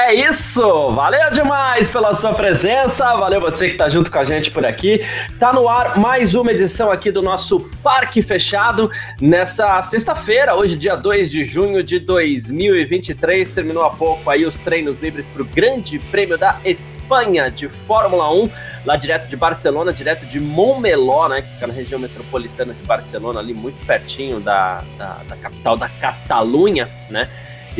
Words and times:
É 0.00 0.14
isso! 0.14 0.90
Valeu 0.90 1.28
demais 1.32 1.88
pela 1.88 2.14
sua 2.14 2.32
presença, 2.32 3.04
valeu 3.16 3.40
você 3.40 3.66
que 3.66 3.72
está 3.72 3.88
junto 3.88 4.12
com 4.12 4.18
a 4.18 4.22
gente 4.22 4.48
por 4.48 4.64
aqui. 4.64 5.04
Tá 5.40 5.52
no 5.52 5.68
ar 5.68 5.98
mais 5.98 6.36
uma 6.36 6.52
edição 6.52 6.88
aqui 6.88 7.10
do 7.10 7.20
nosso 7.20 7.58
Parque 7.82 8.22
Fechado 8.22 8.88
nessa 9.20 9.82
sexta-feira, 9.82 10.54
hoje 10.54 10.76
dia 10.76 10.94
2 10.94 11.28
de 11.28 11.42
junho 11.42 11.82
de 11.82 11.98
2023. 11.98 13.50
Terminou 13.50 13.82
há 13.82 13.90
pouco 13.90 14.30
aí 14.30 14.46
os 14.46 14.56
treinos 14.56 15.00
livres 15.00 15.26
para 15.26 15.42
o 15.42 15.44
Grande 15.44 15.98
Prêmio 15.98 16.38
da 16.38 16.60
Espanha 16.64 17.50
de 17.50 17.68
Fórmula 17.68 18.32
1, 18.32 18.50
lá 18.84 18.94
direto 18.94 19.28
de 19.28 19.36
Barcelona, 19.36 19.92
direto 19.92 20.24
de 20.26 20.38
Montmeló, 20.38 21.28
né, 21.28 21.42
que 21.42 21.48
fica 21.54 21.66
na 21.66 21.74
região 21.74 21.98
metropolitana 21.98 22.72
de 22.72 22.86
Barcelona, 22.86 23.40
ali 23.40 23.52
muito 23.52 23.84
pertinho 23.84 24.38
da, 24.38 24.80
da, 24.96 25.18
da 25.28 25.36
capital 25.36 25.76
da 25.76 25.88
Catalunha, 25.88 26.88
né? 27.10 27.28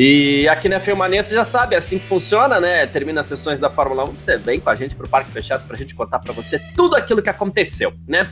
E 0.00 0.48
aqui 0.48 0.68
na 0.68 0.78
Filmania 0.78 1.24
você 1.24 1.34
já 1.34 1.44
sabe, 1.44 1.74
é 1.74 1.78
assim 1.78 1.98
que 1.98 2.06
funciona, 2.06 2.60
né? 2.60 2.86
Termina 2.86 3.20
as 3.20 3.26
sessões 3.26 3.58
da 3.58 3.68
Fórmula 3.68 4.04
1, 4.04 4.14
você 4.14 4.36
vem 4.36 4.60
com 4.60 4.70
a 4.70 4.76
gente 4.76 4.94
pro 4.94 5.08
Parque 5.08 5.32
Fechado 5.32 5.66
pra 5.66 5.76
gente 5.76 5.92
contar 5.92 6.20
para 6.20 6.32
você 6.32 6.60
tudo 6.76 6.94
aquilo 6.94 7.20
que 7.20 7.28
aconteceu, 7.28 7.92
né? 8.06 8.28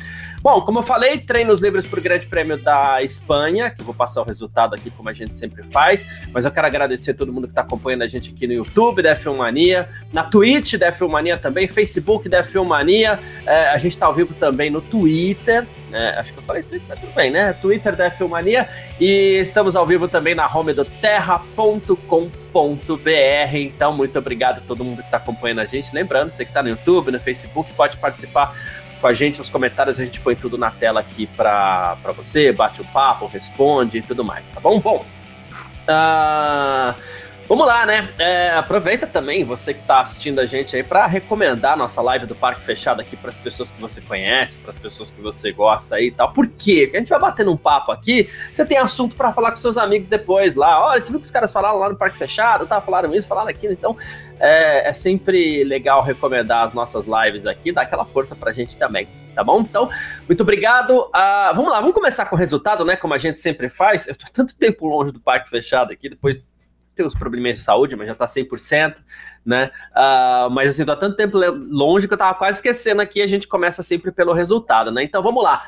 Bom, 0.47 0.61
como 0.61 0.79
eu 0.79 0.83
falei, 0.85 1.19
treinos 1.19 1.61
livres 1.61 1.85
para 1.89 1.99
o 1.99 2.01
Grande 2.01 2.29
Prêmio 2.29 2.57
da 2.57 3.03
Espanha, 3.03 3.69
que 3.69 3.81
eu 3.81 3.85
vou 3.85 3.93
passar 3.93 4.23
o 4.23 4.25
resultado 4.25 4.77
aqui 4.77 4.93
como 4.93 5.09
a 5.09 5.13
gente 5.13 5.35
sempre 5.35 5.65
faz, 5.73 6.07
mas 6.33 6.45
eu 6.45 6.53
quero 6.53 6.69
agradecer 6.69 7.11
a 7.11 7.15
todo 7.15 7.33
mundo 7.33 7.49
que 7.49 7.51
está 7.51 7.63
acompanhando 7.63 8.03
a 8.03 8.07
gente 8.07 8.33
aqui 8.33 8.47
no 8.47 8.53
YouTube 8.53 9.03
da 9.03 9.17
Filmania, 9.17 9.89
na 10.13 10.23
Twitch 10.23 10.75
da 10.75 10.93
Filmania 10.93 11.37
também, 11.37 11.67
Facebook 11.67 12.29
da 12.29 12.45
Filmania, 12.45 13.19
é, 13.45 13.71
a 13.71 13.79
gente 13.79 13.95
está 13.95 14.07
ao 14.07 14.15
vivo 14.15 14.35
também 14.35 14.71
no 14.71 14.81
Twitter, 14.81 15.67
né? 15.91 16.15
acho 16.17 16.33
que 16.33 16.39
eu 16.39 16.45
falei 16.45 16.63
Twitter, 16.63 16.87
mas 16.89 17.01
tudo 17.01 17.13
bem, 17.13 17.29
né? 17.29 17.53
Twitter 17.55 17.97
da 17.97 18.09
Filmania, 18.09 18.69
e 19.01 19.39
estamos 19.41 19.75
ao 19.75 19.85
vivo 19.85 20.07
também 20.07 20.37
na 20.37 20.47
home 20.47 20.73
do 20.73 20.85
terra.com.br, 20.85 21.99
então 23.53 23.93
muito 23.93 24.17
obrigado 24.17 24.59
a 24.59 24.61
todo 24.61 24.85
mundo 24.85 24.99
que 24.99 25.09
está 25.09 25.17
acompanhando 25.17 25.63
a 25.63 25.65
gente, 25.65 25.93
lembrando, 25.93 26.31
você 26.31 26.45
que 26.45 26.53
está 26.53 26.63
no 26.63 26.69
YouTube, 26.69 27.11
no 27.11 27.19
Facebook, 27.19 27.73
pode 27.73 27.97
participar 27.97 28.55
com 29.01 29.07
a 29.07 29.13
gente 29.13 29.39
nos 29.39 29.49
comentários, 29.49 30.01
a 30.01 30.05
gente 30.05 30.21
põe 30.21 30.35
tudo 30.35 30.57
na 30.57 30.71
tela 30.71 31.01
aqui 31.01 31.27
para 31.27 31.97
você, 32.17 32.53
bate 32.53 32.81
o 32.81 32.85
papo, 32.85 33.27
responde 33.27 33.99
e 33.99 34.03
tudo 34.03 34.25
mais, 34.25 34.51
tá 34.51 34.61
bom? 34.61 34.81
Bom, 34.81 35.05
uh, 35.89 36.95
Vamos 37.49 37.65
lá, 37.65 37.87
né? 37.87 38.09
É, 38.19 38.51
aproveita 38.51 39.07
também 39.07 39.45
você 39.45 39.73
que 39.73 39.79
está 39.79 40.01
assistindo 40.01 40.41
a 40.41 40.47
gente 40.47 40.75
aí 40.75 40.83
para 40.83 41.07
recomendar 41.07 41.75
a 41.75 41.77
nossa 41.77 42.03
live 42.03 42.27
do 42.27 42.35
Parque 42.35 42.61
Fechado 42.63 43.01
aqui 43.01 43.17
para 43.17 43.31
as 43.31 43.37
pessoas 43.37 43.71
que 43.71 43.81
você 43.81 44.01
conhece, 44.01 44.59
para 44.59 44.73
as 44.73 44.79
pessoas 44.79 45.13
que 45.13 45.21
você 45.21 45.53
gosta 45.53 45.95
aí 45.95 46.09
e 46.09 46.11
tal. 46.11 46.33
Por 46.33 46.49
quê? 46.49 46.83
Porque 46.83 46.97
a 46.97 47.01
gente 47.01 47.09
vai 47.09 47.21
batendo 47.21 47.53
um 47.53 47.57
papo 47.57 47.93
aqui, 47.93 48.29
você 48.53 48.67
tem 48.67 48.79
assunto 48.79 49.15
para 49.15 49.33
falar 49.33 49.51
com 49.51 49.57
seus 49.59 49.79
amigos 49.79 50.09
depois 50.09 50.57
lá. 50.57 50.89
Olha, 50.89 51.01
você 51.01 51.13
viu 51.13 51.21
que 51.21 51.27
os 51.27 51.31
caras 51.31 51.53
falaram 51.53 51.79
lá 51.79 51.89
no 51.89 51.95
Parque 51.95 52.19
Fechado, 52.19 52.67
tá? 52.67 52.81
Falaram 52.81 53.15
isso, 53.15 53.29
falaram 53.29 53.49
aquilo. 53.49 53.73
Então, 53.73 53.97
é, 54.41 54.89
é 54.89 54.93
sempre 54.93 55.63
legal 55.63 56.03
recomendar 56.03 56.65
as 56.65 56.73
nossas 56.73 57.05
lives 57.07 57.47
aqui, 57.47 57.71
dar 57.71 57.83
aquela 57.83 58.05
força 58.05 58.35
para 58.35 58.51
a 58.51 58.53
gente 58.53 58.77
também, 58.77 59.07
tá 59.37 59.45
bom? 59.45 59.61
Então, 59.61 59.89
muito 60.27 60.41
obrigado. 60.41 60.99
Uh, 60.99 61.55
vamos 61.55 61.71
lá, 61.71 61.79
vamos 61.79 61.95
começar 61.95 62.27
com 62.27 62.35
o 62.35 62.39
resultado, 62.39 62.85
né? 62.85 62.97
Como 62.97 63.15
a 63.15 63.19
gente 63.19 63.41
sempre 63.41 63.69
faz. 63.69 64.09
Eu 64.09 64.17
tô 64.17 64.27
tanto 64.33 64.57
tempo 64.57 64.85
longe 64.89 65.13
do 65.13 65.21
Parque 65.21 65.49
Fechado 65.49 65.93
aqui, 65.93 66.09
depois 66.09 66.43
tem 66.97 67.07
os 67.07 67.15
probleminhas 67.15 67.59
de 67.59 67.65
saúde, 67.65 67.95
mas 67.95 68.09
já 68.09 68.15
tá 68.15 68.25
100%, 68.25 68.97
né? 69.45 69.71
Uh, 69.93 70.49
mas 70.51 70.71
assim, 70.71 70.83
tô 70.85 70.91
há 70.93 70.97
tanto 70.97 71.17
tempo 71.17 71.39
longe 71.39 72.09
que 72.09 72.15
eu 72.15 72.19
tava 72.19 72.37
quase 72.37 72.59
esquecendo 72.59 73.03
aqui, 73.03 73.21
a 73.21 73.27
gente 73.27 73.47
começa 73.47 73.83
sempre 73.83 74.11
pelo 74.11 74.33
resultado, 74.33 74.91
né? 74.91 75.05
Então 75.05 75.23
vamos 75.23 75.45
lá. 75.45 75.63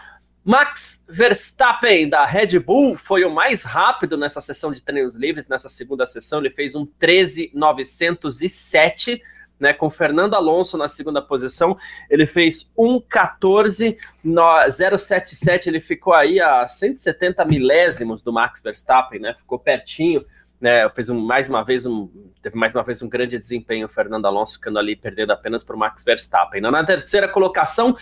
Max 0.44 1.04
Verstappen 1.06 2.08
da 2.08 2.24
Red 2.24 2.58
Bull 2.58 2.96
foi 2.96 3.22
o 3.22 3.30
mais 3.30 3.62
rápido 3.64 4.16
nessa 4.16 4.40
sessão 4.40 4.72
de 4.72 4.82
treinos 4.82 5.14
livres, 5.14 5.46
nessa 5.46 5.68
segunda 5.68 6.06
sessão, 6.06 6.38
ele 6.38 6.48
fez 6.48 6.74
um 6.74 6.86
13.907, 6.86 9.20
né, 9.60 9.74
com 9.74 9.90
Fernando 9.90 10.32
Alonso 10.34 10.78
na 10.78 10.88
segunda 10.88 11.20
posição, 11.20 11.76
ele 12.08 12.26
fez 12.26 12.72
1.14.077, 12.78 15.66
ele 15.66 15.80
ficou 15.80 16.14
aí 16.14 16.40
a 16.40 16.66
170 16.66 17.44
milésimos 17.44 18.22
do 18.22 18.32
Max 18.32 18.62
Verstappen, 18.62 19.20
né, 19.20 19.34
ficou 19.34 19.58
pertinho, 19.58 20.24
né, 20.60 20.88
fez 20.90 21.08
um, 21.08 21.20
mais 21.20 21.48
uma 21.48 21.62
vez 21.62 21.86
um, 21.86 22.08
teve 22.42 22.56
mais 22.56 22.74
uma 22.74 22.82
vez 22.82 23.00
um 23.02 23.08
grande 23.08 23.38
desempenho 23.38 23.86
o 23.86 23.88
Fernando 23.88 24.26
Alonso 24.26 24.54
ficando 24.54 24.78
ali 24.78 24.96
perdendo 24.96 25.30
apenas 25.32 25.62
para 25.62 25.76
o 25.76 25.78
Max 25.78 26.04
Verstappen. 26.04 26.60
Na 26.60 26.84
terceira 26.84 27.28
colocação, 27.28 27.96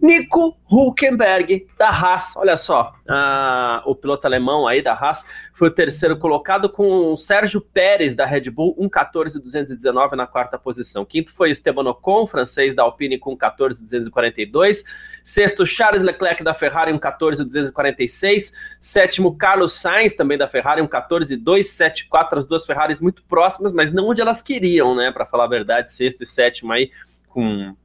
Nico 0.00 0.56
Huckenberg, 0.70 1.66
da 1.76 1.90
Haas. 1.90 2.34
Olha 2.36 2.56
só, 2.56 2.94
o 3.84 3.94
piloto 3.94 4.26
alemão 4.26 4.66
aí 4.66 4.80
da 4.80 4.94
Haas 4.94 5.26
foi 5.52 5.68
o 5.68 5.70
terceiro 5.70 6.16
colocado 6.16 6.70
com 6.70 7.12
o 7.12 7.18
Sérgio 7.18 7.60
Pérez, 7.60 8.14
da 8.14 8.24
Red 8.24 8.50
Bull, 8.50 8.74
1.14.219 8.76 10.12
na 10.12 10.26
quarta 10.26 10.58
posição. 10.58 11.04
Quinto 11.04 11.32
foi 11.34 11.50
Esteban 11.50 11.88
Ocon, 11.90 12.26
francês 12.26 12.74
da 12.74 12.82
Alpine, 12.82 13.18
com 13.18 13.36
14.242. 13.36 14.84
Sexto, 15.22 15.66
Charles 15.66 16.02
Leclerc, 16.02 16.42
da 16.42 16.54
Ferrari, 16.54 16.92
1.14.246. 16.92 18.52
Sétimo, 18.80 19.36
Carlos 19.36 19.74
Sainz, 19.74 20.14
também 20.14 20.38
da 20.38 20.48
Ferrari, 20.48 20.80
1.14.274. 20.80 22.38
As 22.38 22.46
duas 22.46 22.64
Ferraris 22.64 23.00
muito 23.00 23.22
próximas, 23.24 23.72
mas 23.72 23.92
não 23.92 24.08
onde 24.08 24.22
elas 24.22 24.40
queriam, 24.40 24.94
né, 24.94 25.12
para 25.12 25.26
falar 25.26 25.44
a 25.44 25.48
verdade. 25.48 25.92
Sexto 25.92 26.22
e 26.22 26.26
sétimo 26.26 26.72
aí 26.72 26.90
com 27.28 27.76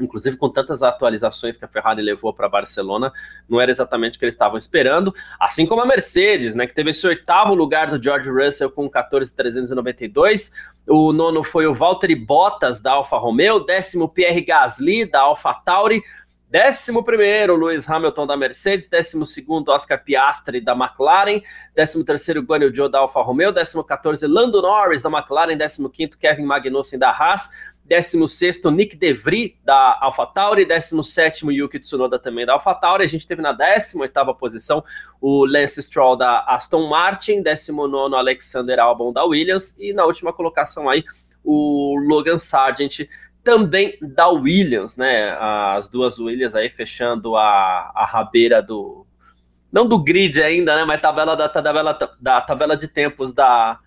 inclusive 0.00 0.36
com 0.36 0.48
tantas 0.48 0.82
atualizações 0.82 1.56
que 1.56 1.64
a 1.64 1.68
Ferrari 1.68 2.02
levou 2.02 2.32
para 2.32 2.48
Barcelona, 2.48 3.12
não 3.48 3.60
era 3.60 3.70
exatamente 3.70 4.16
o 4.16 4.18
que 4.18 4.24
eles 4.24 4.34
estavam 4.34 4.58
esperando, 4.58 5.14
assim 5.38 5.66
como 5.66 5.82
a 5.82 5.86
Mercedes, 5.86 6.54
né, 6.54 6.66
que 6.66 6.74
teve 6.74 6.90
esse 6.90 7.06
oitavo 7.06 7.54
lugar 7.54 7.90
do 7.90 8.02
George 8.02 8.30
Russell 8.30 8.70
com 8.70 8.90
14.392, 8.90 10.52
o 10.88 11.12
nono 11.12 11.44
foi 11.44 11.66
o 11.66 11.74
Valtteri 11.74 12.14
Bottas 12.14 12.80
da 12.80 12.92
Alfa 12.92 13.16
Romeo, 13.16 13.60
décimo 13.60 14.08
Pierre 14.08 14.40
Gasly 14.40 15.04
da 15.04 15.20
Alfa 15.20 15.54
Tauri, 15.54 16.02
Décimo 16.52 17.02
primeiro, 17.02 17.56
Lewis 17.56 17.88
Hamilton 17.88 18.26
da 18.26 18.36
Mercedes. 18.36 18.86
Décimo 18.86 19.24
segundo, 19.24 19.70
Oscar 19.70 20.04
Piastri 20.04 20.60
da 20.60 20.74
McLaren. 20.74 21.40
Décimo 21.74 22.04
terceiro, 22.04 22.42
Guanyu 22.42 22.70
Zhou 22.70 22.90
da 22.90 22.98
Alfa 22.98 23.22
Romeo. 23.22 23.52
Décimo 23.52 23.82
14, 23.82 24.26
Lando 24.26 24.60
Norris 24.60 25.00
da 25.00 25.08
McLaren. 25.08 25.56
Décimo 25.56 25.88
quinto, 25.88 26.18
Kevin 26.18 26.44
Magnussen 26.44 26.98
da 26.98 27.10
Haas. 27.10 27.50
16º, 27.92 28.74
Nick 28.74 28.96
DeVry, 28.96 29.58
da 29.62 29.98
AlphaTauri, 30.00 30.66
17º, 30.66 31.52
Yuki 31.52 31.78
Tsunoda, 31.78 32.18
também 32.18 32.46
da 32.46 32.54
AlphaTauri, 32.54 33.04
a 33.04 33.06
gente 33.06 33.28
teve 33.28 33.42
na 33.42 33.54
18ª 33.54 34.34
posição 34.36 34.82
o 35.20 35.44
Lance 35.44 35.82
Stroll, 35.82 36.16
da 36.16 36.40
Aston 36.46 36.88
Martin, 36.88 37.42
19º, 37.42 38.14
Alexander 38.14 38.78
Albon, 38.80 39.12
da 39.12 39.24
Williams, 39.24 39.76
e 39.78 39.92
na 39.92 40.04
última 40.04 40.32
colocação 40.32 40.88
aí, 40.88 41.04
o 41.44 41.96
Logan 42.08 42.38
Sargent, 42.38 43.00
também 43.44 43.98
da 44.00 44.28
Williams, 44.28 44.96
né, 44.96 45.36
as 45.38 45.88
duas 45.88 46.18
Williams 46.18 46.54
aí 46.54 46.70
fechando 46.70 47.36
a, 47.36 47.92
a 47.94 48.06
rabeira 48.06 48.62
do, 48.62 49.04
não 49.70 49.86
do 49.86 49.98
grid 49.98 50.40
ainda, 50.42 50.76
né, 50.76 50.84
mas 50.84 51.00
tabela 51.00 51.36
da 51.36 51.48
tabela, 51.48 51.98
da 52.20 52.40
tabela 52.40 52.76
de 52.76 52.88
tempos 52.88 53.34
da 53.34 53.78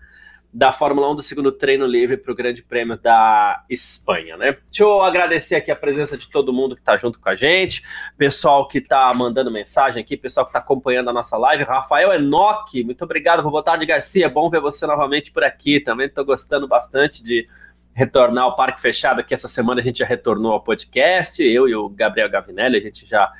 da 0.56 0.72
Fórmula 0.72 1.10
1 1.12 1.16
do 1.16 1.22
segundo 1.22 1.52
treino 1.52 1.84
livre 1.84 2.16
para 2.16 2.32
o 2.32 2.34
Grande 2.34 2.62
Prêmio 2.62 2.96
da 2.96 3.62
Espanha, 3.68 4.38
né? 4.38 4.56
Deixa 4.64 4.84
eu 4.84 5.02
agradecer 5.02 5.54
aqui 5.54 5.70
a 5.70 5.76
presença 5.76 6.16
de 6.16 6.30
todo 6.30 6.50
mundo 6.50 6.74
que 6.74 6.80
está 6.80 6.96
junto 6.96 7.20
com 7.20 7.28
a 7.28 7.34
gente, 7.34 7.82
pessoal 8.16 8.66
que 8.66 8.78
está 8.78 9.12
mandando 9.12 9.50
mensagem 9.50 10.02
aqui, 10.02 10.16
pessoal 10.16 10.46
que 10.46 10.48
está 10.48 10.58
acompanhando 10.58 11.10
a 11.10 11.12
nossa 11.12 11.36
live, 11.36 11.62
Rafael 11.62 12.10
Enoque, 12.10 12.82
muito 12.82 13.04
obrigado, 13.04 13.42
boa 13.42 13.62
tarde, 13.62 13.84
Garcia, 13.84 14.30
bom 14.30 14.48
ver 14.48 14.62
você 14.62 14.86
novamente 14.86 15.30
por 15.30 15.44
aqui, 15.44 15.78
também 15.78 16.06
estou 16.06 16.24
gostando 16.24 16.66
bastante 16.66 17.22
de 17.22 17.46
retornar 17.92 18.44
ao 18.44 18.56
Parque 18.56 18.80
Fechado, 18.80 19.22
que 19.22 19.34
essa 19.34 19.48
semana 19.48 19.82
a 19.82 19.84
gente 19.84 19.98
já 19.98 20.06
retornou 20.06 20.52
ao 20.52 20.62
podcast, 20.62 21.42
eu 21.42 21.68
e 21.68 21.74
o 21.74 21.86
Gabriel 21.90 22.30
Gavinelli, 22.30 22.78
a 22.78 22.80
gente 22.80 23.04
já 23.04 23.30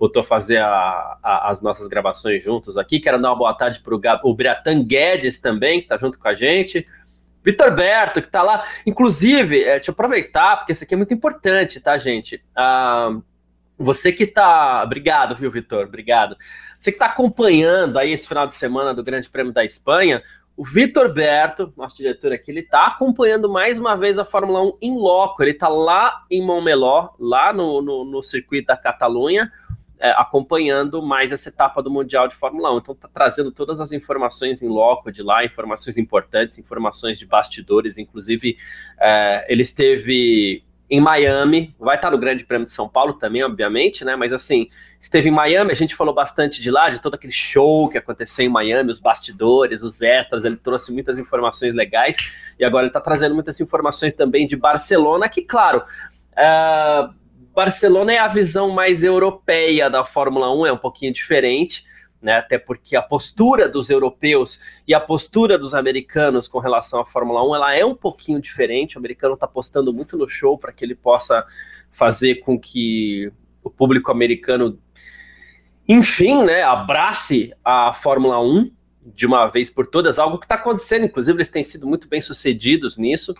voltou 0.00 0.22
a 0.22 0.24
fazer 0.24 0.56
a, 0.56 1.18
a, 1.22 1.50
as 1.50 1.60
nossas 1.60 1.86
gravações 1.86 2.42
juntos 2.42 2.78
aqui. 2.78 2.98
Quero 2.98 3.20
dar 3.20 3.28
uma 3.28 3.36
boa 3.36 3.52
tarde 3.52 3.80
para 3.80 3.94
o 4.24 4.34
Briatan 4.34 4.82
Guedes 4.82 5.38
também, 5.38 5.80
que 5.80 5.84
está 5.84 5.98
junto 5.98 6.18
com 6.18 6.26
a 6.26 6.32
gente. 6.32 6.86
Vitor 7.44 7.70
Berto, 7.74 8.22
que 8.22 8.28
está 8.28 8.42
lá. 8.42 8.64
Inclusive, 8.86 9.62
é, 9.62 9.74
deixa 9.74 9.90
eu 9.90 9.92
aproveitar, 9.92 10.56
porque 10.56 10.72
isso 10.72 10.84
aqui 10.84 10.94
é 10.94 10.96
muito 10.96 11.12
importante, 11.12 11.78
tá, 11.82 11.98
gente? 11.98 12.42
Ah, 12.56 13.14
você 13.76 14.10
que 14.10 14.24
está. 14.24 14.82
Obrigado, 14.82 15.36
viu, 15.36 15.50
Vitor? 15.50 15.84
Obrigado. 15.84 16.34
Você 16.78 16.90
que 16.90 16.96
está 16.96 17.06
acompanhando 17.06 17.98
aí 17.98 18.10
esse 18.10 18.26
final 18.26 18.46
de 18.46 18.54
semana 18.54 18.94
do 18.94 19.04
Grande 19.04 19.28
Prêmio 19.28 19.52
da 19.52 19.66
Espanha, 19.66 20.22
o 20.56 20.64
Vitor 20.64 21.12
Berto, 21.12 21.74
nosso 21.76 21.98
diretor 21.98 22.32
aqui, 22.32 22.50
ele 22.50 22.60
está 22.60 22.86
acompanhando 22.86 23.50
mais 23.50 23.78
uma 23.78 23.96
vez 23.96 24.18
a 24.18 24.24
Fórmula 24.24 24.62
1 24.62 24.78
em 24.80 24.98
loco. 24.98 25.42
Ele 25.42 25.50
está 25.50 25.68
lá 25.68 26.24
em 26.30 26.42
Montmeló, 26.42 27.10
lá 27.18 27.52
no, 27.52 27.82
no, 27.82 28.04
no 28.06 28.22
circuito 28.22 28.68
da 28.68 28.78
Catalunha 28.78 29.52
é, 30.00 30.10
acompanhando 30.12 31.02
mais 31.02 31.30
essa 31.30 31.50
etapa 31.50 31.82
do 31.82 31.90
Mundial 31.90 32.26
de 32.26 32.34
Fórmula 32.34 32.74
1. 32.74 32.78
Então 32.78 32.94
está 32.94 33.08
trazendo 33.08 33.52
todas 33.52 33.80
as 33.80 33.92
informações 33.92 34.62
em 34.62 34.68
loco 34.68 35.12
de 35.12 35.22
lá, 35.22 35.44
informações 35.44 35.98
importantes, 35.98 36.58
informações 36.58 37.18
de 37.18 37.26
bastidores, 37.26 37.98
inclusive 37.98 38.56
é, 38.98 39.46
ele 39.48 39.62
esteve 39.62 40.64
em 40.90 41.00
Miami, 41.00 41.72
vai 41.78 41.94
estar 41.94 42.10
no 42.10 42.18
Grande 42.18 42.44
Prêmio 42.44 42.66
de 42.66 42.72
São 42.72 42.88
Paulo 42.88 43.12
também, 43.12 43.44
obviamente, 43.44 44.04
né? 44.04 44.16
Mas 44.16 44.32
assim, 44.32 44.68
esteve 45.00 45.28
em 45.28 45.32
Miami, 45.32 45.70
a 45.70 45.74
gente 45.74 45.94
falou 45.94 46.12
bastante 46.12 46.60
de 46.60 46.68
lá, 46.68 46.90
de 46.90 47.00
todo 47.00 47.14
aquele 47.14 47.32
show 47.32 47.88
que 47.88 47.96
aconteceu 47.96 48.44
em 48.44 48.48
Miami, 48.48 48.90
os 48.90 48.98
bastidores, 48.98 49.84
os 49.84 50.02
extras, 50.02 50.44
ele 50.44 50.56
trouxe 50.56 50.92
muitas 50.92 51.16
informações 51.16 51.74
legais, 51.74 52.16
e 52.58 52.64
agora 52.64 52.84
ele 52.84 52.90
está 52.90 53.00
trazendo 53.00 53.36
muitas 53.36 53.60
informações 53.60 54.14
também 54.14 54.48
de 54.48 54.56
Barcelona, 54.56 55.28
que, 55.28 55.42
claro, 55.42 55.84
uh, 56.32 57.14
Barcelona 57.54 58.12
é 58.12 58.18
a 58.18 58.28
visão 58.28 58.70
mais 58.70 59.04
europeia 59.04 59.90
da 59.90 60.04
Fórmula 60.04 60.54
1, 60.54 60.66
é 60.66 60.72
um 60.72 60.78
pouquinho 60.78 61.12
diferente 61.12 61.84
né? 62.20 62.36
Até 62.36 62.58
porque 62.58 62.96
a 62.96 63.02
postura 63.02 63.68
dos 63.68 63.88
europeus 63.88 64.60
e 64.86 64.92
a 64.92 65.00
postura 65.00 65.56
dos 65.56 65.74
americanos 65.74 66.46
com 66.46 66.58
relação 66.58 67.00
à 67.00 67.06
Fórmula 67.06 67.42
1 67.48 67.54
ela 67.54 67.74
é 67.74 67.84
um 67.84 67.94
pouquinho 67.94 68.40
diferente. 68.40 68.96
O 68.96 68.98
americano 68.98 69.34
está 69.34 69.46
apostando 69.46 69.92
muito 69.92 70.18
no 70.18 70.28
show 70.28 70.58
para 70.58 70.72
que 70.72 70.84
ele 70.84 70.94
possa 70.94 71.46
fazer 71.90 72.36
com 72.36 72.58
que 72.58 73.32
o 73.62 73.70
público 73.70 74.10
americano, 74.10 74.78
enfim, 75.88 76.44
né, 76.44 76.62
abrace 76.62 77.52
a 77.64 77.92
Fórmula 77.94 78.40
1 78.40 78.70
de 79.14 79.26
uma 79.26 79.46
vez 79.48 79.70
por 79.70 79.86
todas, 79.86 80.18
algo 80.18 80.38
que 80.38 80.44
está 80.44 80.56
acontecendo. 80.56 81.06
Inclusive, 81.06 81.38
eles 81.38 81.50
têm 81.50 81.64
sido 81.64 81.86
muito 81.86 82.06
bem 82.06 82.20
sucedidos 82.20 82.98
nisso, 82.98 83.34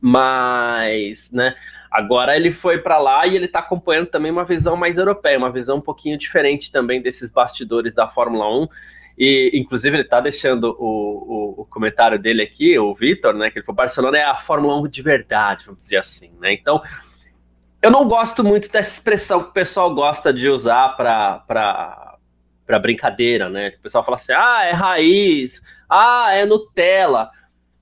mas, 0.00 1.32
né? 1.32 1.56
Agora 1.96 2.36
ele 2.36 2.52
foi 2.52 2.76
para 2.76 2.98
lá 2.98 3.26
e 3.26 3.34
ele 3.34 3.46
está 3.46 3.60
acompanhando 3.60 4.08
também 4.08 4.30
uma 4.30 4.44
visão 4.44 4.76
mais 4.76 4.98
europeia, 4.98 5.38
uma 5.38 5.50
visão 5.50 5.78
um 5.78 5.80
pouquinho 5.80 6.18
diferente 6.18 6.70
também 6.70 7.00
desses 7.00 7.30
bastidores 7.30 7.94
da 7.94 8.06
Fórmula 8.06 8.46
1. 8.64 8.68
E, 9.16 9.52
inclusive, 9.54 9.96
ele 9.96 10.02
está 10.02 10.20
deixando 10.20 10.76
o, 10.78 11.54
o, 11.56 11.62
o, 11.62 11.64
comentário 11.64 12.18
dele 12.18 12.42
aqui, 12.42 12.78
o 12.78 12.94
Vitor, 12.94 13.32
né? 13.32 13.50
Que 13.50 13.60
ele 13.60 13.64
falou: 13.64 13.76
Barcelona 13.76 14.18
é 14.18 14.24
a 14.24 14.36
Fórmula 14.36 14.78
1 14.82 14.88
de 14.88 15.00
verdade, 15.00 15.64
vamos 15.64 15.80
dizer 15.80 15.96
assim, 15.96 16.34
né? 16.38 16.52
Então, 16.52 16.82
eu 17.80 17.90
não 17.90 18.06
gosto 18.06 18.44
muito 18.44 18.70
dessa 18.70 18.92
expressão 18.92 19.42
que 19.42 19.48
o 19.48 19.52
pessoal 19.52 19.94
gosta 19.94 20.34
de 20.34 20.50
usar 20.50 20.90
para 20.98 22.18
brincadeira, 22.78 23.48
né? 23.48 23.68
O 23.78 23.80
pessoal 23.80 24.04
fala 24.04 24.16
assim: 24.16 24.34
ah, 24.34 24.66
é 24.66 24.72
raiz, 24.72 25.62
ah, 25.88 26.34
é 26.34 26.44
Nutella. 26.44 27.30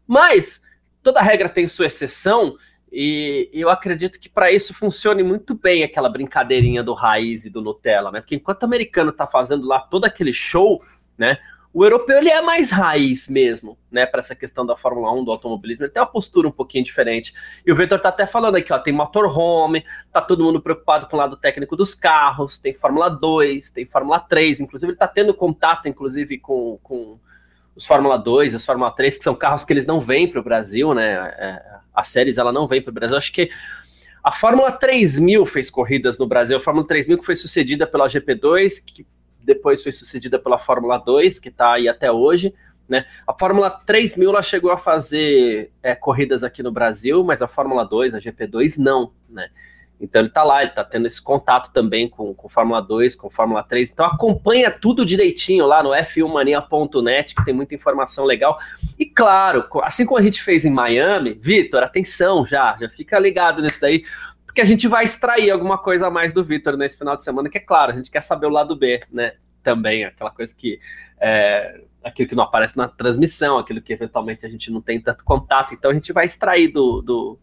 Mas 0.06 0.62
toda 1.02 1.20
regra 1.20 1.48
tem 1.48 1.66
sua 1.66 1.86
exceção, 1.86 2.56
e 2.96 3.60
eu 3.60 3.68
acredito 3.68 4.20
que 4.20 4.28
para 4.28 4.52
isso 4.52 4.72
funcione 4.72 5.22
muito 5.24 5.52
bem 5.54 5.82
aquela 5.82 6.08
brincadeirinha 6.08 6.80
do 6.80 6.94
raiz 6.94 7.44
e 7.44 7.50
do 7.50 7.60
Nutella, 7.60 8.12
né? 8.12 8.20
Porque 8.20 8.36
enquanto 8.36 8.62
o 8.62 8.66
americano 8.66 9.10
está 9.10 9.26
fazendo 9.26 9.66
lá 9.66 9.80
todo 9.80 10.04
aquele 10.04 10.32
show, 10.32 10.80
né? 11.18 11.38
O 11.72 11.84
europeu 11.84 12.18
ele 12.18 12.30
é 12.30 12.40
mais 12.40 12.70
raiz 12.70 13.28
mesmo, 13.28 13.76
né? 13.90 14.06
Para 14.06 14.20
essa 14.20 14.36
questão 14.36 14.64
da 14.64 14.76
Fórmula 14.76 15.12
1, 15.12 15.24
do 15.24 15.32
automobilismo, 15.32 15.84
ele 15.84 15.90
tem 15.90 16.00
uma 16.00 16.06
postura 16.06 16.46
um 16.46 16.52
pouquinho 16.52 16.84
diferente. 16.84 17.34
E 17.66 17.72
o 17.72 17.74
Vitor 17.74 17.98
tá 17.98 18.10
até 18.10 18.28
falando 18.28 18.54
aqui, 18.54 18.72
ó, 18.72 18.78
tem 18.78 18.94
motorhome, 18.94 19.84
tá 20.12 20.20
todo 20.20 20.44
mundo 20.44 20.62
preocupado 20.62 21.08
com 21.08 21.16
o 21.16 21.18
lado 21.18 21.36
técnico 21.36 21.74
dos 21.74 21.96
carros, 21.96 22.58
tem 22.60 22.74
Fórmula 22.74 23.08
2, 23.08 23.72
tem 23.72 23.84
Fórmula 23.86 24.20
3, 24.20 24.60
inclusive 24.60 24.92
ele 24.92 24.98
tá 24.98 25.08
tendo 25.08 25.34
contato, 25.34 25.88
inclusive, 25.88 26.38
com, 26.38 26.78
com 26.80 27.18
os 27.74 27.86
Fórmula 27.86 28.16
2, 28.16 28.54
os 28.54 28.64
Fórmula 28.64 28.90
3, 28.90 29.18
que 29.18 29.24
são 29.24 29.34
carros 29.34 29.64
que 29.64 29.72
eles 29.72 29.86
não 29.86 30.00
vêm 30.00 30.30
para 30.30 30.40
o 30.40 30.44
Brasil, 30.44 30.94
né? 30.94 31.12
É, 31.38 31.74
séries 32.04 32.38
ela 32.38 32.52
não 32.52 32.66
vem 32.66 32.82
para 32.82 32.90
o 32.90 32.94
Brasil. 32.94 33.16
Acho 33.16 33.32
que 33.32 33.50
a 34.22 34.32
Fórmula 34.32 34.72
3000 34.72 35.44
fez 35.46 35.70
corridas 35.70 36.18
no 36.18 36.26
Brasil. 36.26 36.56
A 36.56 36.60
Fórmula 36.60 36.86
3000 36.86 37.18
que 37.18 37.26
foi 37.26 37.36
sucedida 37.36 37.86
pela 37.86 38.06
GP2, 38.08 38.84
que 38.84 39.06
depois 39.40 39.82
foi 39.82 39.92
sucedida 39.92 40.38
pela 40.38 40.58
Fórmula 40.58 40.98
2, 40.98 41.38
que 41.38 41.50
está 41.50 41.74
aí 41.74 41.88
até 41.88 42.10
hoje. 42.10 42.54
Né? 42.88 43.06
A 43.26 43.32
Fórmula 43.32 43.70
3000 43.70 44.30
ela 44.30 44.42
chegou 44.42 44.70
a 44.70 44.78
fazer 44.78 45.70
é, 45.82 45.94
corridas 45.94 46.42
aqui 46.42 46.62
no 46.62 46.72
Brasil, 46.72 47.22
mas 47.22 47.42
a 47.42 47.48
Fórmula 47.48 47.84
2, 47.84 48.14
a 48.14 48.18
GP2, 48.18 48.78
não. 48.78 49.12
Né? 49.28 49.48
Então 50.04 50.20
ele 50.20 50.28
está 50.28 50.42
lá, 50.42 50.60
ele 50.60 50.70
está 50.70 50.84
tendo 50.84 51.06
esse 51.06 51.20
contato 51.20 51.72
também 51.72 52.08
com, 52.08 52.34
com 52.34 52.48
Fórmula 52.48 52.80
2, 52.82 53.14
com 53.16 53.30
Fórmula 53.30 53.62
3. 53.62 53.90
Então 53.90 54.04
acompanha 54.04 54.70
tudo 54.70 55.04
direitinho 55.04 55.66
lá 55.66 55.82
no 55.82 55.90
f1mania.net, 55.90 57.34
que 57.34 57.44
tem 57.44 57.54
muita 57.54 57.74
informação 57.74 58.24
legal. 58.24 58.58
E 58.98 59.06
claro, 59.06 59.66
assim 59.82 60.04
como 60.04 60.18
a 60.18 60.22
gente 60.22 60.42
fez 60.42 60.64
em 60.64 60.70
Miami, 60.70 61.32
Vitor, 61.32 61.82
atenção 61.82 62.46
já, 62.46 62.76
já 62.78 62.88
fica 62.88 63.18
ligado 63.18 63.62
nisso 63.62 63.80
daí, 63.80 64.04
porque 64.44 64.60
a 64.60 64.64
gente 64.64 64.86
vai 64.86 65.04
extrair 65.04 65.50
alguma 65.50 65.78
coisa 65.78 66.06
a 66.06 66.10
mais 66.10 66.32
do 66.32 66.44
Vitor 66.44 66.76
nesse 66.76 66.98
final 66.98 67.16
de 67.16 67.24
semana, 67.24 67.48
que 67.48 67.58
é 67.58 67.60
claro, 67.60 67.92
a 67.92 67.94
gente 67.94 68.10
quer 68.10 68.20
saber 68.20 68.46
o 68.46 68.50
lado 68.50 68.76
B, 68.76 69.00
né? 69.10 69.32
Também, 69.62 70.04
aquela 70.04 70.30
coisa 70.30 70.54
que. 70.54 70.78
É, 71.18 71.80
aquilo 72.04 72.28
que 72.28 72.34
não 72.34 72.44
aparece 72.44 72.76
na 72.76 72.86
transmissão, 72.86 73.56
aquilo 73.56 73.80
que 73.80 73.94
eventualmente 73.94 74.44
a 74.44 74.48
gente 74.48 74.70
não 74.70 74.82
tem 74.82 75.00
tanto 75.00 75.24
contato. 75.24 75.72
Então 75.72 75.90
a 75.90 75.94
gente 75.94 76.12
vai 76.12 76.26
extrair 76.26 76.68
do, 76.68 77.00
do 77.00 77.38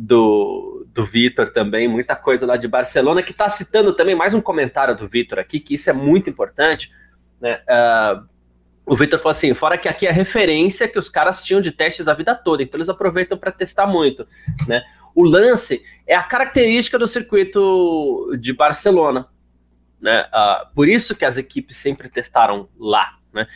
do, 0.00 0.86
do 0.94 1.04
Vitor 1.04 1.50
também, 1.50 1.88
muita 1.88 2.14
coisa 2.14 2.46
lá 2.46 2.56
de 2.56 2.68
Barcelona, 2.68 3.20
que 3.20 3.32
está 3.32 3.48
citando 3.48 3.92
também 3.92 4.14
mais 4.14 4.32
um 4.32 4.40
comentário 4.40 4.96
do 4.96 5.08
Vitor 5.08 5.40
aqui, 5.40 5.58
que 5.58 5.74
isso 5.74 5.90
é 5.90 5.92
muito 5.92 6.30
importante. 6.30 6.92
Né? 7.40 7.60
Uh, 7.68 8.24
o 8.86 8.94
Vitor 8.94 9.18
falou 9.18 9.32
assim: 9.32 9.52
fora 9.54 9.76
que 9.76 9.88
aqui 9.88 10.06
é 10.06 10.12
referência 10.12 10.86
que 10.86 11.00
os 11.00 11.08
caras 11.08 11.42
tinham 11.42 11.60
de 11.60 11.72
testes 11.72 12.06
a 12.06 12.14
vida 12.14 12.32
toda, 12.32 12.62
então 12.62 12.78
eles 12.78 12.88
aproveitam 12.88 13.36
para 13.36 13.50
testar 13.50 13.88
muito. 13.88 14.24
Né? 14.68 14.84
O 15.16 15.24
lance 15.24 15.82
é 16.06 16.14
a 16.14 16.22
característica 16.22 16.96
do 16.96 17.08
circuito 17.08 18.36
de 18.38 18.52
Barcelona. 18.52 19.26
Né? 20.00 20.20
Uh, 20.26 20.74
por 20.76 20.86
isso 20.86 21.16
que 21.16 21.24
as 21.24 21.36
equipes 21.36 21.76
sempre 21.76 22.08
testaram 22.08 22.68
lá. 22.78 23.18
Né? 23.32 23.48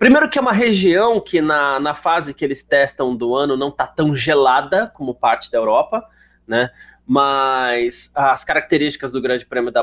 Primeiro 0.00 0.30
que 0.30 0.38
é 0.38 0.40
uma 0.40 0.54
região 0.54 1.20
que 1.20 1.42
na, 1.42 1.78
na 1.78 1.94
fase 1.94 2.32
que 2.32 2.42
eles 2.42 2.62
testam 2.62 3.14
do 3.14 3.34
ano 3.36 3.54
não 3.54 3.68
está 3.68 3.86
tão 3.86 4.16
gelada 4.16 4.86
como 4.86 5.14
parte 5.14 5.50
da 5.52 5.58
Europa, 5.58 6.02
né? 6.48 6.70
Mas 7.06 8.10
as 8.14 8.42
características 8.42 9.12
do 9.12 9.20
Grande 9.20 9.44
Prêmio 9.44 9.70
da, 9.70 9.82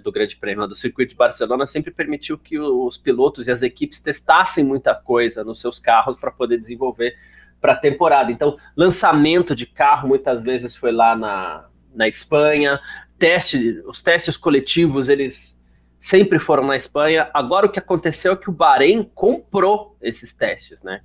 do 0.00 0.12
Grande 0.12 0.36
Prêmio 0.36 0.68
do 0.68 0.76
circuito 0.76 1.10
de 1.10 1.16
Barcelona 1.16 1.66
sempre 1.66 1.90
permitiu 1.90 2.38
que 2.38 2.56
os 2.56 2.96
pilotos 2.96 3.48
e 3.48 3.50
as 3.50 3.62
equipes 3.62 4.00
testassem 4.00 4.62
muita 4.62 4.94
coisa 4.94 5.42
nos 5.42 5.60
seus 5.60 5.80
carros 5.80 6.20
para 6.20 6.30
poder 6.30 6.56
desenvolver 6.56 7.16
para 7.60 7.72
a 7.72 7.76
temporada. 7.76 8.30
Então, 8.30 8.56
lançamento 8.76 9.56
de 9.56 9.66
carro 9.66 10.06
muitas 10.06 10.44
vezes 10.44 10.76
foi 10.76 10.92
lá 10.92 11.16
na, 11.16 11.66
na 11.92 12.06
Espanha, 12.06 12.78
teste, 13.18 13.82
os 13.88 14.00
testes 14.02 14.36
coletivos 14.36 15.08
eles 15.08 15.57
sempre 15.98 16.38
foram 16.38 16.66
na 16.66 16.76
Espanha. 16.76 17.30
Agora 17.34 17.66
o 17.66 17.70
que 17.70 17.78
aconteceu 17.78 18.32
é 18.32 18.36
que 18.36 18.48
o 18.48 18.52
Bahrein 18.52 19.02
comprou 19.14 19.96
esses 20.00 20.32
testes, 20.32 20.82
né? 20.82 21.02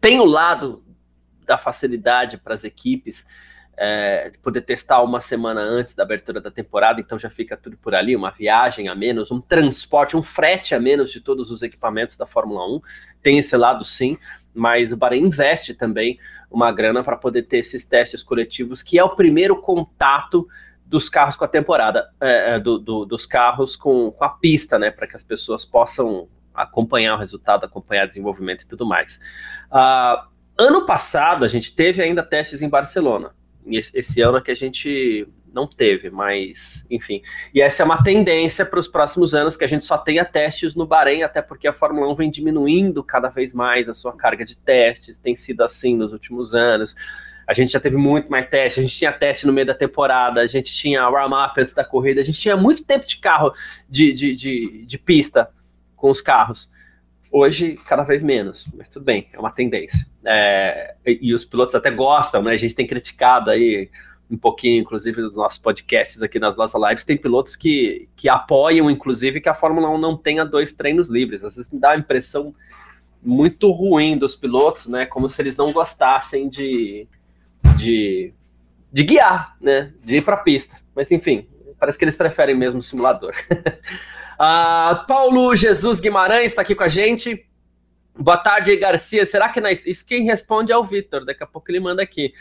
Tem 0.00 0.20
o 0.20 0.24
lado 0.24 0.84
da 1.44 1.58
facilidade 1.58 2.38
para 2.38 2.54
as 2.54 2.64
equipes 2.64 3.26
é, 3.82 4.32
poder 4.42 4.60
testar 4.60 5.02
uma 5.02 5.22
semana 5.22 5.62
antes 5.62 5.94
da 5.94 6.02
abertura 6.02 6.38
da 6.38 6.50
temporada, 6.50 7.00
então 7.00 7.18
já 7.18 7.30
fica 7.30 7.56
tudo 7.56 7.78
por 7.78 7.94
ali, 7.94 8.14
uma 8.14 8.30
viagem 8.30 8.88
a 8.88 8.94
menos, 8.94 9.30
um 9.30 9.40
transporte, 9.40 10.14
um 10.14 10.22
frete 10.22 10.74
a 10.74 10.80
menos 10.80 11.10
de 11.10 11.18
todos 11.18 11.50
os 11.50 11.62
equipamentos 11.62 12.18
da 12.18 12.26
Fórmula 12.26 12.62
1. 12.76 12.80
Tem 13.22 13.38
esse 13.38 13.56
lado 13.56 13.82
sim, 13.82 14.18
mas 14.52 14.92
o 14.92 14.98
Bahrein 14.98 15.24
investe 15.24 15.72
também 15.72 16.18
uma 16.50 16.70
grana 16.70 17.02
para 17.02 17.16
poder 17.16 17.44
ter 17.44 17.58
esses 17.58 17.82
testes 17.86 18.22
coletivos, 18.22 18.82
que 18.82 18.98
é 18.98 19.04
o 19.04 19.16
primeiro 19.16 19.56
contato 19.56 20.46
dos 20.90 21.08
carros 21.08 21.36
com 21.36 21.44
a 21.44 21.48
temporada, 21.48 22.10
é, 22.20 22.56
é, 22.56 22.58
do, 22.58 22.76
do, 22.76 23.04
dos 23.04 23.24
carros 23.24 23.76
com, 23.76 24.10
com 24.10 24.24
a 24.24 24.28
pista, 24.28 24.76
né, 24.76 24.90
para 24.90 25.06
que 25.06 25.14
as 25.14 25.22
pessoas 25.22 25.64
possam 25.64 26.28
acompanhar 26.52 27.14
o 27.14 27.18
resultado, 27.18 27.64
acompanhar 27.64 28.06
o 28.06 28.08
desenvolvimento 28.08 28.62
e 28.62 28.66
tudo 28.66 28.84
mais. 28.84 29.20
Uh, 29.70 30.26
ano 30.58 30.84
passado 30.84 31.44
a 31.44 31.48
gente 31.48 31.76
teve 31.76 32.02
ainda 32.02 32.24
testes 32.24 32.60
em 32.60 32.68
Barcelona. 32.68 33.32
Esse, 33.66 33.96
esse 33.96 34.20
ano 34.20 34.38
é 34.38 34.40
que 34.40 34.50
a 34.50 34.56
gente 34.56 35.28
não 35.54 35.64
teve, 35.64 36.10
mas 36.10 36.84
enfim. 36.90 37.22
E 37.54 37.60
essa 37.60 37.84
é 37.84 37.86
uma 37.86 38.02
tendência 38.02 38.66
para 38.66 38.80
os 38.80 38.88
próximos 38.88 39.32
anos 39.32 39.56
que 39.56 39.64
a 39.64 39.68
gente 39.68 39.84
só 39.84 39.96
tenha 39.96 40.24
testes 40.24 40.74
no 40.74 40.86
Bahrein, 40.86 41.22
até 41.22 41.40
porque 41.40 41.68
a 41.68 41.72
Fórmula 41.72 42.12
1 42.12 42.16
vem 42.16 42.30
diminuindo 42.30 43.04
cada 43.04 43.28
vez 43.28 43.54
mais 43.54 43.88
a 43.88 43.94
sua 43.94 44.12
carga 44.12 44.44
de 44.44 44.56
testes, 44.56 45.18
tem 45.18 45.36
sido 45.36 45.62
assim 45.62 45.96
nos 45.96 46.12
últimos 46.12 46.52
anos. 46.52 46.96
A 47.50 47.52
gente 47.52 47.72
já 47.72 47.80
teve 47.80 47.96
muito 47.96 48.30
mais 48.30 48.48
teste, 48.48 48.78
a 48.78 48.82
gente 48.84 48.96
tinha 48.96 49.10
teste 49.10 49.44
no 49.44 49.52
meio 49.52 49.66
da 49.66 49.74
temporada, 49.74 50.40
a 50.40 50.46
gente 50.46 50.72
tinha 50.72 51.08
warm-up 51.08 51.60
antes 51.60 51.74
da 51.74 51.84
corrida, 51.84 52.20
a 52.20 52.22
gente 52.22 52.38
tinha 52.38 52.56
muito 52.56 52.84
tempo 52.84 53.04
de 53.04 53.16
carro, 53.16 53.52
de, 53.88 54.12
de, 54.12 54.36
de, 54.36 54.84
de 54.86 54.98
pista 54.98 55.50
com 55.96 56.12
os 56.12 56.20
carros. 56.20 56.70
Hoje, 57.28 57.76
cada 57.88 58.04
vez 58.04 58.22
menos, 58.22 58.64
mas 58.72 58.88
tudo 58.88 59.04
bem, 59.04 59.28
é 59.32 59.38
uma 59.40 59.50
tendência. 59.50 60.06
É, 60.24 60.94
e, 61.04 61.18
e, 61.22 61.34
os 61.34 61.44
pilotos 61.44 61.74
até 61.74 61.90
gostam, 61.90 62.40
né? 62.40 62.52
A 62.52 62.56
gente 62.56 62.72
tem 62.72 62.86
criticado 62.86 63.50
aí 63.50 63.90
um 64.30 64.36
pouquinho, 64.36 64.80
inclusive, 64.80 65.20
nos 65.20 65.34
nossos 65.34 65.58
podcasts 65.58 66.22
aqui 66.22 66.38
nas 66.38 66.54
nossas 66.54 66.80
lives, 66.80 67.02
tem 67.02 67.16
pilotos 67.16 67.56
que, 67.56 68.08
que 68.14 68.28
apoiam, 68.28 68.88
inclusive, 68.88 69.40
que 69.40 69.48
a 69.48 69.54
Fórmula 69.54 69.90
1 69.90 69.98
não 69.98 70.16
tenha 70.16 70.44
dois 70.44 70.72
treinos 70.72 71.08
livres. 71.08 71.42
Às 71.42 71.56
vezes 71.56 71.72
me 71.72 71.80
dá 71.80 71.94
a 71.94 71.98
impressão 71.98 72.54
muito 73.20 73.72
ruim 73.72 74.16
dos 74.16 74.36
pilotos, 74.36 74.86
né? 74.86 75.04
Como 75.04 75.28
se 75.28 75.42
eles 75.42 75.56
não 75.56 75.72
gostassem 75.72 76.48
de, 76.48 77.08
de, 77.76 78.32
de 78.92 79.02
guiar, 79.02 79.56
né? 79.60 79.92
De 80.02 80.16
ir 80.16 80.24
para 80.24 80.36
pista. 80.36 80.76
Mas 80.94 81.10
enfim, 81.10 81.48
parece 81.78 81.98
que 81.98 82.04
eles 82.04 82.16
preferem 82.16 82.56
mesmo 82.56 82.80
o 82.80 82.82
simulador. 82.82 83.32
uh, 83.50 85.04
Paulo 85.08 85.54
Jesus 85.54 86.00
Guimarães 86.00 86.46
está 86.52 86.62
aqui 86.62 86.74
com 86.74 86.84
a 86.84 86.88
gente. 86.88 87.46
Boa 88.18 88.36
tarde, 88.36 88.76
Garcia. 88.76 89.24
Será 89.24 89.48
que 89.48 89.60
na... 89.60 89.72
isso 89.72 90.06
quem 90.06 90.24
responde 90.24 90.72
é 90.72 90.76
o 90.76 90.84
Vitor? 90.84 91.24
Daqui 91.24 91.42
a 91.42 91.46
pouco 91.46 91.70
ele 91.70 91.80
manda 91.80 92.02
aqui. 92.02 92.32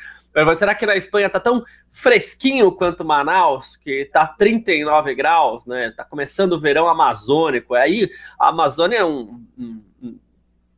Será 0.55 0.75
que 0.75 0.85
na 0.85 0.95
Espanha 0.95 1.29
tá 1.29 1.39
tão 1.39 1.63
fresquinho 1.91 2.71
quanto 2.71 3.03
Manaus, 3.03 3.75
que 3.75 4.05
tá 4.05 4.27
39 4.27 5.15
graus, 5.15 5.65
né? 5.65 5.91
Tá 5.95 6.03
começando 6.03 6.53
o 6.53 6.59
verão 6.59 6.87
amazônico. 6.87 7.73
Aí 7.73 8.09
a 8.39 8.49
Amazônia 8.49 8.97
é 8.97 9.05
um, 9.05 9.43
um, 9.57 9.81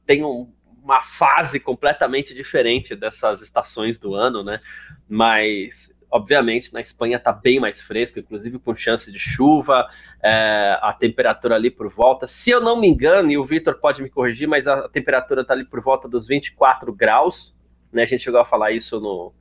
tem 0.06 0.24
um, 0.24 0.50
uma 0.84 1.02
fase 1.02 1.60
completamente 1.60 2.34
diferente 2.34 2.96
dessas 2.96 3.42
estações 3.42 4.00
do 4.00 4.16
ano, 4.16 4.44
né? 4.44 4.60
Mas 5.08 5.96
obviamente 6.12 6.74
na 6.74 6.82
Espanha 6.82 7.16
está 7.16 7.32
bem 7.32 7.60
mais 7.60 7.82
fresco, 7.82 8.20
inclusive 8.20 8.60
com 8.60 8.76
chance 8.76 9.10
de 9.10 9.18
chuva, 9.18 9.88
é, 10.22 10.78
a 10.82 10.94
temperatura 10.94 11.56
ali 11.56 11.72
por 11.72 11.90
volta, 11.90 12.28
se 12.28 12.50
eu 12.50 12.60
não 12.60 12.80
me 12.80 12.88
engano, 12.88 13.32
e 13.32 13.38
o 13.38 13.46
Vitor 13.46 13.76
pode 13.76 14.04
me 14.04 14.10
corrigir, 14.10 14.48
mas 14.48 14.68
a 14.68 14.90
temperatura 14.90 15.42
está 15.42 15.54
ali 15.54 15.64
por 15.64 15.82
volta 15.82 16.10
dos 16.10 16.28
24 16.28 16.94
graus, 16.94 17.56
né? 17.94 18.04
A 18.04 18.06
gente 18.06 18.24
chegou 18.24 18.42
a 18.42 18.46
falar 18.46 18.72
isso 18.72 19.00
no, 19.00 19.34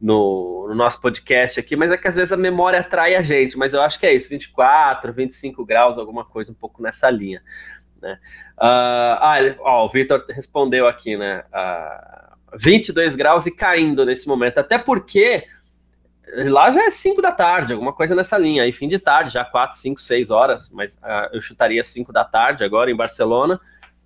no, 0.00 0.66
no, 0.68 0.74
nosso 0.74 1.00
podcast 1.00 1.60
aqui, 1.60 1.76
mas 1.76 1.92
é 1.92 1.96
que 1.96 2.08
às 2.08 2.16
vezes 2.16 2.32
a 2.32 2.36
memória 2.36 2.80
atrai 2.80 3.14
a 3.14 3.22
gente, 3.22 3.56
mas 3.56 3.72
eu 3.72 3.80
acho 3.80 3.98
que 4.00 4.06
é 4.06 4.14
isso, 4.14 4.28
24, 4.30 5.12
25 5.12 5.64
graus, 5.64 5.96
alguma 5.96 6.24
coisa 6.24 6.50
um 6.50 6.54
pouco 6.54 6.82
nessa 6.82 7.08
linha. 7.08 7.40
Né? 8.00 8.18
Uh, 8.56 9.16
ah, 9.20 9.38
ó, 9.60 9.86
o 9.86 9.88
Vitor 9.88 10.24
respondeu 10.28 10.86
aqui, 10.86 11.16
né? 11.16 11.44
Uh, 11.52 12.58
22 12.58 13.14
graus 13.14 13.46
e 13.46 13.50
caindo 13.50 14.04
nesse 14.04 14.26
momento, 14.26 14.58
até 14.58 14.78
porque 14.78 15.44
lá 16.48 16.70
já 16.70 16.84
é 16.84 16.90
5 16.90 17.20
da 17.22 17.32
tarde, 17.32 17.72
alguma 17.72 17.92
coisa 17.92 18.14
nessa 18.14 18.38
linha, 18.38 18.62
aí 18.62 18.72
fim 18.72 18.88
de 18.88 18.98
tarde, 18.98 19.32
já 19.32 19.44
4, 19.44 19.76
5, 19.76 20.00
6 20.00 20.30
horas, 20.30 20.70
mas 20.70 20.94
uh, 20.94 21.28
eu 21.32 21.40
chutaria 21.40 21.84
5 21.84 22.12
da 22.12 22.24
tarde 22.24 22.64
agora 22.64 22.90
em 22.90 22.96
Barcelona. 22.96 23.60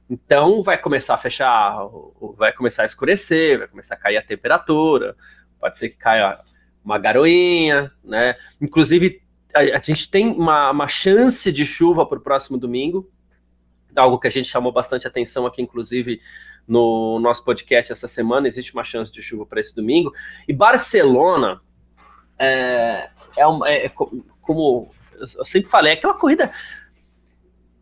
Então 0.09 0.63
vai 0.63 0.77
começar 0.77 1.15
a 1.15 1.19
fechar, 1.19 1.79
vai 2.37 2.53
começar 2.53 2.83
a 2.83 2.87
escurecer, 2.87 3.59
vai 3.59 3.69
começar 3.69 3.95
a 3.95 3.99
cair 3.99 4.19
a 4.19 4.23
temperatura, 4.23 5.17
pode 5.59 5.79
ser 5.79 5.89
que 5.89 5.97
caia 5.97 6.39
uma 6.85 6.99
garoinha, 6.99 7.91
né? 8.05 8.37
Inclusive, 8.61 9.23
a, 9.55 9.61
a 9.61 9.79
gente 9.79 10.11
tem 10.11 10.29
uma, 10.29 10.71
uma 10.71 10.89
chance 10.89 11.51
de 11.51 11.65
chuva 11.65 12.05
para 12.05 12.19
o 12.19 12.23
próximo 12.23 12.59
domingo, 12.59 13.11
algo 13.97 14.19
que 14.19 14.27
a 14.27 14.31
gente 14.31 14.49
chamou 14.49 14.73
bastante 14.73 15.07
atenção 15.07 15.47
aqui, 15.47 15.63
inclusive, 15.63 16.21
no 16.67 17.19
nosso 17.21 17.45
podcast 17.45 17.93
essa 17.93 18.09
semana. 18.09 18.49
Existe 18.49 18.73
uma 18.75 18.85
chance 18.85 19.13
de 19.13 19.23
chuva 19.23 19.47
para 19.47 19.61
esse 19.61 19.75
domingo. 19.75 20.13
E 20.49 20.53
Barcelona 20.53 21.61
é, 22.39 23.09
é, 23.37 23.47
uma, 23.47 23.69
é, 23.69 23.89
como 24.41 24.91
eu 25.39 25.47
sempre 25.47 25.71
falei, 25.71 25.93
é 25.93 25.95
aquela 25.95 26.15
corrida. 26.15 26.51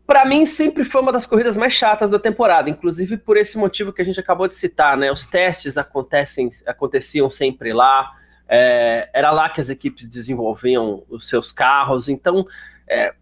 Para 0.05 0.25
mim, 0.25 0.45
sempre 0.45 0.83
foi 0.83 1.01
uma 1.01 1.11
das 1.11 1.25
corridas 1.25 1.55
mais 1.55 1.73
chatas 1.73 2.09
da 2.09 2.19
temporada, 2.19 2.69
inclusive 2.69 3.17
por 3.17 3.37
esse 3.37 3.57
motivo 3.57 3.93
que 3.93 4.01
a 4.01 4.05
gente 4.05 4.19
acabou 4.19 4.47
de 4.47 4.55
citar, 4.55 4.97
né? 4.97 5.11
Os 5.11 5.25
testes 5.25 5.77
acontecem, 5.77 6.51
aconteciam 6.67 7.29
sempre 7.29 7.73
lá, 7.73 8.11
é, 8.47 9.09
era 9.13 9.31
lá 9.31 9.49
que 9.49 9.61
as 9.61 9.69
equipes 9.69 10.07
desenvolviam 10.07 11.03
os 11.09 11.29
seus 11.29 11.51
carros, 11.51 12.09
então, 12.09 12.45
é, 12.87 13.15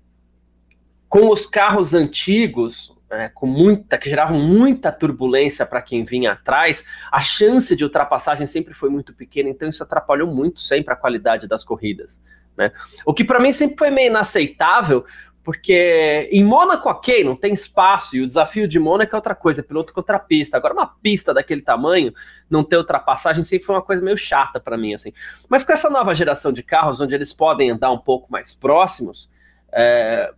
com 1.12 1.30
os 1.30 1.46
carros 1.46 1.94
antigos, 1.94 2.96
é, 3.10 3.28
com 3.28 3.46
muita, 3.46 3.98
que 3.98 4.10
geravam 4.10 4.40
muita 4.40 4.94
turbulência 4.94 5.66
para 5.66 5.82
quem 5.82 6.06
vinha 6.06 6.32
atrás, 6.32 6.86
a 7.12 7.20
chance 7.20 7.76
de 7.76 7.84
ultrapassagem 7.84 8.48
sempre 8.48 8.74
foi 8.74 8.90
muito 8.90 9.14
pequena, 9.14 9.50
então 9.50 9.68
isso 9.68 9.84
atrapalhou 9.84 10.34
muito 10.34 10.62
sempre 10.62 10.94
a 10.94 10.96
qualidade 10.96 11.50
das 11.50 11.66
corridas. 11.66 12.24
Né? 12.58 12.72
O 13.06 13.14
que 13.14 13.26
para 13.26 13.42
mim 13.42 13.52
sempre 13.52 13.76
foi 13.78 13.90
meio 13.90 14.08
inaceitável, 14.08 15.04
porque 15.44 16.30
em 16.32 16.46
Mônaco, 16.46 16.88
ok, 16.88 17.26
não 17.26 17.36
tem 17.36 17.52
espaço, 17.52 18.16
e 18.16 18.22
o 18.22 18.28
desafio 18.28 18.66
de 18.66 18.80
Mônaco 18.80 19.14
é 19.14 19.18
outra 19.18 19.36
coisa, 19.36 19.60
é 19.60 19.64
piloto 19.64 19.92
contra 19.92 20.18
pista. 20.18 20.56
Agora, 20.56 20.74
uma 20.74 20.88
pista 20.88 21.34
daquele 21.34 21.62
tamanho, 21.62 22.14
não 22.50 22.64
ter 22.64 22.78
ultrapassagem, 22.78 23.44
sempre 23.44 23.66
foi 23.66 23.76
uma 23.76 23.82
coisa 23.82 24.02
meio 24.02 24.18
chata 24.18 24.62
para 24.62 24.78
mim, 24.78 24.94
assim. 24.94 25.12
Mas 25.50 25.62
com 25.62 25.74
essa 25.74 25.90
nova 25.90 26.16
geração 26.16 26.54
de 26.54 26.64
carros, 26.64 27.02
onde 27.02 27.14
eles 27.14 27.34
podem 27.34 27.70
andar 27.70 27.92
um 27.92 28.00
pouco 28.00 28.32
mais 28.32 28.56
próximos, 28.56 29.30
é, 29.74 30.32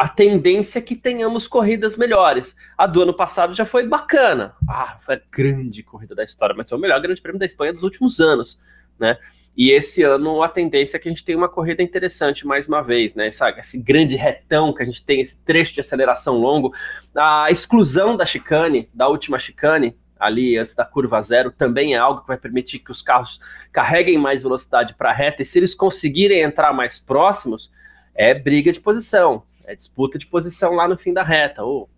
a 0.00 0.08
tendência 0.08 0.78
é 0.78 0.82
que 0.82 0.96
tenhamos 0.96 1.46
corridas 1.46 1.94
melhores. 1.94 2.56
A 2.78 2.86
do 2.86 3.02
ano 3.02 3.12
passado 3.12 3.52
já 3.52 3.66
foi 3.66 3.86
bacana. 3.86 4.54
Ah, 4.66 4.98
foi 5.04 5.16
a 5.16 5.20
grande 5.30 5.82
corrida 5.82 6.14
da 6.14 6.24
história, 6.24 6.54
mas 6.56 6.70
foi 6.70 6.78
o 6.78 6.80
melhor 6.80 6.98
grande 7.02 7.20
prêmio 7.20 7.38
da 7.38 7.44
Espanha 7.44 7.74
dos 7.74 7.82
últimos 7.82 8.18
anos, 8.18 8.58
né? 8.98 9.18
E 9.54 9.70
esse 9.72 10.02
ano 10.02 10.42
a 10.42 10.48
tendência 10.48 10.96
é 10.96 11.00
que 11.00 11.06
a 11.06 11.12
gente 11.12 11.22
tenha 11.22 11.36
uma 11.36 11.50
corrida 11.50 11.82
interessante 11.82 12.46
mais 12.46 12.66
uma 12.66 12.80
vez, 12.80 13.14
né? 13.14 13.26
Essa, 13.26 13.50
esse 13.58 13.82
grande 13.82 14.16
retão 14.16 14.72
que 14.72 14.82
a 14.82 14.86
gente 14.86 15.04
tem, 15.04 15.20
esse 15.20 15.44
trecho 15.44 15.74
de 15.74 15.82
aceleração 15.82 16.38
longo, 16.38 16.72
a 17.14 17.50
exclusão 17.50 18.16
da 18.16 18.24
chicane, 18.24 18.88
da 18.94 19.06
última 19.06 19.38
chicane, 19.38 19.94
ali 20.18 20.56
antes 20.56 20.74
da 20.74 20.86
curva 20.86 21.20
zero, 21.20 21.52
também 21.52 21.92
é 21.92 21.98
algo 21.98 22.22
que 22.22 22.28
vai 22.28 22.38
permitir 22.38 22.78
que 22.78 22.90
os 22.90 23.02
carros 23.02 23.38
carreguem 23.70 24.16
mais 24.16 24.42
velocidade 24.42 24.94
para 24.94 25.10
a 25.10 25.14
reta, 25.14 25.42
e 25.42 25.44
se 25.44 25.58
eles 25.58 25.74
conseguirem 25.74 26.40
entrar 26.40 26.72
mais 26.72 26.98
próximos, 26.98 27.70
é 28.14 28.32
briga 28.32 28.72
de 28.72 28.80
posição, 28.80 29.42
é 29.66 29.74
disputa 29.74 30.18
de 30.18 30.26
posição 30.26 30.72
lá 30.74 30.88
no 30.88 30.96
fim 30.96 31.12
da 31.12 31.22
reta, 31.22 31.62
ou 31.62 31.88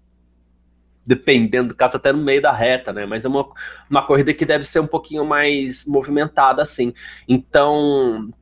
dependendo 1.04 1.70
do 1.70 1.74
caso, 1.74 1.96
até 1.96 2.12
no 2.12 2.22
meio 2.22 2.40
da 2.40 2.52
reta, 2.52 2.92
né? 2.92 3.04
Mas 3.06 3.24
é 3.24 3.28
uma, 3.28 3.48
uma 3.90 4.06
corrida 4.06 4.32
que 4.32 4.46
deve 4.46 4.64
ser 4.64 4.80
um 4.80 4.86
pouquinho 4.86 5.24
mais 5.24 5.84
movimentada, 5.86 6.62
assim. 6.62 6.94
Então, 7.28 8.32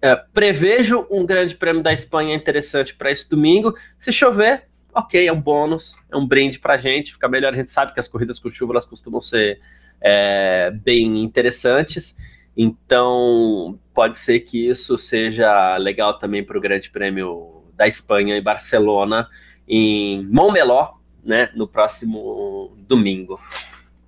é, 0.00 0.14
prevejo 0.16 1.06
um 1.10 1.26
grande 1.26 1.56
prêmio 1.56 1.82
da 1.82 1.92
Espanha 1.92 2.34
interessante 2.34 2.94
para 2.94 3.10
esse 3.10 3.28
domingo. 3.28 3.74
Se 3.98 4.12
chover, 4.12 4.64
ok, 4.94 5.26
é 5.26 5.32
um 5.32 5.40
bônus, 5.40 5.96
é 6.10 6.16
um 6.16 6.26
brinde 6.26 6.58
para 6.58 6.74
a 6.74 6.78
gente. 6.78 7.12
Fica 7.12 7.28
melhor, 7.28 7.52
a 7.52 7.56
gente 7.56 7.70
sabe 7.70 7.92
que 7.92 8.00
as 8.00 8.08
corridas 8.08 8.38
com 8.38 8.50
chuva 8.50 8.74
elas 8.74 8.86
costumam 8.86 9.20
ser 9.20 9.60
é, 10.00 10.70
bem 10.70 11.22
interessantes. 11.22 12.16
Então, 12.56 13.78
pode 13.94 14.18
ser 14.18 14.40
que 14.40 14.68
isso 14.68 14.98
seja 14.98 15.76
legal 15.78 16.18
também 16.18 16.44
para 16.44 16.58
o 16.58 16.60
Grande 16.60 16.90
Prêmio 16.90 17.61
da 17.82 17.88
Espanha 17.88 18.36
em 18.36 18.42
Barcelona, 18.42 19.28
em 19.66 20.24
Montmeló, 20.26 20.94
né, 21.24 21.50
no 21.56 21.66
próximo 21.66 22.76
domingo. 22.78 23.40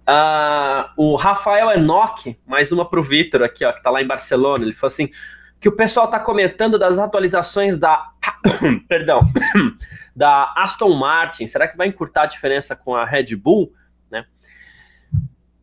Uh, 0.08 0.86
o 0.96 1.16
Rafael 1.16 1.72
Enoch, 1.72 2.38
mais 2.46 2.70
uma 2.70 2.88
para 2.88 3.00
o 3.00 3.02
Vitor 3.02 3.42
aqui, 3.42 3.64
ó, 3.64 3.72
que 3.72 3.78
está 3.78 3.90
lá 3.90 4.00
em 4.00 4.06
Barcelona. 4.06 4.62
Ele 4.62 4.74
falou 4.74 4.92
assim: 4.92 5.10
que 5.58 5.68
o 5.68 5.72
pessoal 5.72 6.06
está 6.06 6.20
comentando 6.20 6.78
das 6.78 7.00
atualizações 7.00 7.76
da. 7.76 8.12
perdão. 8.86 9.22
da 10.14 10.54
Aston 10.56 10.94
Martin. 10.94 11.48
Será 11.48 11.66
que 11.66 11.76
vai 11.76 11.88
encurtar 11.88 12.22
a 12.22 12.26
diferença 12.26 12.76
com 12.76 12.94
a 12.94 13.04
Red 13.04 13.34
Bull? 13.34 13.72
Né? 14.08 14.24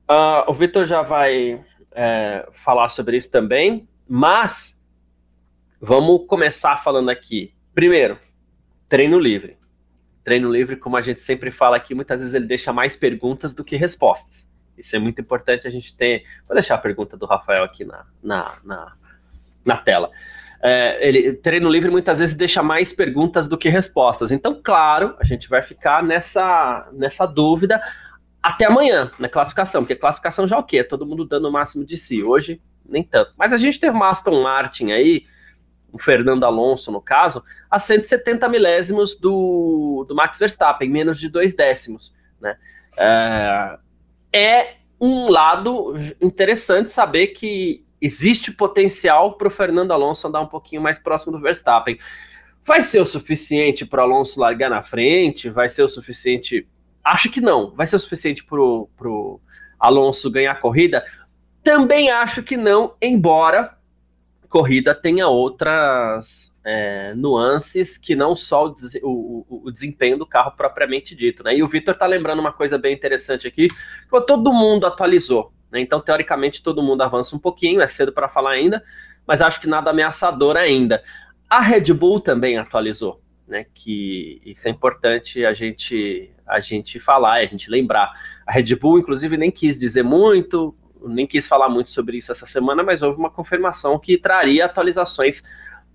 Uh, 0.10 0.52
o 0.52 0.54
Vitor 0.54 0.86
já 0.86 1.02
vai 1.02 1.64
é, 1.94 2.46
falar 2.52 2.90
sobre 2.90 3.16
isso 3.16 3.32
também, 3.32 3.88
mas 4.06 4.78
vamos 5.80 6.26
começar 6.28 6.76
falando 6.84 7.10
aqui. 7.10 7.54
Primeiro, 7.74 8.18
treino 8.88 9.20
livre 9.20 9.58
treino 10.24 10.52
livre, 10.52 10.76
como 10.76 10.98
a 10.98 11.02
gente 11.02 11.22
sempre 11.22 11.52
fala 11.52 11.78
aqui, 11.78 11.94
muitas 11.94 12.20
vezes 12.20 12.34
ele 12.34 12.46
deixa 12.46 12.72
mais 12.72 12.96
perguntas 12.96 13.54
do 13.54 13.64
que 13.64 13.76
respostas. 13.76 14.50
Isso 14.78 14.96
é 14.96 15.00
muito 15.00 15.22
importante 15.22 15.68
a 15.68 15.70
gente 15.70 15.96
ter. 15.96 16.24
Vou 16.48 16.56
deixar 16.56 16.76
a 16.76 16.80
pergunta 16.80 17.18
do 17.18 17.26
Rafael 17.26 17.64
aqui 17.64 17.84
na, 17.84 18.06
na, 18.24 18.54
na, 18.64 18.94
na 19.64 19.78
tela. 19.78 20.10
É, 20.64 21.08
ele, 21.08 21.34
treino 21.34 21.70
livre 21.70 21.90
muitas 21.90 22.20
vezes 22.20 22.36
deixa 22.36 22.62
mais 22.62 22.94
perguntas 22.94 23.48
do 23.48 23.58
que 23.58 23.68
respostas. 23.70 24.32
Então, 24.32 24.60
claro, 24.64 25.16
a 25.20 25.26
gente 25.26 25.50
vai 25.50 25.62
ficar 25.62 26.04
nessa, 26.04 26.88
nessa 26.94 27.26
dúvida 27.26 27.82
até 28.42 28.66
amanhã, 28.66 29.12
na 29.20 29.30
classificação, 29.30 29.84
porque 29.84 29.96
classificação 29.96 30.48
já 30.48 30.56
é 30.56 30.60
o 30.60 30.64
quê? 30.64 30.84
Todo 30.84 31.06
mundo 31.06 31.26
dando 31.26 31.48
o 31.48 31.52
máximo 31.52 31.86
de 31.86 31.98
si. 31.98 32.24
Hoje, 32.24 32.62
nem 32.86 33.04
tanto. 33.04 33.34
Mas 33.38 33.54
a 33.54 33.58
gente 33.58 33.80
teve 33.80 33.96
uma 33.96 34.10
Aston 34.10 34.42
Martin 34.42 34.92
aí, 34.92 35.26
o 35.92 36.00
Fernando 36.00 36.44
Alonso, 36.44 36.92
no 36.92 37.02
caso, 37.02 37.44
a 37.70 37.80
170 37.80 38.48
milésimos 38.48 39.16
do, 39.16 40.06
do 40.08 40.16
Max 40.16 40.40
Verstappen, 40.40 40.90
menos 40.90 41.20
de 41.20 41.30
dois 41.30 41.56
décimos. 41.56 42.14
Né? 42.40 42.58
É, 42.98 43.78
é 44.34 44.74
um 45.00 45.30
lado 45.30 45.94
interessante 46.22 46.92
saber 46.92 47.28
que 47.28 47.84
existe 48.00 48.52
potencial 48.52 49.34
para 49.34 49.48
o 49.48 49.52
Fernando 49.52 49.92
Alonso 49.92 50.28
andar 50.28 50.42
um 50.42 50.48
pouquinho 50.48 50.82
mais 50.82 50.98
próximo 50.98 51.32
do 51.32 51.42
Verstappen. 51.42 52.00
Vai 52.64 52.84
ser 52.84 53.02
o 53.02 53.06
suficiente 53.06 53.86
para 53.86 54.02
o 54.02 54.04
Alonso 54.04 54.40
largar 54.40 54.70
na 54.70 54.84
frente? 54.84 55.50
Vai 55.50 55.70
ser 55.70 55.84
o 55.84 55.88
suficiente? 55.88 56.68
Acho 57.04 57.30
que 57.30 57.42
não. 57.42 57.72
Vai 57.72 57.88
ser 57.88 57.96
o 57.96 58.00
suficiente 58.00 58.44
para 58.44 58.60
o 58.60 59.42
Alonso 59.80 60.30
ganhar 60.30 60.52
a 60.52 60.56
corrida? 60.56 61.04
Também 61.64 62.10
acho 62.10 62.42
que 62.42 62.58
não, 62.58 62.96
embora 63.02 63.78
corrida 64.52 64.94
tenha 64.94 65.30
outras 65.30 66.54
é, 66.64 67.16
nuances 67.16 67.98
que 67.98 68.14
não 68.14 68.36
só 68.36 68.68
o, 68.68 68.76
o, 69.02 69.62
o, 69.68 69.72
desempenho 69.72 70.18
do 70.18 70.26
carro 70.26 70.52
propriamente 70.52 71.16
dito. 71.16 71.42
Né? 71.42 71.56
E 71.56 71.64
o 71.64 71.68
Vitor 71.68 71.94
está 71.94 72.06
lembrando 72.06 72.40
uma 72.40 72.52
coisa 72.52 72.78
bem 72.78 72.94
interessante 72.94 73.48
aqui, 73.48 73.70
que 73.70 74.22
todo 74.28 74.54
mundo 74.54 74.86
atualizou. 74.86 75.54
Né? 75.72 75.80
Então, 75.80 76.02
teoricamente, 76.02 76.62
todo 76.62 76.84
mundo 76.84 77.02
avança 77.02 77.36
um 77.36 77.40
pouquinho, 77.40 77.82
é 77.82 77.88
cedo 77.88 78.12
para 78.12 78.28
falar 78.28 78.52
ainda, 78.52 78.84
mas 79.26 79.42
acho 79.42 79.62
que 79.62 79.68
nada 79.68 79.90
ameaçador 79.90 80.58
ainda. 80.58 81.02
A 81.50 81.62
Red 81.62 81.94
Bull 81.94 82.20
também 82.20 82.58
atualizou, 82.58 83.22
né? 83.48 83.66
Que 83.74 84.42
isso 84.46 84.68
é 84.68 84.72
importante 84.72 85.46
a 85.46 85.54
gente 85.54 86.30
a 86.48 86.60
gente 86.60 87.00
falar, 87.00 87.36
a 87.36 87.46
gente 87.46 87.70
lembrar. 87.70 88.12
A 88.46 88.52
Red 88.52 88.76
Bull, 88.76 89.00
inclusive, 89.00 89.38
nem 89.38 89.50
quis 89.50 89.80
dizer 89.80 90.04
muito, 90.04 90.76
nem 91.04 91.28
quis 91.28 91.48
falar 91.48 91.70
muito 91.70 91.92
sobre 91.92 92.18
isso 92.18 92.32
essa 92.32 92.46
semana, 92.46 92.84
mas 92.84 93.02
houve 93.02 93.18
uma 93.18 93.30
confirmação 93.30 93.98
que 94.00 94.18
traria 94.18 94.66
atualizações 94.66 95.44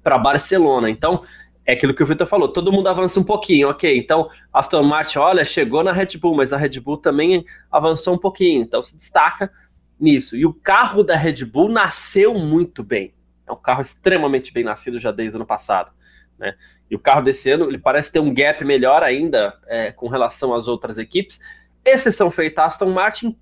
para 0.02 0.18
Barcelona. 0.18 0.90
Então, 0.90 1.22
é 1.66 1.72
aquilo 1.72 1.92
que 1.92 2.02
o 2.02 2.06
Vitor 2.06 2.26
falou, 2.26 2.48
todo 2.48 2.72
mundo 2.72 2.86
avança 2.86 3.18
um 3.18 3.25
pouquinho, 3.25 3.68
ok. 3.68 3.98
Então, 3.98 4.30
Aston 4.52 4.84
Martin, 4.84 5.18
olha, 5.18 5.44
chegou 5.44 5.82
na 5.82 5.92
Red 5.92 6.16
Bull, 6.18 6.36
mas 6.36 6.52
a 6.52 6.56
Red 6.56 6.78
Bull 6.80 6.96
também 6.96 7.44
avançou 7.70 8.14
um 8.14 8.18
pouquinho, 8.18 8.62
então 8.62 8.80
se 8.82 8.96
destaca 8.96 9.50
nisso. 9.98 10.36
E 10.36 10.46
o 10.46 10.54
carro 10.54 11.02
da 11.02 11.16
Red 11.16 11.44
Bull 11.44 11.68
nasceu 11.68 12.34
muito 12.34 12.84
bem. 12.84 13.12
É 13.46 13.52
um 13.52 13.56
carro 13.56 13.82
extremamente 13.82 14.52
bem 14.52 14.62
nascido 14.62 15.00
já 15.00 15.10
desde 15.10 15.36
o 15.36 15.38
ano 15.38 15.46
passado. 15.46 15.90
Né? 16.38 16.54
E 16.90 16.94
o 16.94 16.98
carro 16.98 17.22
desse 17.22 17.50
ano 17.50 17.64
ele 17.64 17.78
parece 17.78 18.12
ter 18.12 18.20
um 18.20 18.32
gap 18.32 18.64
melhor 18.64 19.02
ainda 19.02 19.58
é, 19.66 19.90
com 19.90 20.08
relação 20.08 20.54
às 20.54 20.68
outras 20.68 20.98
equipes. 20.98 21.40
Exceção 21.84 22.30
feita 22.30 22.64
Aston 22.64 22.90
Martin, 22.90 23.36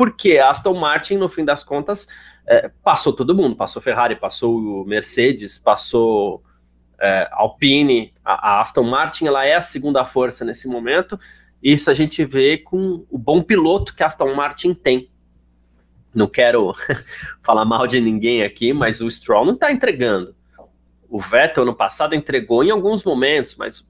porque 0.00 0.38
a 0.38 0.48
Aston 0.48 0.72
Martin, 0.72 1.18
no 1.18 1.28
fim 1.28 1.44
das 1.44 1.62
contas, 1.62 2.08
é, 2.46 2.70
passou 2.82 3.12
todo 3.12 3.34
mundo. 3.34 3.54
Passou 3.54 3.82
Ferrari, 3.82 4.16
passou 4.16 4.82
Mercedes, 4.86 5.58
passou 5.58 6.42
é, 6.98 7.28
Alpine. 7.30 8.14
A, 8.24 8.32
a, 8.32 8.60
Aston 8.62 8.84
Martin 8.84 9.26
ela 9.26 9.44
é 9.44 9.54
a 9.54 9.60
segunda 9.60 10.02
força 10.06 10.42
nesse 10.42 10.66
momento. 10.66 11.20
Isso 11.62 11.90
a 11.90 11.92
gente 11.92 12.24
vê 12.24 12.56
com 12.56 13.04
o 13.10 13.18
bom 13.18 13.42
piloto 13.42 13.94
que 13.94 14.02
a 14.02 14.06
Aston 14.06 14.34
Martin 14.34 14.72
tem. 14.72 15.10
Não 16.14 16.26
quero 16.26 16.72
falar 17.44 17.66
mal 17.66 17.86
de 17.86 18.00
ninguém 18.00 18.42
aqui, 18.42 18.72
mas 18.72 19.02
o 19.02 19.10
Stroll 19.10 19.44
não 19.44 19.52
está 19.52 19.70
entregando. 19.70 20.34
O 21.10 21.20
Vettel 21.20 21.66
no 21.66 21.74
passado 21.74 22.14
entregou 22.14 22.64
em 22.64 22.70
alguns 22.70 23.04
momentos, 23.04 23.54
mas 23.54 23.86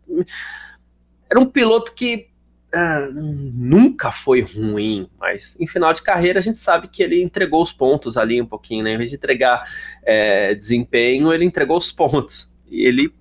era 1.30 1.38
um 1.38 1.46
piloto 1.46 1.94
que 1.94 2.29
é, 2.72 3.08
nunca 3.12 4.12
foi 4.12 4.42
ruim, 4.42 5.10
mas 5.18 5.56
em 5.58 5.66
final 5.66 5.92
de 5.92 6.02
carreira 6.02 6.38
a 6.38 6.42
gente 6.42 6.58
sabe 6.58 6.88
que 6.88 7.02
ele 7.02 7.22
entregou 7.22 7.62
os 7.62 7.72
pontos 7.72 8.16
ali 8.16 8.40
um 8.40 8.46
pouquinho, 8.46 8.84
né? 8.84 8.94
Em 8.94 8.96
vez 8.96 9.10
de 9.10 9.16
entregar 9.16 9.64
é, 10.04 10.54
desempenho, 10.54 11.32
ele 11.32 11.44
entregou 11.44 11.76
os 11.76 11.90
pontos. 11.90 12.52
E 12.70 12.86
ele, 12.86 13.12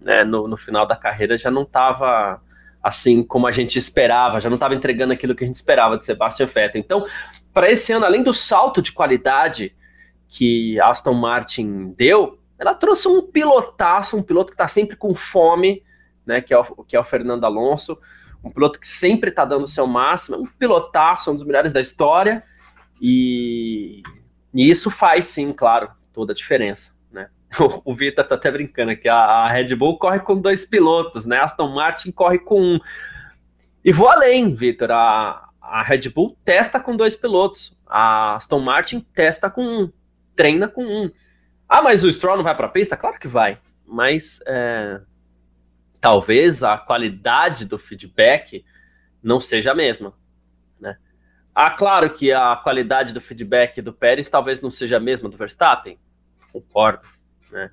né, 0.00 0.24
no, 0.24 0.48
no 0.48 0.56
final 0.56 0.86
da 0.86 0.96
carreira, 0.96 1.36
já 1.36 1.50
não 1.50 1.62
estava 1.62 2.40
assim 2.82 3.22
como 3.22 3.46
a 3.46 3.52
gente 3.52 3.78
esperava, 3.78 4.40
já 4.40 4.48
não 4.48 4.54
estava 4.54 4.74
entregando 4.74 5.12
aquilo 5.12 5.34
que 5.34 5.44
a 5.44 5.46
gente 5.46 5.56
esperava 5.56 5.98
de 5.98 6.06
Sebastian 6.06 6.46
Vettel. 6.46 6.80
Então, 6.80 7.06
para 7.52 7.70
esse 7.70 7.92
ano, 7.92 8.06
além 8.06 8.22
do 8.22 8.32
salto 8.32 8.80
de 8.80 8.92
qualidade 8.92 9.74
que 10.28 10.80
Aston 10.80 11.14
Martin 11.14 11.94
deu, 11.96 12.38
ela 12.58 12.74
trouxe 12.74 13.08
um 13.08 13.22
pilotaço, 13.22 14.16
um 14.16 14.22
piloto 14.22 14.48
que 14.48 14.54
está 14.54 14.68
sempre 14.68 14.96
com 14.96 15.14
fome, 15.14 15.82
né, 16.24 16.40
que 16.40 16.54
é, 16.54 16.58
o, 16.58 16.84
que 16.84 16.96
é 16.96 17.00
o 17.00 17.04
Fernando 17.04 17.44
Alonso, 17.44 17.98
um 18.42 18.50
piloto 18.50 18.78
que 18.78 18.88
sempre 18.88 19.30
está 19.30 19.44
dando 19.44 19.64
o 19.64 19.68
seu 19.68 19.86
máximo, 19.86 20.38
um 20.38 20.46
pilotaço, 20.46 21.30
um 21.30 21.34
dos 21.34 21.44
melhores 21.44 21.72
da 21.72 21.80
história, 21.80 22.42
e, 23.00 24.02
e 24.54 24.70
isso 24.70 24.90
faz 24.90 25.26
sim, 25.26 25.52
claro, 25.52 25.90
toda 26.12 26.32
a 26.32 26.36
diferença. 26.36 26.92
Né? 27.10 27.28
O, 27.58 27.82
o 27.92 27.94
Vitor 27.94 28.24
está 28.24 28.34
até 28.34 28.50
brincando 28.50 28.96
que 28.96 29.08
a, 29.08 29.16
a 29.16 29.50
Red 29.50 29.74
Bull 29.74 29.98
corre 29.98 30.20
com 30.20 30.40
dois 30.40 30.64
pilotos, 30.64 31.24
né? 31.24 31.38
Aston 31.38 31.68
Martin 31.68 32.10
corre 32.10 32.38
com 32.38 32.60
um. 32.60 32.80
E 33.84 33.92
vou 33.92 34.08
além, 34.08 34.54
Vitor. 34.54 34.90
A, 34.90 35.48
a 35.60 35.82
Red 35.82 36.08
Bull 36.10 36.36
testa 36.44 36.80
com 36.80 36.96
dois 36.96 37.14
pilotos. 37.14 37.76
A 37.86 38.36
Aston 38.36 38.60
Martin 38.60 39.00
testa 39.00 39.48
com 39.48 39.62
um, 39.62 39.92
treina 40.34 40.68
com 40.68 40.84
um. 40.84 41.10
Ah, 41.68 41.82
mas 41.82 42.04
o 42.04 42.10
Stroll 42.10 42.36
não 42.36 42.44
vai 42.44 42.56
para 42.56 42.66
a 42.66 42.70
pista? 42.70 42.96
Claro 42.96 43.18
que 43.18 43.28
vai. 43.28 43.58
Mas 43.86 44.40
é, 44.46 45.00
talvez 46.00 46.62
a 46.62 46.76
qualidade 46.78 47.64
do 47.64 47.78
feedback 47.78 48.64
não 49.22 49.40
seja 49.40 49.72
a 49.72 49.74
mesma. 49.74 50.14
Né? 50.80 50.96
Ah, 51.54 51.70
claro 51.70 52.12
que 52.12 52.32
a 52.32 52.56
qualidade 52.56 53.12
do 53.12 53.20
feedback 53.20 53.82
do 53.82 53.92
Pérez 53.92 54.28
talvez 54.28 54.60
não 54.60 54.70
seja 54.70 54.96
a 54.96 55.00
mesma 55.00 55.28
do 55.28 55.36
Verstappen. 55.36 55.98
Concordo. 56.52 57.06
Né? 57.50 57.70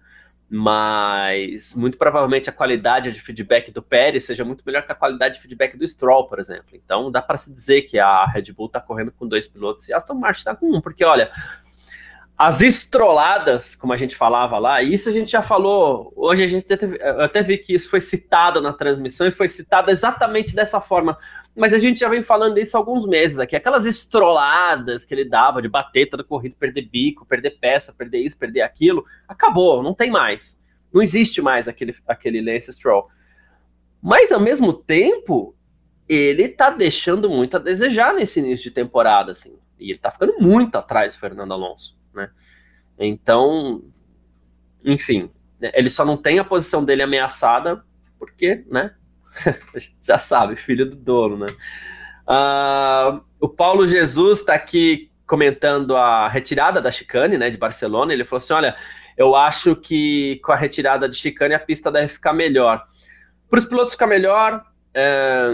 mas 0.49 1.73
muito 1.75 1.97
provavelmente 1.97 2.49
a 2.49 2.53
qualidade 2.53 3.11
de 3.11 3.19
feedback 3.19 3.71
do 3.71 3.81
Pérez 3.81 4.25
seja 4.25 4.45
muito 4.45 4.63
melhor 4.65 4.85
que 4.85 4.91
a 4.91 4.95
qualidade 4.95 5.35
de 5.35 5.41
feedback 5.41 5.75
do 5.75 5.87
Stroll, 5.87 6.27
por 6.27 6.39
exemplo. 6.39 6.69
Então 6.73 7.11
dá 7.11 7.21
para 7.21 7.37
se 7.37 7.53
dizer 7.53 7.83
que 7.83 7.97
a 7.97 8.25
Red 8.25 8.53
Bull 8.53 8.67
está 8.67 8.79
correndo 8.79 9.11
com 9.11 9.27
dois 9.27 9.47
pilotos 9.47 9.89
e 9.89 9.93
a 9.93 9.97
Aston 9.97 10.13
Martin 10.13 10.39
está 10.39 10.55
com 10.55 10.77
um, 10.77 10.81
porque 10.81 11.03
olha, 11.03 11.31
as 12.37 12.61
estroladas, 12.61 13.75
como 13.75 13.93
a 13.93 13.97
gente 13.97 14.13
falava 14.13 14.57
lá, 14.59 14.83
isso 14.83 15.07
a 15.07 15.11
gente 15.11 15.31
já 15.31 15.41
falou. 15.41 16.11
Hoje 16.17 16.43
a 16.43 16.47
gente 16.47 16.71
até, 16.71 16.85
eu 16.85 17.21
até 17.21 17.41
vi 17.41 17.57
que 17.57 17.73
isso 17.73 17.89
foi 17.89 18.01
citado 18.01 18.59
na 18.59 18.73
transmissão 18.73 19.25
e 19.25 19.31
foi 19.31 19.47
citado 19.47 19.89
exatamente 19.89 20.53
dessa 20.53 20.81
forma. 20.81 21.17
Mas 21.55 21.73
a 21.73 21.77
gente 21.77 22.01
já 22.01 22.09
vem 22.09 22.21
falando 22.21 22.57
isso 22.57 22.75
há 22.75 22.79
alguns 22.79 23.07
meses 23.07 23.39
aqui. 23.39 23.55
Aquelas 23.55 23.85
estroladas 23.85 25.05
que 25.05 25.13
ele 25.13 25.23
dava 25.23 25.61
de 25.61 25.69
bater 25.69 26.09
toda 26.09 26.25
corrida, 26.25 26.57
perder 26.59 26.81
bico, 26.81 27.25
perder 27.25 27.51
peça, 27.51 27.93
perder 27.97 28.19
isso, 28.19 28.37
perder 28.37 28.61
aquilo, 28.63 29.05
acabou, 29.25 29.81
não 29.81 29.93
tem 29.93 30.11
mais. 30.11 30.59
Não 30.91 31.01
existe 31.01 31.41
mais 31.41 31.69
aquele, 31.69 31.95
aquele 32.05 32.41
Lance 32.41 32.73
Stroll. 32.73 33.07
Mas 34.01 34.33
ao 34.33 34.41
mesmo 34.41 34.73
tempo, 34.73 35.55
ele 36.07 36.49
tá 36.49 36.69
deixando 36.69 37.29
muito 37.29 37.55
a 37.55 37.59
desejar 37.61 38.13
nesse 38.13 38.41
início 38.41 38.65
de 38.65 38.71
temporada, 38.71 39.31
assim. 39.31 39.57
E 39.79 39.91
ele 39.91 39.99
tá 39.99 40.11
ficando 40.11 40.35
muito 40.37 40.77
atrás 40.77 41.13
do 41.13 41.19
Fernando 41.19 41.53
Alonso 41.53 41.95
né? 42.15 42.29
Então, 42.97 43.83
enfim, 44.83 45.29
né, 45.59 45.71
ele 45.73 45.89
só 45.89 46.05
não 46.05 46.17
tem 46.17 46.39
a 46.39 46.43
posição 46.43 46.83
dele 46.83 47.03
ameaçada 47.03 47.83
porque, 48.17 48.63
né? 48.69 48.93
já 50.01 50.17
sabe, 50.17 50.55
filho 50.55 50.89
do 50.89 50.95
dono, 50.95 51.37
né? 51.37 51.47
Uh, 52.27 53.21
o 53.39 53.47
Paulo 53.47 53.85
Jesus 53.85 54.39
está 54.39 54.55
aqui 54.55 55.11
comentando 55.27 55.95
a 55.95 56.27
retirada 56.27 56.81
da 56.81 56.91
chicane, 56.91 57.37
né, 57.37 57.49
de 57.49 57.57
Barcelona. 57.57 58.13
Ele 58.13 58.25
falou 58.25 58.37
assim: 58.37 58.53
olha, 58.53 58.75
eu 59.17 59.35
acho 59.35 59.75
que 59.75 60.39
com 60.43 60.51
a 60.51 60.55
retirada 60.55 61.07
de 61.07 61.15
chicane 61.15 61.53
a 61.53 61.59
pista 61.59 61.91
deve 61.91 62.07
ficar 62.07 62.33
melhor. 62.33 62.85
Para 63.49 63.59
os 63.59 63.65
pilotos 63.65 63.93
ficar 63.93 64.07
melhor, 64.07 64.65
é, 64.93 65.51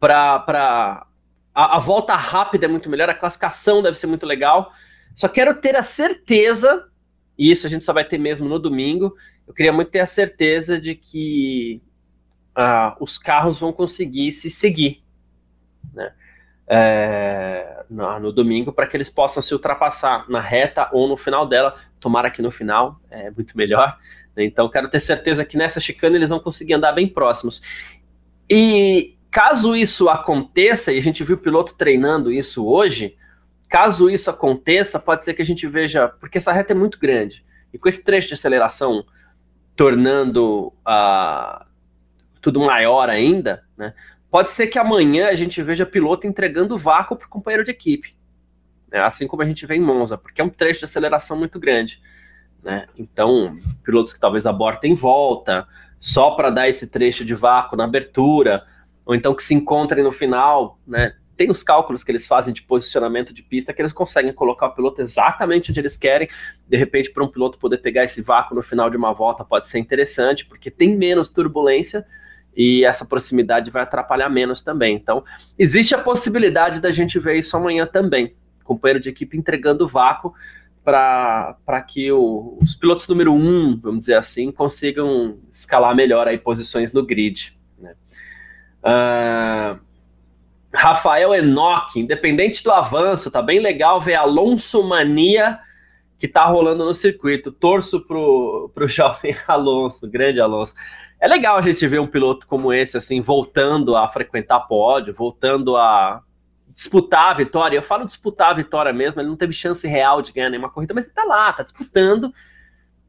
para 0.00 1.06
a, 1.54 1.76
a 1.76 1.78
volta 1.78 2.14
rápida 2.14 2.66
é 2.66 2.68
muito 2.68 2.90
melhor, 2.90 3.08
a 3.08 3.14
classificação 3.14 3.82
deve 3.82 3.98
ser 3.98 4.06
muito 4.06 4.26
legal. 4.26 4.72
Só 5.16 5.28
quero 5.28 5.54
ter 5.54 5.74
a 5.74 5.82
certeza, 5.82 6.86
e 7.38 7.50
isso 7.50 7.66
a 7.66 7.70
gente 7.70 7.84
só 7.84 7.92
vai 7.92 8.04
ter 8.04 8.18
mesmo 8.18 8.46
no 8.46 8.58
domingo. 8.58 9.16
Eu 9.48 9.54
queria 9.54 9.72
muito 9.72 9.90
ter 9.90 10.00
a 10.00 10.06
certeza 10.06 10.78
de 10.78 10.94
que 10.94 11.80
ah, 12.54 12.94
os 13.00 13.16
carros 13.16 13.58
vão 13.58 13.72
conseguir 13.72 14.30
se 14.32 14.50
seguir 14.50 15.02
né? 15.94 16.12
É, 16.68 17.84
no, 17.88 18.20
no, 18.20 18.32
domingo 18.32 18.72
para 18.72 18.86
que 18.86 18.96
eles 18.96 19.08
possam 19.08 19.42
se 19.42 19.54
ultrapassar 19.54 20.28
na 20.28 20.40
reta 20.40 20.88
ou 20.92 21.08
no 21.08 21.16
final 21.16 21.46
dela. 21.46 21.76
Tomara 21.98 22.30
que 22.30 22.42
no 22.42 22.50
final 22.50 23.00
é 23.10 23.30
muito 23.30 23.56
melhor. 23.56 23.98
Né? 24.36 24.44
Então, 24.44 24.68
quero 24.68 24.88
ter 24.88 25.00
certeza 25.00 25.44
que 25.44 25.56
nessa 25.56 25.80
chicane 25.80 26.16
eles 26.16 26.28
vão 26.28 26.40
conseguir 26.40 26.74
andar 26.74 26.92
bem 26.92 27.08
próximos. 27.08 27.62
E 28.50 29.16
caso 29.30 29.74
isso 29.74 30.08
aconteça, 30.08 30.92
e 30.92 30.98
a 30.98 31.02
gente 31.02 31.24
viu 31.24 31.36
o 31.36 31.40
piloto 31.40 31.74
treinando 31.74 32.30
isso 32.30 32.66
hoje, 32.66 33.16
Caso 33.68 34.08
isso 34.08 34.30
aconteça, 34.30 34.98
pode 34.98 35.24
ser 35.24 35.34
que 35.34 35.42
a 35.42 35.46
gente 35.46 35.66
veja, 35.66 36.08
porque 36.08 36.38
essa 36.38 36.52
reta 36.52 36.72
é 36.72 36.76
muito 36.76 36.98
grande, 36.98 37.44
e 37.72 37.78
com 37.78 37.88
esse 37.88 38.04
trecho 38.04 38.28
de 38.28 38.34
aceleração 38.34 39.04
tornando 39.74 40.68
uh, 40.68 41.64
tudo 42.40 42.60
maior 42.60 43.10
ainda, 43.10 43.64
né, 43.76 43.92
pode 44.30 44.50
ser 44.52 44.68
que 44.68 44.78
amanhã 44.78 45.28
a 45.28 45.34
gente 45.34 45.60
veja 45.62 45.84
piloto 45.84 46.26
entregando 46.26 46.78
vácuo 46.78 47.16
para 47.16 47.26
o 47.26 47.30
companheiro 47.30 47.64
de 47.64 47.72
equipe, 47.72 48.16
né, 48.90 49.00
assim 49.00 49.26
como 49.26 49.42
a 49.42 49.46
gente 49.46 49.66
vê 49.66 49.74
em 49.74 49.80
Monza, 49.80 50.16
porque 50.16 50.40
é 50.40 50.44
um 50.44 50.48
trecho 50.48 50.80
de 50.80 50.84
aceleração 50.86 51.36
muito 51.36 51.58
grande. 51.58 52.00
Né? 52.62 52.86
Então, 52.96 53.56
pilotos 53.84 54.12
que 54.12 54.20
talvez 54.20 54.46
abortem 54.46 54.94
volta, 54.94 55.66
só 56.00 56.32
para 56.32 56.50
dar 56.50 56.68
esse 56.68 56.88
trecho 56.88 57.24
de 57.24 57.34
vácuo 57.34 57.76
na 57.76 57.84
abertura, 57.84 58.64
ou 59.04 59.14
então 59.14 59.34
que 59.34 59.42
se 59.42 59.54
encontrem 59.54 60.02
no 60.02 60.12
final, 60.12 60.78
né? 60.86 61.14
Tem 61.36 61.50
os 61.50 61.62
cálculos 61.62 62.02
que 62.02 62.10
eles 62.10 62.26
fazem 62.26 62.54
de 62.54 62.62
posicionamento 62.62 63.34
de 63.34 63.42
pista 63.42 63.72
que 63.72 63.82
eles 63.82 63.92
conseguem 63.92 64.32
colocar 64.32 64.68
o 64.68 64.74
piloto 64.74 65.02
exatamente 65.02 65.70
onde 65.70 65.80
eles 65.80 65.96
querem. 65.96 66.28
De 66.66 66.76
repente, 66.76 67.10
para 67.10 67.22
um 67.22 67.28
piloto 67.28 67.58
poder 67.58 67.78
pegar 67.78 68.04
esse 68.04 68.22
vácuo 68.22 68.54
no 68.54 68.62
final 68.62 68.88
de 68.88 68.96
uma 68.96 69.12
volta 69.12 69.44
pode 69.44 69.68
ser 69.68 69.78
interessante, 69.78 70.46
porque 70.46 70.70
tem 70.70 70.96
menos 70.96 71.30
turbulência 71.30 72.06
e 72.56 72.84
essa 72.84 73.04
proximidade 73.04 73.70
vai 73.70 73.82
atrapalhar 73.82 74.30
menos 74.30 74.62
também. 74.62 74.96
Então, 74.96 75.22
existe 75.58 75.94
a 75.94 75.98
possibilidade 75.98 76.80
da 76.80 76.90
gente 76.90 77.18
ver 77.18 77.36
isso 77.36 77.54
amanhã 77.56 77.86
também. 77.86 78.34
Companheiro 78.64 78.98
de 78.98 79.10
equipe 79.10 79.36
entregando 79.36 79.86
vácuo 79.86 80.34
para 80.82 81.82
que 81.86 82.10
o, 82.12 82.56
os 82.62 82.74
pilotos 82.74 83.08
número 83.08 83.32
um, 83.34 83.76
vamos 83.76 84.00
dizer 84.00 84.16
assim, 84.16 84.50
consigam 84.50 85.36
escalar 85.50 85.94
melhor 85.94 86.28
aí 86.28 86.38
posições 86.38 86.92
no 86.92 87.04
grid. 87.04 87.58
Né? 87.78 87.94
Uh, 88.82 89.80
Rafael 90.76 91.34
Enoch, 91.34 91.98
independente 91.98 92.62
do 92.62 92.70
avanço, 92.70 93.30
tá 93.30 93.40
bem 93.40 93.58
legal 93.58 94.00
ver 94.00 94.14
Alonso 94.14 94.82
Mania 94.82 95.58
que 96.18 96.28
tá 96.28 96.44
rolando 96.44 96.84
no 96.84 96.94
circuito. 96.94 97.50
Torço 97.50 98.00
pro, 98.06 98.70
pro 98.74 98.86
jovem 98.88 99.34
Alonso, 99.48 100.08
grande 100.08 100.40
Alonso. 100.40 100.74
É 101.18 101.26
legal 101.26 101.56
a 101.56 101.62
gente 101.62 101.86
ver 101.86 101.98
um 101.98 102.06
piloto 102.06 102.46
como 102.46 102.72
esse, 102.72 102.96
assim, 102.96 103.20
voltando 103.20 103.96
a 103.96 104.06
frequentar 104.08 104.60
pódio, 104.60 105.14
voltando 105.14 105.76
a 105.76 106.22
disputar 106.74 107.30
a 107.30 107.34
vitória. 107.34 107.76
Eu 107.76 107.82
falo 107.82 108.06
disputar 108.06 108.50
a 108.50 108.54
vitória 108.54 108.92
mesmo, 108.92 109.20
ele 109.20 109.28
não 109.28 109.36
teve 109.36 109.54
chance 109.54 109.86
real 109.88 110.20
de 110.20 110.32
ganhar 110.32 110.50
nenhuma 110.50 110.70
corrida, 110.70 110.92
mas 110.92 111.06
ele 111.06 111.14
tá 111.14 111.24
lá, 111.24 111.52
tá 111.52 111.62
disputando 111.62 112.32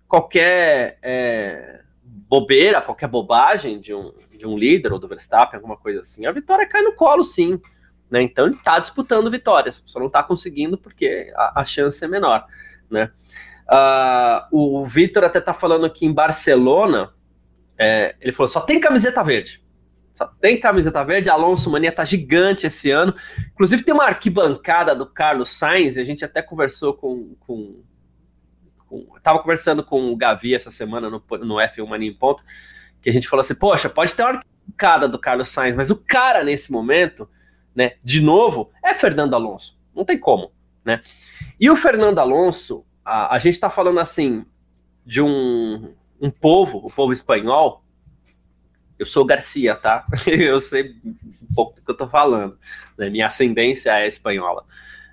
qualquer 0.07 0.97
é, 1.01 1.81
bobeira, 2.29 2.81
qualquer 2.81 3.07
bobagem 3.07 3.79
de 3.79 3.93
um, 3.93 4.13
de 4.37 4.47
um 4.47 4.57
líder 4.57 4.93
ou 4.93 4.99
do 4.99 5.07
Verstappen, 5.07 5.57
alguma 5.57 5.77
coisa 5.77 6.01
assim. 6.01 6.25
A 6.25 6.31
vitória 6.31 6.67
cai 6.67 6.81
no 6.81 6.93
colo, 6.93 7.23
sim. 7.23 7.59
Né? 8.09 8.21
Então 8.21 8.47
ele 8.47 8.57
tá 8.63 8.79
disputando 8.79 9.29
vitórias, 9.29 9.83
só 9.85 9.99
não 9.99 10.09
tá 10.09 10.23
conseguindo 10.23 10.77
porque 10.77 11.31
a, 11.35 11.61
a 11.61 11.65
chance 11.65 12.03
é 12.03 12.07
menor. 12.07 12.45
Né? 12.89 13.11
Uh, 13.69 14.79
o 14.81 14.85
Vitor 14.85 15.25
até 15.25 15.41
tá 15.41 15.53
falando 15.53 15.85
aqui 15.85 16.05
em 16.05 16.13
Barcelona, 16.13 17.13
é, 17.77 18.15
ele 18.21 18.31
falou: 18.31 18.47
só 18.47 18.61
tem 18.61 18.79
camiseta 18.79 19.23
verde. 19.23 19.61
Só 20.13 20.25
tem 20.25 20.59
camiseta 20.59 21.03
verde. 21.03 21.29
Alonso 21.29 21.69
Mania 21.69 21.91
tá 21.91 22.03
gigante 22.03 22.65
esse 22.65 22.89
ano. 22.89 23.13
Inclusive, 23.53 23.83
tem 23.83 23.93
uma 23.93 24.05
arquibancada 24.05 24.95
do 24.95 25.05
Carlos 25.05 25.51
Sainz, 25.51 25.97
a 25.97 26.03
gente 26.03 26.25
até 26.25 26.41
conversou 26.41 26.93
com. 26.93 27.35
com, 27.41 27.83
com 28.87 29.05
tava 29.21 29.39
conversando 29.39 29.83
com 29.83 30.11
o 30.11 30.15
Gavi 30.15 30.55
essa 30.55 30.71
semana 30.71 31.09
no, 31.09 31.23
no 31.39 31.55
F1 31.55 31.87
Mania 31.87 32.09
em 32.09 32.13
Ponto, 32.13 32.43
que 33.01 33.09
a 33.09 33.13
gente 33.13 33.27
falou 33.27 33.41
assim: 33.41 33.55
poxa, 33.55 33.89
pode 33.89 34.13
ter 34.13 34.23
uma 34.23 34.31
arquibancada 34.31 35.07
do 35.07 35.19
Carlos 35.19 35.49
Sainz, 35.49 35.75
mas 35.75 35.89
o 35.89 35.95
cara 35.95 36.43
nesse 36.43 36.71
momento, 36.71 37.29
né, 37.75 37.93
de 38.03 38.21
novo, 38.21 38.71
é 38.83 38.93
Fernando 38.93 39.33
Alonso. 39.33 39.77
Não 39.95 40.05
tem 40.05 40.17
como, 40.17 40.51
né? 40.83 41.01
E 41.59 41.69
o 41.69 41.75
Fernando 41.75 42.19
Alonso, 42.19 42.85
a, 43.03 43.35
a 43.35 43.39
gente 43.39 43.53
está 43.53 43.69
falando 43.69 43.99
assim 43.99 44.45
de 45.05 45.21
um, 45.21 45.93
um 46.19 46.29
povo, 46.29 46.79
o 46.79 46.91
povo 46.91 47.13
espanhol, 47.13 47.83
eu 48.99 49.05
sou 49.05 49.25
Garcia, 49.25 49.75
tá? 49.75 50.05
eu 50.27 50.59
sei 50.59 50.95
um 51.03 51.55
pouco 51.55 51.75
do 51.75 51.81
que 51.81 51.91
eu 51.91 51.97
tô 51.97 52.07
falando. 52.07 52.57
Né? 52.97 53.09
Minha 53.09 53.27
ascendência 53.27 53.91
é 53.91 54.07
espanhola, 54.07 54.65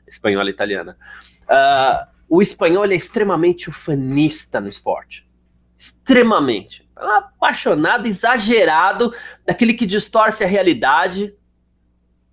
espanhola 0.06 0.50
italiana. 0.50 0.96
Uh, 1.42 2.13
o 2.28 2.40
espanhol 2.40 2.84
é 2.86 2.94
extremamente 2.94 3.68
ufanista 3.68 4.60
no 4.60 4.68
esporte. 4.68 5.28
Extremamente. 5.76 6.88
É 6.98 7.04
apaixonado, 7.18 8.06
exagerado, 8.06 9.14
daquele 9.44 9.74
que 9.74 9.86
distorce 9.86 10.44
a 10.44 10.46
realidade. 10.46 11.34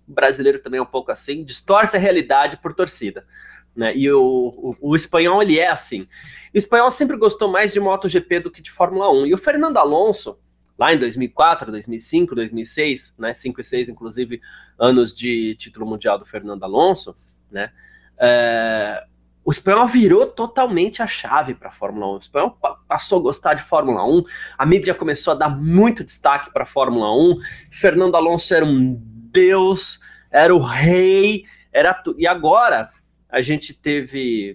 O 0.08 0.12
brasileiro 0.12 0.58
também 0.58 0.78
é 0.78 0.82
um 0.82 0.86
pouco 0.86 1.10
assim, 1.10 1.44
distorce 1.44 1.96
a 1.96 2.00
realidade 2.00 2.56
por 2.56 2.72
torcida. 2.72 3.26
Né? 3.74 3.96
E 3.96 4.10
o, 4.10 4.20
o, 4.20 4.90
o, 4.90 4.96
espanhol 4.96 5.42
ele 5.42 5.58
é 5.58 5.68
assim. 5.68 6.06
O 6.54 6.58
espanhol 6.58 6.90
sempre 6.90 7.16
gostou 7.16 7.50
mais 7.50 7.72
de 7.72 7.80
MotoGP 7.80 8.40
do 8.40 8.50
que 8.50 8.62
de 8.62 8.70
Fórmula 8.70 9.10
1. 9.10 9.26
E 9.26 9.34
o 9.34 9.38
Fernando 9.38 9.78
Alonso, 9.78 10.38
lá 10.78 10.92
em 10.92 10.98
2004, 10.98 11.70
2005, 11.70 12.34
2006, 12.34 13.14
né, 13.18 13.34
5 13.34 13.60
e 13.60 13.64
6, 13.64 13.88
inclusive, 13.88 14.40
anos 14.78 15.14
de 15.14 15.54
título 15.56 15.86
mundial 15.86 16.18
do 16.18 16.26
Fernando 16.26 16.62
Alonso, 16.62 17.16
né, 17.50 17.72
é, 18.18 19.04
o 19.44 19.50
espanhol 19.50 19.86
virou 19.86 20.26
totalmente 20.26 21.02
a 21.02 21.06
chave 21.06 21.54
para 21.54 21.68
a 21.68 21.72
Fórmula 21.72 22.06
1. 22.06 22.10
O 22.10 22.18
espanhol 22.18 22.58
passou 22.86 23.18
a 23.18 23.22
gostar 23.22 23.54
de 23.54 23.62
Fórmula 23.62 24.04
1, 24.06 24.24
a 24.56 24.66
mídia 24.66 24.94
começou 24.94 25.32
a 25.32 25.36
dar 25.36 25.48
muito 25.48 26.04
destaque 26.04 26.52
para 26.52 26.62
a 26.62 26.66
Fórmula 26.66 27.12
1. 27.12 27.38
Fernando 27.70 28.14
Alonso 28.14 28.54
era 28.54 28.64
um 28.64 28.96
deus, 29.32 29.98
era 30.30 30.54
o 30.54 30.60
rei, 30.60 31.44
era 31.72 31.92
tu... 31.92 32.14
e 32.16 32.26
agora 32.26 32.88
a 33.28 33.40
gente 33.40 33.74
teve. 33.74 34.54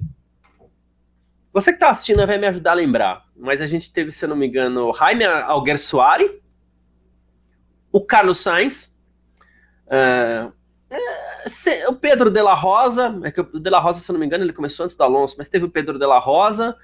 Você 1.51 1.71
que 1.71 1.77
está 1.77 1.89
assistindo 1.89 2.25
vai 2.25 2.37
me 2.37 2.47
ajudar 2.47 2.71
a 2.71 2.75
lembrar, 2.75 3.25
mas 3.35 3.61
a 3.61 3.65
gente 3.65 3.91
teve, 3.91 4.11
se 4.11 4.23
eu 4.23 4.29
não 4.29 4.35
me 4.35 4.47
engano, 4.47 4.93
Jaime 4.93 5.25
Alguersuari, 5.25 6.41
o 7.91 7.99
Carlos 7.99 8.37
Sainz, 8.37 8.95
uh, 9.87 10.53
o 11.87 11.95
Pedro 11.95 12.29
de 12.29 12.41
la 12.41 12.53
Rosa, 12.53 13.19
é 13.23 13.31
que 13.31 13.41
o 13.41 13.59
de 13.59 13.69
la 13.69 13.79
Rosa, 13.79 13.99
se 13.99 14.11
não 14.11 14.19
me 14.19 14.25
engano, 14.25 14.43
ele 14.43 14.53
começou 14.53 14.85
antes 14.85 14.95
do 14.95 15.03
Alonso, 15.03 15.35
mas 15.37 15.49
teve 15.49 15.65
o 15.65 15.69
Pedro 15.69 15.99
de 15.99 16.05
la 16.05 16.19
Rosa. 16.19 16.75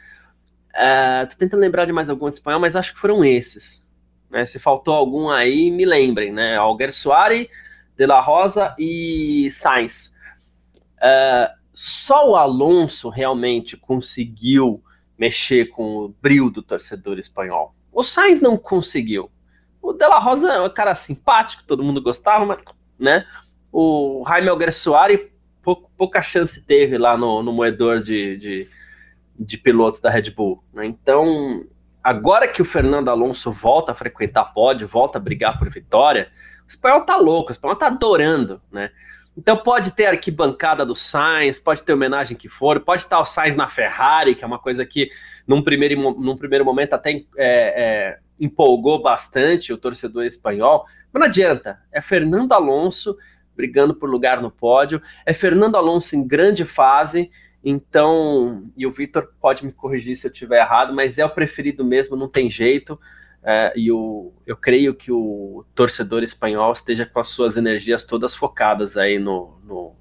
Uh, 0.73 1.27
tô 1.29 1.35
tentando 1.37 1.61
lembrar 1.61 1.85
de 1.85 1.93
mais 1.93 2.09
algum 2.09 2.29
de 2.29 2.35
espanhol, 2.35 2.59
mas 2.59 2.75
acho 2.75 2.93
que 2.93 2.99
foram 2.99 3.23
esses. 3.23 3.85
Né? 4.29 4.45
Se 4.45 4.59
faltou 4.59 4.93
algum 4.93 5.29
aí, 5.29 5.71
me 5.71 5.85
lembrem, 5.85 6.33
né? 6.33 6.57
Alguersuari, 6.57 7.49
de 7.95 8.05
la 8.05 8.19
Rosa 8.19 8.75
e 8.77 9.47
Sainz. 9.51 10.15
Uh, 10.97 11.53
só 11.73 12.29
o 12.29 12.35
Alonso 12.35 13.09
realmente 13.09 13.77
conseguiu 13.77 14.83
mexer 15.17 15.67
com 15.67 15.97
o 15.97 16.09
brilho 16.21 16.49
do 16.49 16.61
torcedor 16.61 17.19
espanhol. 17.19 17.73
O 17.91 18.03
Sainz 18.03 18.41
não 18.41 18.57
conseguiu. 18.57 19.29
O 19.81 19.93
Della 19.93 20.19
Rosa 20.19 20.53
é 20.53 20.61
um 20.61 20.73
cara 20.73 20.95
simpático, 20.95 21.63
todo 21.65 21.83
mundo 21.83 22.01
gostava, 22.01 22.45
mas, 22.45 22.63
né? 22.97 23.25
O 23.73 24.23
Jaime 24.27 24.49
Alguersuari 24.49 25.33
pouca, 25.63 25.87
pouca 25.97 26.21
chance 26.21 26.63
teve 26.63 26.97
lá 26.97 27.17
no, 27.17 27.41
no 27.41 27.51
moedor 27.51 28.01
de, 28.01 28.37
de, 28.37 28.67
de 29.39 29.57
pilotos 29.57 29.99
da 29.99 30.09
Red 30.09 30.29
Bull. 30.29 30.63
Né? 30.71 30.85
Então, 30.85 31.65
agora 32.03 32.47
que 32.47 32.61
o 32.61 32.65
Fernando 32.65 33.09
Alonso 33.09 33.51
volta 33.51 33.93
a 33.93 33.95
frequentar 33.95 34.53
pódio, 34.53 34.87
volta 34.87 35.17
a 35.17 35.21
brigar 35.21 35.57
por 35.57 35.69
vitória, 35.69 36.29
o 36.65 36.67
espanhol 36.67 37.01
tá 37.01 37.17
louco, 37.17 37.49
o 37.49 37.51
espanhol 37.51 37.75
tá 37.75 37.87
adorando, 37.87 38.61
né? 38.71 38.91
Então 39.35 39.57
pode 39.57 39.95
ter 39.95 40.05
arquibancada 40.05 40.85
do 40.85 40.95
Sainz, 40.95 41.59
pode 41.59 41.81
ter 41.81 41.91
homenagem 41.91 42.37
que 42.37 42.47
for, 42.47 42.79
pode 42.79 43.01
estar 43.01 43.19
o 43.19 43.25
Sainz 43.25 43.55
na 43.55 43.67
Ferrari, 43.67 44.35
que 44.35 44.43
é 44.43 44.47
uma 44.47 44.59
coisa 44.59 44.85
que 44.85 45.09
num 45.47 45.61
primeiro, 45.63 45.99
num 46.19 46.37
primeiro 46.37 46.63
momento 46.63 46.93
até 46.93 47.11
é, 47.11 47.23
é, 47.37 48.19
empolgou 48.39 49.01
bastante 49.01 49.73
o 49.73 49.77
torcedor 49.77 50.25
espanhol, 50.25 50.85
mas 51.11 51.19
não 51.19 51.27
adianta, 51.27 51.79
é 51.91 51.99
Fernando 51.99 52.53
Alonso 52.53 53.17
brigando 53.55 53.93
por 53.93 54.09
lugar 54.09 54.41
no 54.41 54.51
pódio, 54.51 55.01
é 55.25 55.33
Fernando 55.33 55.75
Alonso 55.75 56.15
em 56.15 56.25
grande 56.25 56.65
fase, 56.65 57.29
então, 57.63 58.69
e 58.75 58.85
o 58.85 58.91
Vitor 58.91 59.29
pode 59.39 59.65
me 59.65 59.71
corrigir 59.71 60.17
se 60.17 60.27
eu 60.27 60.31
estiver 60.31 60.59
errado, 60.59 60.93
mas 60.93 61.17
é 61.17 61.25
o 61.25 61.29
preferido 61.29 61.83
mesmo, 61.83 62.17
não 62.17 62.27
tem 62.27 62.49
jeito. 62.49 62.99
É, 63.41 63.73
e 63.75 63.91
o, 63.91 64.33
eu 64.45 64.55
creio 64.55 64.93
que 64.93 65.11
o 65.11 65.65
torcedor 65.73 66.23
espanhol 66.23 66.73
esteja 66.73 67.05
com 67.05 67.19
as 67.19 67.29
suas 67.29 67.55
energias 67.55 68.05
todas 68.05 68.35
focadas 68.35 68.97
aí 68.97 69.17
no, 69.17 69.57
no, 69.63 69.95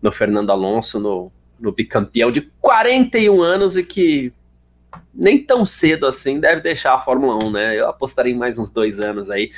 no 0.00 0.12
Fernando 0.12 0.50
Alonso, 0.50 1.00
no, 1.00 1.32
no 1.58 1.72
bicampeão 1.72 2.30
de 2.30 2.42
41 2.60 3.42
anos 3.42 3.76
e 3.76 3.84
que 3.84 4.32
nem 5.12 5.42
tão 5.44 5.66
cedo 5.66 6.06
assim 6.06 6.38
deve 6.38 6.60
deixar 6.60 6.94
a 6.94 7.00
Fórmula 7.00 7.44
1, 7.44 7.50
né? 7.50 7.78
Eu 7.78 7.88
apostaria 7.88 8.32
em 8.32 8.36
mais 8.36 8.58
uns 8.58 8.70
dois 8.70 9.00
anos 9.00 9.30
aí 9.30 9.50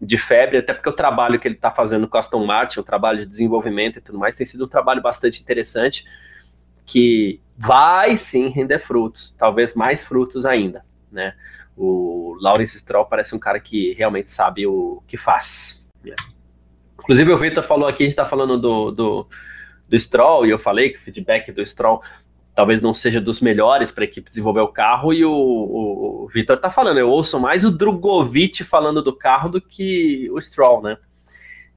de 0.00 0.16
febre, 0.16 0.58
até 0.58 0.72
porque 0.72 0.88
o 0.88 0.92
trabalho 0.92 1.40
que 1.40 1.48
ele 1.48 1.56
está 1.56 1.70
fazendo 1.70 2.06
com 2.06 2.16
Aston 2.16 2.46
Martin, 2.46 2.80
o 2.80 2.84
trabalho 2.84 3.18
de 3.18 3.26
desenvolvimento 3.26 3.98
e 3.98 4.00
tudo 4.00 4.18
mais, 4.18 4.36
tem 4.36 4.46
sido 4.46 4.64
um 4.64 4.68
trabalho 4.68 5.02
bastante 5.02 5.42
interessante 5.42 6.04
que 6.86 7.40
vai 7.56 8.16
sim 8.16 8.48
render 8.48 8.78
frutos, 8.78 9.34
talvez 9.36 9.74
mais 9.74 10.04
frutos 10.04 10.46
ainda, 10.46 10.84
né? 11.10 11.34
O 11.76 12.36
Lawrence 12.40 12.78
Stroll 12.78 13.06
parece 13.06 13.34
um 13.34 13.38
cara 13.38 13.60
que 13.60 13.92
realmente 13.94 14.30
sabe 14.30 14.66
o 14.66 15.02
que 15.06 15.16
faz. 15.16 15.86
Inclusive, 16.98 17.32
o 17.32 17.38
Victor 17.38 17.62
falou 17.64 17.88
aqui, 17.88 18.02
a 18.02 18.06
gente 18.06 18.12
está 18.12 18.24
falando 18.24 18.58
do, 18.58 18.90
do, 18.90 19.28
do 19.88 20.00
Stroll, 20.00 20.46
e 20.46 20.50
eu 20.50 20.58
falei 20.58 20.90
que 20.90 20.98
o 20.98 21.00
feedback 21.00 21.52
do 21.52 21.64
Stroll 21.64 22.02
talvez 22.58 22.80
não 22.80 22.92
seja 22.92 23.20
dos 23.20 23.40
melhores 23.40 23.92
para 23.92 24.02
a 24.02 24.04
equipe 24.04 24.28
desenvolver 24.28 24.62
o 24.62 24.72
carro, 24.72 25.12
e 25.12 25.24
o, 25.24 25.30
o, 25.30 26.24
o 26.24 26.26
Vitor 26.26 26.56
está 26.56 26.68
falando, 26.68 26.98
eu 26.98 27.08
ouço 27.08 27.38
mais 27.38 27.64
o 27.64 27.70
Drogovic 27.70 28.64
falando 28.64 29.00
do 29.00 29.12
carro 29.12 29.48
do 29.48 29.60
que 29.60 30.28
o 30.32 30.40
Stroll, 30.40 30.82
né? 30.82 30.98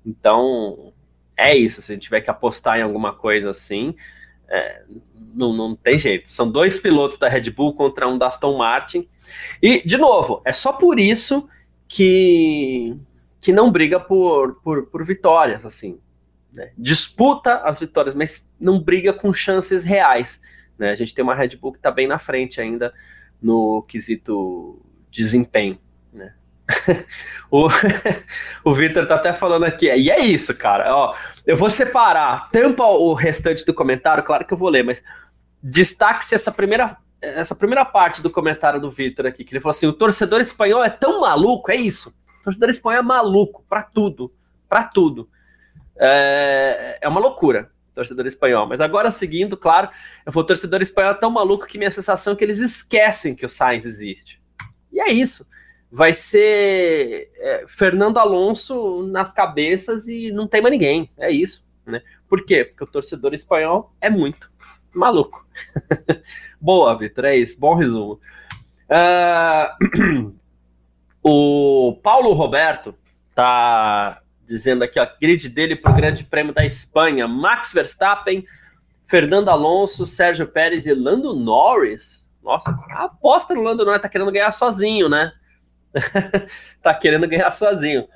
Então, 0.04 0.92
é 1.38 1.56
isso, 1.56 1.84
se 1.84 1.92
a 1.92 1.94
gente 1.94 2.06
tiver 2.06 2.22
que 2.22 2.32
apostar 2.32 2.80
em 2.80 2.82
alguma 2.82 3.14
coisa 3.14 3.52
assim, 3.52 3.94
é, 4.50 4.82
não, 5.36 5.54
não 5.54 5.76
tem 5.76 6.00
jeito. 6.00 6.28
São 6.28 6.52
dois 6.52 6.80
pilotos 6.80 7.20
da 7.20 7.30
Red 7.30 7.52
Bull 7.52 7.76
contra 7.76 8.08
um 8.08 8.18
da 8.18 8.26
Aston 8.26 8.58
Martin. 8.58 9.08
E, 9.62 9.86
de 9.86 9.98
novo, 9.98 10.42
é 10.44 10.52
só 10.52 10.74
por 10.74 11.00
isso 11.00 11.48
que, 11.88 12.98
que 13.40 13.54
não 13.54 13.72
briga 13.72 14.00
por, 14.00 14.56
por, 14.64 14.88
por 14.88 15.06
vitórias, 15.06 15.64
assim. 15.64 16.00
Né? 16.52 16.72
Disputa 16.76 17.58
as 17.58 17.80
vitórias, 17.80 18.16
mas 18.16 18.52
não 18.60 18.82
briga 18.82 19.14
com 19.14 19.32
chances 19.32 19.86
reais. 19.86 20.42
Né? 20.82 20.90
A 20.90 20.96
gente 20.96 21.14
tem 21.14 21.24
uma 21.24 21.36
Red 21.36 21.58
Bull 21.58 21.74
que 21.74 21.78
está 21.78 21.92
bem 21.92 22.08
na 22.08 22.18
frente 22.18 22.60
ainda 22.60 22.92
no 23.40 23.84
quesito 23.84 24.84
desempenho. 25.12 25.78
Né? 26.12 26.34
o 27.52 27.68
o 28.66 28.74
Victor 28.74 29.06
tá 29.06 29.14
até 29.14 29.32
falando 29.32 29.64
aqui, 29.64 29.86
e 29.86 30.10
é 30.10 30.20
isso, 30.20 30.58
cara. 30.58 30.96
Ó, 30.96 31.16
eu 31.46 31.56
vou 31.56 31.70
separar, 31.70 32.50
tampa 32.50 32.84
o 32.84 33.14
restante 33.14 33.64
do 33.64 33.76
comentário, 33.76 34.24
claro 34.24 34.44
que 34.44 34.52
eu 34.52 34.58
vou 34.58 34.70
ler, 34.70 34.84
mas 34.84 35.04
destaque-se 35.62 36.34
essa 36.34 36.52
primeira, 36.52 36.98
essa 37.22 37.54
primeira 37.54 37.86
parte 37.86 38.20
do 38.20 38.32
comentário 38.32 38.82
do 38.82 38.90
Victor 38.90 39.28
aqui, 39.28 39.44
que 39.44 39.54
ele 39.54 39.62
falou 39.62 39.72
assim: 39.72 39.86
o 39.86 39.94
torcedor 39.94 40.42
espanhol 40.42 40.84
é 40.84 40.90
tão 40.90 41.22
maluco, 41.22 41.70
é 41.72 41.76
isso. 41.76 42.10
O 42.40 42.44
torcedor 42.46 42.70
espanhol 42.70 43.02
é 43.02 43.04
maluco 43.04 43.64
para 43.70 43.84
tudo, 43.84 44.34
para 44.68 44.84
tudo. 44.84 45.30
É, 46.00 46.98
é 47.02 47.08
uma 47.08 47.20
loucura. 47.20 47.70
Torcedor 47.94 48.26
espanhol. 48.26 48.68
Mas 48.68 48.80
agora, 48.80 49.12
seguindo, 49.12 49.58
claro, 49.58 49.90
eu 50.26 50.32
vou 50.32 50.44
torcedor 50.44 50.82
espanhol 50.82 51.16
tão 51.16 51.30
maluco 51.30 51.66
que 51.66 51.78
minha 51.78 51.92
sensação 51.92 52.34
é 52.34 52.36
que 52.36 52.44
eles 52.44 52.60
esquecem 52.60 53.36
que 53.36 53.46
o 53.46 53.50
Sainz 53.50 53.86
existe. 53.86 54.42
E 54.92 55.00
é 55.00 55.12
isso. 55.12 55.48
Vai 55.92 56.14
ser 56.14 57.32
é, 57.36 57.66
Fernando 57.68 58.18
Alonso 58.18 59.04
nas 59.04 59.34
cabeças 59.34 60.08
e 60.08 60.32
não 60.32 60.48
tem 60.48 60.62
mais 60.62 60.72
ninguém. 60.72 61.10
É 61.18 61.30
isso. 61.30 61.66
Né? 61.86 62.02
Por 62.30 62.46
quê? 62.46 62.64
Porque 62.64 62.84
o 62.84 62.88
torcedor 62.88 63.34
espanhol 63.34 63.94
é 64.00 64.10
muito 64.10 64.50
maluco. 64.94 65.46
Boa, 66.60 66.98
Vitor, 66.98 67.26
é 67.26 67.36
isso. 67.36 67.60
Bom 67.60 67.76
resumo. 67.76 68.20
Uh, 68.90 70.34
o 71.24 72.00
Paulo 72.02 72.34
Roberto 72.34 72.96
tá 73.34 74.22
dizendo 74.52 74.84
aqui, 74.84 75.00
ó, 75.00 75.08
grid 75.20 75.48
dele 75.48 75.76
para 75.76 75.92
o 75.92 75.96
Grande 75.96 76.26
Prêmio 76.26 76.54
da 76.54 76.66
Espanha: 76.66 77.28
Max 77.28 77.72
Verstappen, 77.72 78.46
Fernando 79.08 79.50
Alonso, 79.50 80.06
Sérgio 80.06 80.46
Pérez 80.46 80.86
e 80.86 80.94
Lando 80.94 81.34
Norris. 81.34 82.28
Nossa, 82.44 82.72
aposta 82.92 83.56
no 83.56 83.62
Lando 83.62 83.86
Norris 83.86 84.02
tá 84.02 84.10
querendo 84.10 84.32
ganhar 84.32 84.52
sozinho, 84.52 85.08
né? 85.08 85.32
tá 86.84 86.94
querendo 86.94 87.28
ganhar 87.28 87.52
sozinho. 87.52 88.08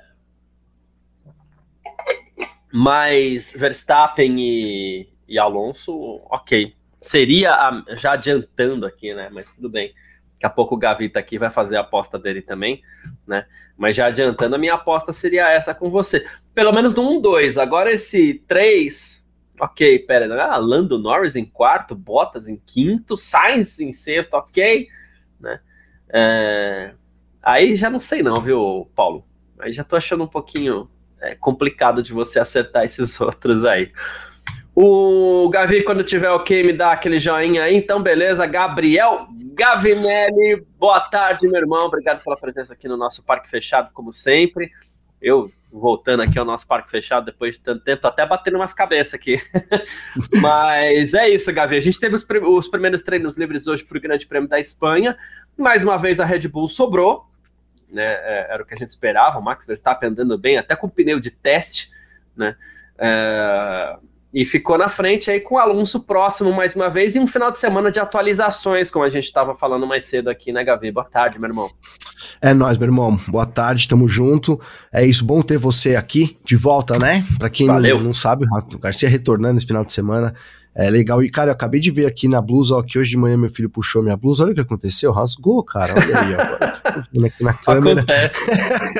Mas 2.72 3.54
Verstappen 3.56 4.38
e, 4.38 5.08
e 5.26 5.38
Alonso, 5.38 6.20
ok. 6.30 6.74
Seria, 7.00 7.54
a, 7.54 7.84
já 7.96 8.12
adiantando 8.12 8.84
aqui, 8.84 9.14
né? 9.14 9.30
Mas 9.32 9.54
tudo 9.54 9.70
bem. 9.70 9.94
Daqui 10.36 10.46
a 10.46 10.50
pouco 10.50 10.74
o 10.74 10.78
Gavi 10.78 11.08
tá 11.08 11.18
aqui 11.18 11.38
vai 11.38 11.48
fazer 11.48 11.76
a 11.76 11.80
aposta 11.80 12.18
dele 12.18 12.42
também, 12.42 12.82
né? 13.26 13.46
Mas 13.76 13.96
já 13.96 14.06
adiantando, 14.06 14.54
a 14.54 14.58
minha 14.58 14.74
aposta 14.74 15.12
seria 15.12 15.48
essa 15.48 15.74
com 15.74 15.88
você. 15.88 16.26
Pelo 16.54 16.72
menos 16.72 16.94
no 16.94 17.02
1-2. 17.02 17.60
Agora 17.60 17.90
esse 17.90 18.42
3. 18.46 19.26
Ok, 19.58 20.00
pera. 20.00 20.42
Ah, 20.44 20.58
Lando 20.58 20.98
Norris 20.98 21.36
em 21.36 21.44
quarto, 21.44 21.94
Bottas 21.94 22.48
em 22.48 22.56
quinto, 22.56 23.16
Sainz 23.16 23.80
em 23.80 23.92
sexto, 23.92 24.34
ok. 24.34 24.88
Né? 25.40 25.60
É... 26.10 26.94
Aí 27.42 27.74
já 27.76 27.88
não 27.88 28.00
sei 28.00 28.22
não, 28.22 28.40
viu, 28.40 28.90
Paulo? 28.94 29.24
Aí 29.58 29.72
já 29.72 29.84
tô 29.84 29.96
achando 29.96 30.24
um 30.24 30.28
pouquinho 30.28 30.90
é, 31.20 31.34
complicado 31.34 32.02
de 32.02 32.12
você 32.12 32.38
acertar 32.38 32.84
esses 32.84 33.18
outros 33.20 33.64
aí. 33.64 33.90
O 34.78 35.48
Gavi, 35.48 35.82
quando 35.82 36.04
tiver 36.04 36.28
ok, 36.28 36.62
me 36.62 36.74
dá 36.74 36.92
aquele 36.92 37.18
joinha 37.18 37.62
aí. 37.62 37.74
Então, 37.74 38.02
beleza. 38.02 38.44
Gabriel 38.44 39.26
Gavinelli, 39.54 40.66
boa 40.78 41.00
tarde, 41.00 41.48
meu 41.48 41.62
irmão. 41.62 41.86
Obrigado 41.86 42.22
pela 42.22 42.36
presença 42.36 42.74
aqui 42.74 42.86
no 42.86 42.94
nosso 42.94 43.24
Parque 43.24 43.48
Fechado, 43.48 43.90
como 43.94 44.12
sempre. 44.12 44.70
Eu 45.18 45.50
voltando 45.72 46.22
aqui 46.22 46.38
ao 46.38 46.44
nosso 46.44 46.66
Parque 46.66 46.90
Fechado 46.90 47.24
depois 47.24 47.54
de 47.54 47.62
tanto 47.62 47.84
tempo, 47.84 48.06
até 48.06 48.26
batendo 48.26 48.56
umas 48.56 48.74
cabeças 48.74 49.14
aqui. 49.14 49.40
Mas 50.42 51.14
é 51.14 51.26
isso, 51.30 51.50
Gavi. 51.54 51.78
A 51.78 51.80
gente 51.80 51.98
teve 51.98 52.14
os, 52.14 52.26
os 52.28 52.68
primeiros 52.68 53.02
treinos 53.02 53.38
livres 53.38 53.66
hoje 53.66 53.82
para 53.82 53.96
o 53.96 54.00
Grande 54.00 54.26
Prêmio 54.26 54.46
da 54.46 54.60
Espanha. 54.60 55.16
Mais 55.56 55.82
uma 55.84 55.96
vez 55.96 56.20
a 56.20 56.26
Red 56.26 56.48
Bull 56.48 56.68
sobrou, 56.68 57.24
né? 57.88 58.04
É, 58.04 58.48
era 58.50 58.62
o 58.62 58.66
que 58.66 58.74
a 58.74 58.76
gente 58.76 58.90
esperava. 58.90 59.38
O 59.38 59.42
Max 59.42 59.66
Verstappen 59.66 60.10
andando 60.10 60.36
bem, 60.36 60.58
até 60.58 60.76
com 60.76 60.86
pneu 60.86 61.18
de 61.18 61.30
teste, 61.30 61.90
né? 62.36 62.54
É 62.98 63.96
e 64.36 64.44
ficou 64.44 64.76
na 64.76 64.90
frente 64.90 65.30
aí 65.30 65.40
com 65.40 65.54
o 65.54 65.58
Alonso 65.58 66.00
próximo 66.00 66.52
mais 66.52 66.76
uma 66.76 66.90
vez 66.90 67.16
e 67.16 67.18
um 67.18 67.26
final 67.26 67.50
de 67.50 67.58
semana 67.58 67.90
de 67.90 67.98
atualizações, 67.98 68.90
como 68.90 69.02
a 69.02 69.08
gente 69.08 69.24
estava 69.24 69.54
falando 69.54 69.86
mais 69.86 70.04
cedo 70.04 70.28
aqui, 70.28 70.52
né, 70.52 70.62
Gavi? 70.62 70.92
Boa 70.92 71.06
tarde, 71.06 71.38
meu 71.38 71.48
irmão. 71.48 71.70
É 72.42 72.52
nóis, 72.52 72.76
meu 72.76 72.86
irmão. 72.86 73.18
Boa 73.28 73.46
tarde, 73.46 73.88
tamo 73.88 74.06
junto. 74.06 74.60
É 74.92 75.06
isso, 75.06 75.24
bom 75.24 75.40
ter 75.40 75.56
você 75.56 75.96
aqui 75.96 76.36
de 76.44 76.54
volta, 76.54 76.98
né? 76.98 77.24
Pra 77.38 77.48
quem 77.48 77.66
não, 77.66 77.80
não, 77.80 78.12
sabe, 78.12 78.44
o 78.74 78.78
Garcia 78.78 79.08
retornando 79.08 79.56
esse 79.56 79.66
final 79.66 79.86
de 79.86 79.92
semana. 79.94 80.34
É 80.78 80.90
legal. 80.90 81.22
E, 81.24 81.30
cara, 81.30 81.48
eu 81.48 81.52
acabei 81.54 81.80
de 81.80 81.90
ver 81.90 82.04
aqui 82.04 82.28
na 82.28 82.40
blusa, 82.42 82.74
ó, 82.74 82.82
que 82.82 82.98
hoje 82.98 83.10
de 83.10 83.16
manhã 83.16 83.34
meu 83.38 83.48
filho 83.48 83.70
puxou 83.70 84.02
minha 84.02 84.16
blusa. 84.16 84.42
Olha 84.42 84.52
o 84.52 84.54
que 84.54 84.60
aconteceu, 84.60 85.10
rasgou, 85.10 85.62
cara. 85.62 85.94
Olha 85.94 86.20
aí, 86.20 86.34
ó. 86.34 87.26
aqui 87.26 87.42
na 87.42 87.54
câmera. 87.64 88.02
Acontece. 88.02 88.50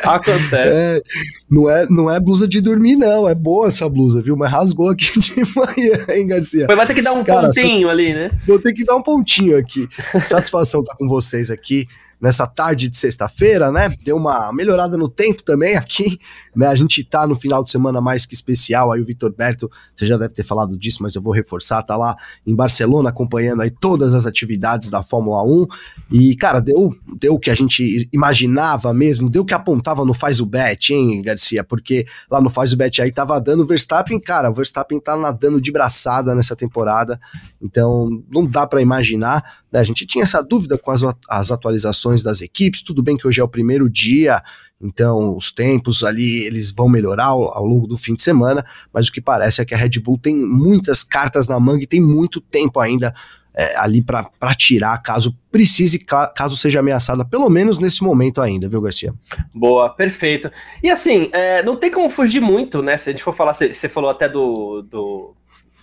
Acontece. 0.03 0.55
É, 0.57 1.03
não, 1.51 1.69
é, 1.69 1.87
não 1.91 2.11
é 2.11 2.19
blusa 2.19 2.49
de 2.49 2.63
dormir, 2.63 2.97
não. 2.97 3.29
É 3.29 3.35
boa 3.35 3.69
essa 3.69 3.87
blusa, 3.91 4.23
viu? 4.23 4.35
Mas 4.39 4.51
rasgou 4.51 4.89
aqui 4.89 5.13
de 5.21 5.43
manhã, 5.55 6.07
hein, 6.09 6.27
Garcia? 6.27 6.65
Mas 6.67 6.77
vai 6.79 6.87
ter 6.87 6.95
que 6.95 7.03
dar 7.03 7.13
um 7.13 7.23
cara, 7.23 7.49
pontinho 7.49 7.91
ali, 7.91 8.15
né? 8.15 8.31
Vou 8.47 8.59
ter 8.59 8.73
que 8.73 8.83
dar 8.83 8.97
um 8.97 9.03
pontinho 9.03 9.59
aqui. 9.59 9.87
Satisfação 10.25 10.81
estar 10.81 10.93
tá 10.93 10.99
com 10.99 11.07
vocês 11.07 11.51
aqui 11.51 11.87
nessa 12.21 12.47
tarde 12.47 12.89
de 12.89 12.97
sexta-feira, 12.97 13.71
né? 13.71 13.95
Deu 14.05 14.17
uma 14.17 14.53
melhorada 14.53 14.97
no 14.97 15.09
tempo 15.09 15.43
também 15.43 15.77
aqui, 15.77 16.19
né? 16.55 16.67
A 16.67 16.75
gente 16.75 17.05
tá 17.05 17.27
no 17.27 17.35
final 17.35 17.65
de 17.65 17.71
semana 17.71 18.01
mais 18.01 18.25
que 18.25 18.35
especial, 18.35 18.93
aí 18.93 19.01
o 19.01 19.05
Vitor 19.05 19.35
Berto, 19.35 19.71
você 19.95 20.07
já 20.07 20.17
deve 20.17 20.35
ter 20.35 20.43
falado 20.43 20.77
disso, 20.77 21.03
mas 21.03 21.15
eu 21.15 21.23
vou 21.23 21.33
reforçar, 21.33 21.83
tá 21.83 21.97
lá 21.97 22.17
em 22.47 22.55
Barcelona 22.55 23.11
acompanhando 23.11 23.63
aí 23.63 23.71
todas 23.71 24.15
as 24.15 24.27
atividades 24.27 24.89
da 24.89 25.03
Fórmula 25.03 25.43
1 25.43 25.67
e, 26.11 26.37
cara, 26.37 26.61
deu, 26.61 26.89
deu 27.19 27.35
o 27.35 27.39
que 27.39 27.51
a 27.51 27.55
gente 27.55 28.09
imaginava 28.13 28.93
mesmo, 28.93 29.29
deu 29.29 29.43
o 29.43 29.47
que 29.47 29.55
apontava 29.55 30.05
no 30.05 30.15
Faz 30.15 30.41
o 30.41 30.47
Bet, 30.47 30.93
hein, 30.93 31.23
Garcia? 31.23 31.63
Porque 31.63 32.07
lá 32.31 32.41
no 32.41 32.49
Faz 32.49 32.73
o 32.73 32.77
Bet 32.77 33.03
aí 33.03 33.13
tava 33.13 33.41
dando 33.41 33.67
Verstappen, 33.67 34.19
cara, 34.19 34.51
o 34.51 34.55
Verstappen 34.55 34.99
tá 35.01 35.17
nadando 35.17 35.61
de 35.61 35.71
braçada 35.71 36.35
nessa 36.35 36.57
temporada, 36.57 37.21
então 37.61 38.09
não 38.31 38.47
dá 38.47 38.67
para 38.67 38.81
imaginar, 38.81 39.61
né? 39.77 39.81
A 39.81 39.85
gente 39.85 40.07
tinha 40.07 40.25
essa 40.25 40.43
dúvida 40.43 40.79
com 40.79 40.91
as, 40.91 41.03
as 41.29 41.53
atualizações 41.53 42.23
das 42.23 42.41
equipes, 42.41 42.83
tudo 42.83 43.03
bem 43.03 43.17
que 43.17 43.29
hoje 43.29 43.41
é 43.41 43.45
o 43.45 43.49
primeiro 43.49 43.91
dia, 43.91 44.43
então 44.81 45.37
os 45.37 45.53
tempos 45.53 46.03
ali 46.03 46.45
eles 46.45 46.71
vão 46.71 46.89
melhorar 46.89 47.27
ao, 47.27 47.57
ao, 47.57 47.65
longo 47.65 47.87
do 47.87 47.97
fim 47.97 48.15
de 48.15 48.23
semana, 48.23 48.65
mas 48.93 49.09
o 49.09 49.13
que 49.13 49.21
parece 49.21 49.61
é 49.61 49.65
que 49.65 49.75
a 49.75 49.79
Red 49.79 50.01
Bull 50.01 50.19
tem 50.19 50.35
muitas 50.35 51.03
cartas 51.03 51.47
na 51.47 51.61
manga 51.61 51.85
e 51.85 51.87
tem 51.87 52.01
muito 52.01 52.41
tempo 52.41 52.81
ainda 52.81 53.15
é, 53.55 53.77
ali 53.77 54.03
para 54.03 54.55
tirar, 54.55 54.97
caso 55.03 55.37
precise, 55.51 55.99
caso 55.99 56.57
seja 56.57 56.81
ameaçada, 56.81 57.25
pelo 57.25 57.49
menos 57.49 57.79
nesse 57.79 58.03
momento 58.03 58.41
ainda, 58.41 58.69
viu, 58.69 58.81
Garcia? 58.81 59.15
Boa, 59.55 59.89
perfeito. 59.91 60.51
E 60.83 60.91
assim, 60.91 61.31
é, 61.33 61.63
não 61.63 61.77
tem 61.77 61.91
como 61.91 62.11
fugir 62.11 62.41
muito, 62.41 62.83
né? 62.83 62.99
Se 62.99 63.09
a 63.09 63.13
gente 63.13 63.23
for 63.23 63.35
falar, 63.35 63.55
você 63.55 63.89
falou 63.89 64.11
até 64.11 64.29
do, 64.29 64.83
do, 64.83 65.35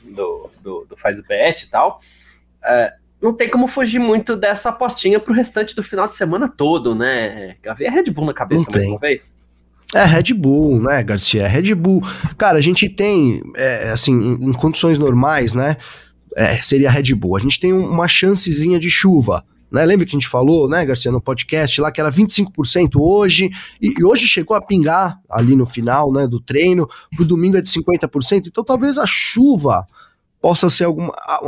do, 0.03 0.49
do, 0.61 0.85
do 0.89 0.97
faz 0.97 1.19
bet 1.27 1.63
e 1.63 1.69
tal. 1.69 1.99
É, 2.63 2.93
não 3.23 3.31
tem 3.31 3.49
como 3.49 3.67
fugir 3.67 3.99
muito 3.99 4.35
dessa 4.35 4.67
apostinha 4.67 5.17
pro 5.17 5.33
restante 5.33 5.73
do 5.73 5.81
final 5.81 6.09
de 6.09 6.15
semana 6.15 6.49
todo, 6.49 6.93
né? 6.93 7.55
Gavi 7.63 7.85
é 7.85 7.89
Red 7.89 8.11
Bull 8.11 8.25
na 8.25 8.33
cabeça 8.33 8.69
mais 8.69 8.85
uma 8.85 8.99
vez. 8.99 9.31
É 9.95 10.03
Red 10.03 10.33
Bull, 10.33 10.81
né, 10.81 11.01
Garcia? 11.01 11.43
É 11.43 11.47
Red 11.47 11.73
Bull. 11.73 12.01
Cara, 12.37 12.57
a 12.57 12.61
gente 12.61 12.89
tem, 12.89 13.41
é, 13.55 13.91
assim, 13.91 14.11
em, 14.11 14.49
em, 14.49 14.51
condições 14.51 14.99
normais, 14.99 15.53
né? 15.53 15.77
É, 16.35 16.61
seria 16.61 16.91
Red 16.91 17.13
Bull. 17.15 17.37
A 17.37 17.39
gente 17.39 17.61
tem 17.61 17.71
uma 17.71 18.09
chancezinha 18.09 18.77
de 18.77 18.89
chuva. 18.89 19.45
Né? 19.71 19.85
Lembra 19.85 20.05
que 20.05 20.11
a 20.11 20.19
gente 20.19 20.27
falou, 20.27 20.67
né, 20.67 20.85
Garcia, 20.85 21.11
no 21.11 21.21
podcast 21.21 21.79
lá, 21.79 21.91
que 21.91 22.01
era 22.01 22.11
25% 22.11 22.99
hoje, 22.99 23.49
e, 23.81 23.93
e, 23.97 24.03
hoje 24.03 24.27
chegou 24.27 24.57
a 24.57 24.61
pingar 24.61 25.19
ali 25.29 25.55
no 25.55 25.65
final, 25.65 26.11
né, 26.11 26.27
do 26.27 26.39
treino, 26.39 26.87
pro 27.15 27.25
domingo 27.25 27.57
é 27.57 27.61
de 27.61 27.69
50%, 27.69 28.47
então 28.47 28.63
talvez 28.63 28.99
a 28.99 29.05
chuva 29.07 29.87
possa 30.43 30.69
ser 30.69 30.83
algum, 30.83 31.07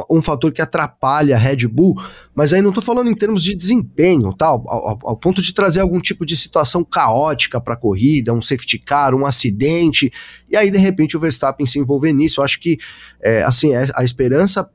um 0.09 0.21
fator 0.21 0.53
que 0.53 0.61
atrapalha 0.61 1.35
a 1.35 1.37
Red 1.37 1.67
Bull, 1.67 2.01
mas 2.33 2.53
aí 2.53 2.61
não 2.61 2.69
estou 2.69 2.81
falando 2.81 3.09
em 3.09 3.13
termos 3.13 3.43
de 3.43 3.53
desempenho, 3.53 4.31
tal, 4.31 4.63
ao, 4.69 4.97
ao, 5.03 5.17
ponto 5.17 5.41
de 5.41 5.53
trazer 5.53 5.81
algum 5.81 5.99
tipo 5.99 6.25
de 6.25 6.37
situação 6.37 6.81
caótica 6.81 7.59
para 7.59 7.73
a 7.73 7.77
corrida, 7.77 8.31
um 8.31 8.41
safety 8.41 8.79
car, 8.79 9.13
um 9.13 9.25
acidente, 9.25 10.09
e 10.49 10.55
aí 10.55 10.71
de 10.71 10.77
repente 10.77 11.17
o 11.17 11.19
Verstappen 11.19 11.67
se 11.67 11.77
envolver 11.77 12.13
nisso. 12.13 12.39
Eu 12.39 12.45
acho 12.45 12.57
que 12.57 12.77
é, 13.21 13.43
assim 13.43 13.75
é, 13.75 13.85
a 13.95 14.05
esperança 14.05 14.65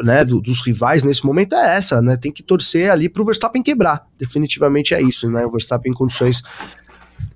né, 0.00 0.24
do, 0.24 0.40
dos 0.40 0.64
rivais 0.64 1.02
nesse 1.02 1.26
momento 1.26 1.56
é 1.56 1.76
essa, 1.76 2.00
né? 2.00 2.16
Tem 2.16 2.30
que 2.30 2.44
torcer 2.44 2.88
ali 2.88 3.08
para 3.08 3.20
o 3.20 3.24
Verstappen 3.24 3.64
quebrar. 3.64 4.06
Definitivamente 4.16 4.94
é 4.94 5.02
isso, 5.02 5.28
né? 5.28 5.44
O 5.44 5.50
Verstappen 5.50 5.90
em 5.90 5.94
condições 5.94 6.40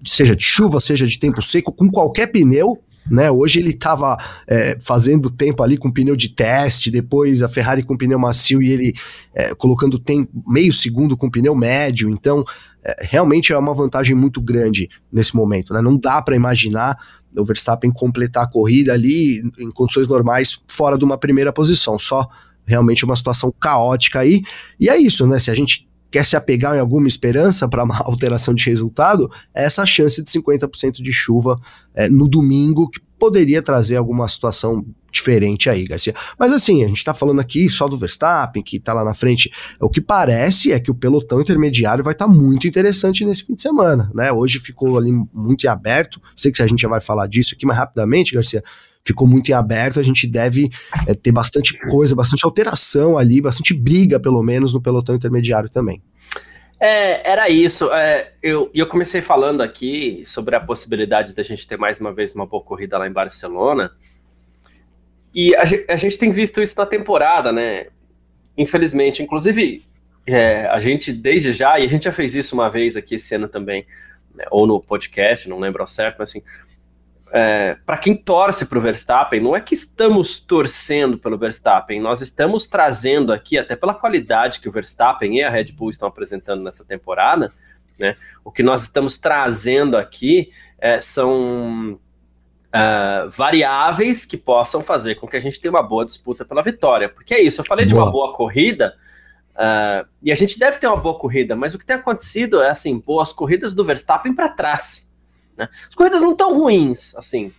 seja 0.06 0.36
de 0.36 0.44
chuva, 0.44 0.80
seja 0.80 1.08
de 1.08 1.18
tempo 1.18 1.42
seco, 1.42 1.72
com 1.72 1.90
qualquer 1.90 2.28
pneu, 2.28 2.78
né? 3.10 3.30
Hoje 3.30 3.58
ele 3.58 3.70
estava 3.70 4.16
é, 4.46 4.78
fazendo 4.80 5.30
tempo 5.30 5.62
ali 5.62 5.76
com 5.76 5.90
pneu 5.90 6.16
de 6.16 6.28
teste, 6.30 6.90
depois 6.90 7.42
a 7.42 7.48
Ferrari 7.48 7.82
com 7.82 7.96
pneu 7.96 8.18
macio 8.18 8.62
e 8.62 8.70
ele 8.70 8.94
é, 9.34 9.54
colocando 9.54 9.98
tempo, 9.98 10.30
meio 10.46 10.72
segundo 10.72 11.16
com 11.16 11.30
pneu 11.30 11.54
médio, 11.54 12.08
então 12.08 12.44
é, 12.84 13.06
realmente 13.06 13.52
é 13.52 13.58
uma 13.58 13.74
vantagem 13.74 14.14
muito 14.14 14.40
grande 14.40 14.88
nesse 15.12 15.34
momento, 15.34 15.72
né? 15.74 15.80
Não 15.82 15.96
dá 15.96 16.22
para 16.22 16.36
imaginar 16.36 16.96
o 17.36 17.44
Verstappen 17.44 17.90
completar 17.92 18.44
a 18.44 18.50
corrida 18.50 18.92
ali 18.92 19.42
em 19.58 19.70
condições 19.70 20.08
normais 20.08 20.62
fora 20.66 20.98
de 20.98 21.04
uma 21.04 21.18
primeira 21.18 21.52
posição, 21.52 21.98
só 21.98 22.28
realmente 22.66 23.04
uma 23.04 23.16
situação 23.16 23.52
caótica 23.60 24.20
aí. 24.20 24.42
E 24.78 24.88
é 24.88 24.96
isso, 24.96 25.26
né? 25.26 25.38
Se 25.38 25.50
a 25.50 25.54
gente 25.54 25.89
quer 26.10 26.24
se 26.24 26.36
apegar 26.36 26.74
em 26.74 26.80
alguma 26.80 27.06
esperança 27.06 27.68
para 27.68 27.84
uma 27.84 27.98
alteração 28.04 28.54
de 28.54 28.64
resultado, 28.64 29.30
é 29.54 29.64
essa 29.64 29.86
chance 29.86 30.22
de 30.22 30.30
50% 30.30 31.02
de 31.02 31.12
chuva 31.12 31.60
é, 31.94 32.08
no 32.08 32.28
domingo, 32.28 32.88
que 32.90 33.00
poderia 33.18 33.62
trazer 33.62 33.96
alguma 33.96 34.26
situação 34.28 34.84
diferente 35.12 35.68
aí, 35.68 35.84
Garcia. 35.84 36.14
Mas 36.38 36.52
assim, 36.52 36.84
a 36.84 36.88
gente 36.88 37.04
tá 37.04 37.12
falando 37.12 37.40
aqui 37.40 37.68
só 37.68 37.88
do 37.88 37.98
Verstappen, 37.98 38.62
que 38.62 38.78
tá 38.78 38.92
lá 38.94 39.04
na 39.04 39.12
frente. 39.12 39.50
O 39.80 39.90
que 39.90 40.00
parece 40.00 40.72
é 40.72 40.80
que 40.80 40.90
o 40.90 40.94
pelotão 40.94 41.40
intermediário 41.40 42.02
vai 42.02 42.12
estar 42.12 42.26
tá 42.26 42.32
muito 42.32 42.66
interessante 42.66 43.24
nesse 43.24 43.44
fim 43.44 43.54
de 43.54 43.62
semana, 43.62 44.10
né? 44.14 44.32
Hoje 44.32 44.58
ficou 44.58 44.96
ali 44.96 45.12
muito 45.34 45.64
em 45.64 45.68
aberto. 45.68 46.20
Sei 46.36 46.50
que 46.52 46.62
a 46.62 46.66
gente 46.66 46.80
já 46.80 46.88
vai 46.88 47.00
falar 47.00 47.26
disso 47.26 47.54
aqui, 47.54 47.66
mas 47.66 47.76
rapidamente, 47.76 48.34
Garcia, 48.34 48.62
ficou 49.04 49.26
muito 49.26 49.50
em 49.50 49.54
aberto, 49.54 49.98
a 49.98 50.02
gente 50.02 50.26
deve 50.26 50.68
é, 51.06 51.14
ter 51.14 51.32
bastante 51.32 51.78
coisa, 51.88 52.14
bastante 52.14 52.44
alteração 52.44 53.18
ali, 53.18 53.40
bastante 53.40 53.74
briga, 53.74 54.20
pelo 54.20 54.42
menos, 54.42 54.72
no 54.72 54.80
pelotão 54.80 55.14
intermediário 55.14 55.68
também. 55.68 56.02
É, 56.78 57.30
era 57.30 57.48
isso. 57.50 57.92
É, 57.92 58.32
eu, 58.42 58.70
eu 58.72 58.86
comecei 58.86 59.20
falando 59.20 59.60
aqui 59.60 60.22
sobre 60.24 60.56
a 60.56 60.60
possibilidade 60.60 61.34
da 61.34 61.42
gente 61.42 61.68
ter 61.68 61.76
mais 61.76 62.00
uma 62.00 62.12
vez 62.12 62.34
uma 62.34 62.46
boa 62.46 62.62
corrida 62.62 62.98
lá 62.98 63.06
em 63.06 63.12
Barcelona. 63.12 63.90
E 65.34 65.54
a, 65.56 65.62
a 65.88 65.96
gente 65.96 66.18
tem 66.18 66.32
visto 66.32 66.60
isso 66.62 66.78
na 66.78 66.86
temporada, 66.86 67.52
né? 67.52 67.88
Infelizmente. 68.56 69.22
Inclusive, 69.22 69.82
é, 70.26 70.66
a 70.66 70.80
gente, 70.80 71.12
desde 71.12 71.52
já, 71.52 71.78
e 71.78 71.84
a 71.84 71.88
gente 71.88 72.04
já 72.04 72.12
fez 72.12 72.34
isso 72.34 72.54
uma 72.54 72.70
vez 72.70 72.96
aqui 72.96 73.16
esse 73.16 73.34
ano 73.34 73.48
também, 73.48 73.86
né, 74.34 74.44
ou 74.50 74.66
no 74.66 74.80
podcast, 74.80 75.48
não 75.48 75.58
lembro 75.58 75.82
ao 75.82 75.88
certo, 75.88 76.16
mas 76.18 76.30
assim, 76.30 76.42
é, 77.32 77.76
para 77.86 77.96
quem 77.96 78.16
torce 78.16 78.66
para 78.66 78.78
o 78.78 78.80
Verstappen, 78.80 79.40
não 79.40 79.54
é 79.54 79.60
que 79.60 79.74
estamos 79.74 80.40
torcendo 80.40 81.18
pelo 81.18 81.38
Verstappen, 81.38 82.00
nós 82.00 82.20
estamos 82.20 82.66
trazendo 82.66 83.32
aqui, 83.32 83.56
até 83.56 83.76
pela 83.76 83.94
qualidade 83.94 84.60
que 84.60 84.68
o 84.68 84.72
Verstappen 84.72 85.36
e 85.36 85.42
a 85.42 85.50
Red 85.50 85.72
Bull 85.72 85.90
estão 85.90 86.08
apresentando 86.08 86.62
nessa 86.62 86.84
temporada, 86.84 87.52
né, 87.98 88.16
o 88.44 88.50
que 88.50 88.62
nós 88.62 88.82
estamos 88.82 89.16
trazendo 89.18 89.96
aqui 89.96 90.50
é, 90.78 91.00
são 91.00 91.98
uh, 92.70 93.30
variáveis 93.30 94.24
que 94.24 94.36
possam 94.36 94.82
fazer 94.82 95.16
com 95.16 95.28
que 95.28 95.36
a 95.36 95.40
gente 95.40 95.60
tenha 95.60 95.72
uma 95.72 95.82
boa 95.82 96.04
disputa 96.04 96.44
pela 96.44 96.62
vitória. 96.62 97.08
Porque 97.08 97.34
é 97.34 97.42
isso, 97.42 97.60
eu 97.60 97.64
falei 97.64 97.86
boa. 97.86 97.88
de 97.88 97.94
uma 97.94 98.10
boa 98.10 98.32
corrida, 98.34 98.96
uh, 99.54 100.08
e 100.22 100.32
a 100.32 100.34
gente 100.34 100.58
deve 100.58 100.78
ter 100.78 100.86
uma 100.86 100.96
boa 100.96 101.18
corrida, 101.18 101.54
mas 101.54 101.74
o 101.74 101.78
que 101.78 101.86
tem 101.86 101.96
acontecido 101.96 102.62
é 102.62 102.70
assim, 102.70 102.98
boas 102.98 103.32
corridas 103.32 103.74
do 103.74 103.84
Verstappen 103.84 104.34
para 104.34 104.48
trás. 104.48 105.09
Né? 105.60 105.68
As 105.86 105.94
corridas 105.94 106.22
não 106.22 106.34
tão 106.34 106.58
ruins, 106.58 107.14
assim. 107.16 107.52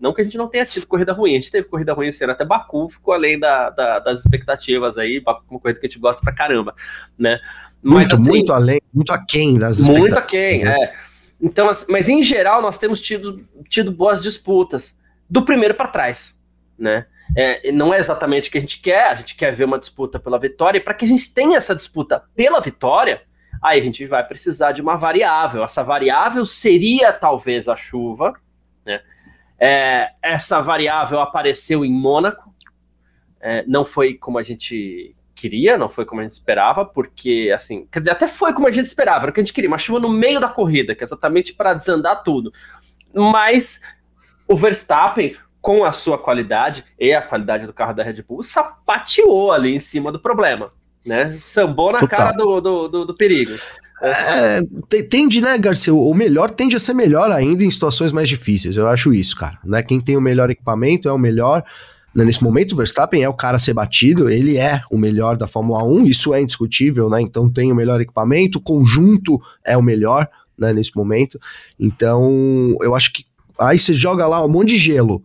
Não 0.00 0.14
que 0.14 0.20
a 0.20 0.24
gente 0.24 0.38
não 0.38 0.48
tenha 0.48 0.64
tido 0.64 0.86
corrida 0.86 1.12
ruim, 1.12 1.32
a 1.32 1.40
gente 1.40 1.50
teve 1.50 1.68
corrida 1.68 1.92
ruim 1.92 2.08
esse 2.08 2.22
ano, 2.24 2.32
até 2.32 2.44
Baku 2.44 2.88
ficou 2.88 3.12
além 3.12 3.38
da, 3.38 3.70
da, 3.70 3.98
das 3.98 4.20
expectativas 4.20 4.96
aí, 4.98 5.20
uma 5.20 5.40
corrida 5.40 5.78
que 5.78 5.86
a 5.86 5.88
gente 5.88 6.00
gosta 6.00 6.22
pra 6.22 6.32
caramba, 6.32 6.74
né? 7.18 7.38
Mas, 7.82 8.08
muito, 8.08 8.14
assim, 8.14 8.30
muito 8.30 8.52
além, 8.52 8.80
muito 8.92 9.12
aquém 9.12 9.58
das 9.58 9.78
expectativas. 9.78 10.00
Muito 10.00 10.18
aquém, 10.18 10.64
né? 10.64 10.76
é. 10.76 10.94
Então, 11.40 11.70
mas 11.88 12.08
em 12.08 12.22
geral, 12.22 12.60
nós 12.62 12.78
temos 12.78 13.00
tido, 13.00 13.44
tido 13.68 13.92
boas 13.92 14.22
disputas 14.22 14.98
do 15.30 15.44
primeiro 15.44 15.74
para 15.74 15.88
trás, 15.88 16.36
né? 16.78 17.06
É, 17.36 17.70
não 17.70 17.92
é 17.92 17.98
exatamente 17.98 18.48
o 18.48 18.52
que 18.52 18.58
a 18.58 18.60
gente 18.60 18.80
quer, 18.80 19.08
a 19.08 19.14
gente 19.14 19.36
quer 19.36 19.54
ver 19.54 19.64
uma 19.64 19.78
disputa 19.78 20.18
pela 20.18 20.38
vitória, 20.38 20.78
e 20.78 20.80
para 20.80 20.94
que 20.94 21.04
a 21.04 21.08
gente 21.08 21.32
tenha 21.32 21.58
essa 21.58 21.74
disputa 21.74 22.24
pela 22.34 22.60
vitória, 22.60 23.22
aí 23.62 23.80
a 23.80 23.82
gente 23.82 24.06
vai 24.06 24.26
precisar 24.26 24.72
de 24.72 24.80
uma 24.80 24.96
variável. 24.96 25.64
Essa 25.64 25.82
variável 25.82 26.44
seria 26.46 27.12
talvez 27.12 27.68
a 27.68 27.76
chuva, 27.76 28.32
né? 28.84 29.00
É, 29.60 30.12
essa 30.22 30.60
variável 30.60 31.20
apareceu 31.20 31.84
em 31.84 31.92
Mônaco, 31.92 32.52
é, 33.40 33.64
não 33.66 33.84
foi 33.84 34.14
como 34.14 34.38
a 34.38 34.42
gente 34.42 35.16
queria, 35.34 35.78
não 35.78 35.88
foi 35.88 36.04
como 36.04 36.20
a 36.20 36.24
gente 36.24 36.32
esperava, 36.32 36.84
porque, 36.84 37.52
assim, 37.54 37.86
quer 37.90 38.00
dizer, 38.00 38.10
até 38.10 38.26
foi 38.26 38.52
como 38.52 38.66
a 38.66 38.70
gente 38.70 38.86
esperava, 38.86 39.24
era 39.24 39.30
o 39.30 39.32
que 39.32 39.40
a 39.40 39.44
gente 39.44 39.52
queria, 39.52 39.70
uma 39.70 39.78
chuva 39.78 40.00
no 40.00 40.08
meio 40.08 40.40
da 40.40 40.48
corrida, 40.48 40.94
que 40.94 41.02
é 41.02 41.06
exatamente 41.06 41.54
para 41.54 41.74
desandar 41.74 42.22
tudo. 42.22 42.52
Mas 43.14 43.80
o 44.46 44.56
Verstappen, 44.56 45.36
com 45.60 45.84
a 45.84 45.92
sua 45.92 46.18
qualidade 46.18 46.84
e 46.98 47.12
a 47.14 47.22
qualidade 47.22 47.66
do 47.66 47.72
carro 47.72 47.94
da 47.94 48.02
Red 48.02 48.22
Bull, 48.22 48.42
sapateou 48.42 49.52
ali 49.52 49.74
em 49.74 49.80
cima 49.80 50.10
do 50.10 50.18
problema, 50.18 50.72
né? 51.08 51.38
Sambou 51.42 51.90
na 51.90 52.00
Total. 52.00 52.16
cara 52.16 52.32
do, 52.32 52.60
do, 52.60 52.88
do, 52.88 53.04
do 53.06 53.14
perigo. 53.14 53.52
É, 54.00 54.60
tende, 55.10 55.40
né, 55.40 55.58
Garcia? 55.58 55.92
O 55.92 56.14
melhor 56.14 56.50
tende 56.50 56.76
a 56.76 56.78
ser 56.78 56.94
melhor 56.94 57.32
ainda 57.32 57.64
em 57.64 57.70
situações 57.70 58.12
mais 58.12 58.28
difíceis. 58.28 58.76
Eu 58.76 58.86
acho 58.86 59.12
isso, 59.12 59.36
cara. 59.36 59.58
Né? 59.64 59.82
Quem 59.82 60.00
tem 60.00 60.16
o 60.16 60.20
melhor 60.20 60.50
equipamento 60.50 61.08
é 61.08 61.12
o 61.12 61.18
melhor. 61.18 61.64
Né, 62.14 62.24
nesse 62.24 62.42
momento, 62.42 62.72
o 62.72 62.76
Verstappen 62.76 63.22
é 63.22 63.28
o 63.28 63.34
cara 63.34 63.56
a 63.56 63.58
ser 63.58 63.74
batido, 63.74 64.30
ele 64.30 64.56
é 64.56 64.82
o 64.90 64.96
melhor 64.96 65.36
da 65.36 65.46
Fórmula 65.46 65.84
1, 65.84 66.06
isso 66.06 66.32
é 66.32 66.40
indiscutível, 66.40 67.08
né? 67.10 67.20
Então 67.20 67.50
tem 67.50 67.70
o 67.70 67.74
melhor 67.74 68.00
equipamento, 68.00 68.58
o 68.58 68.62
conjunto 68.62 69.40
é 69.64 69.76
o 69.76 69.82
melhor, 69.82 70.28
né, 70.56 70.72
nesse 70.72 70.96
momento. 70.96 71.38
Então, 71.78 72.76
eu 72.80 72.94
acho 72.94 73.12
que 73.12 73.24
aí 73.58 73.78
você 73.78 73.94
joga 73.94 74.26
lá 74.26 74.44
um 74.44 74.48
monte 74.48 74.70
de 74.70 74.78
gelo, 74.78 75.22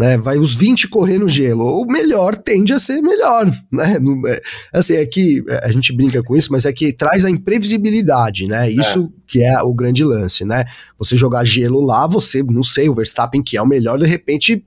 né? 0.00 0.16
Vai 0.16 0.38
os 0.38 0.54
20 0.54 0.88
correr 0.88 1.18
no 1.18 1.28
gelo. 1.28 1.62
O 1.78 1.84
melhor 1.84 2.34
tende 2.34 2.72
a 2.72 2.78
ser 2.78 3.02
melhor, 3.02 3.46
né? 3.70 3.98
É, 4.28 4.42
assim, 4.72 4.96
é 4.96 5.04
que 5.04 5.44
é, 5.46 5.66
a 5.66 5.70
gente 5.70 5.92
brinca 5.92 6.22
com 6.22 6.34
isso, 6.34 6.50
mas 6.50 6.64
é 6.64 6.72
que 6.72 6.90
traz 6.90 7.22
a 7.22 7.28
imprevisibilidade, 7.28 8.46
né? 8.48 8.70
Isso 8.70 9.12
é. 9.14 9.20
que 9.28 9.44
é 9.44 9.62
o 9.62 9.74
grande 9.74 10.02
lance, 10.02 10.42
né? 10.42 10.64
Você 10.98 11.18
jogar 11.18 11.44
gelo 11.44 11.84
lá, 11.84 12.06
você, 12.06 12.42
não 12.42 12.64
sei, 12.64 12.88
o 12.88 12.94
Verstappen 12.94 13.42
que 13.42 13.58
é 13.58 13.62
o 13.62 13.66
melhor, 13.66 13.98
de 13.98 14.06
repente 14.06 14.64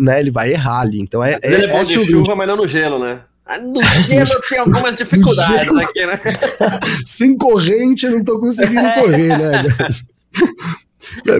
né, 0.00 0.18
ele 0.18 0.30
vai 0.30 0.50
errar 0.50 0.80
ali. 0.80 0.98
Então 0.98 1.22
é, 1.22 1.38
é, 1.42 1.52
ele 1.52 1.66
é 1.66 1.68
bom 1.68 1.82
de 1.82 2.06
chuva, 2.06 2.34
mas 2.34 2.48
não 2.48 2.56
no 2.56 2.66
gelo, 2.66 2.98
né? 2.98 3.20
Ah, 3.44 3.58
no 3.58 3.82
gelo 4.08 4.40
tem 4.48 4.60
algumas 4.60 4.96
dificuldades 4.96 5.66
gelo, 5.66 5.78
aqui, 5.78 6.06
né? 6.06 6.18
Sem 7.04 7.36
corrente 7.36 8.06
eu 8.06 8.12
não 8.12 8.24
tô 8.24 8.40
conseguindo 8.40 8.80
é. 8.88 8.98
correr, 8.98 9.28
né? 9.38 9.64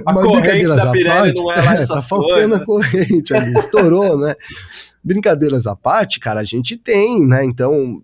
A 0.07 0.12
mas 0.12 0.27
brincadeiras 0.27 0.85
à 0.85 0.92
parte, 0.92 1.35
não 1.35 1.53
é 1.53 1.57
lá 1.57 1.75
é, 1.81 1.87
tá 1.87 2.03
faltando 2.03 2.55
a 2.55 2.64
corrente 2.64 3.35
ali, 3.35 3.55
estourou, 3.57 4.18
né? 4.18 4.35
Brincadeiras 5.03 5.66
à 5.66 5.75
parte, 5.75 6.20
cara, 6.20 6.40
a 6.40 6.44
gente 6.44 6.77
tem, 6.77 7.27
né? 7.27 7.44
Então, 7.44 8.03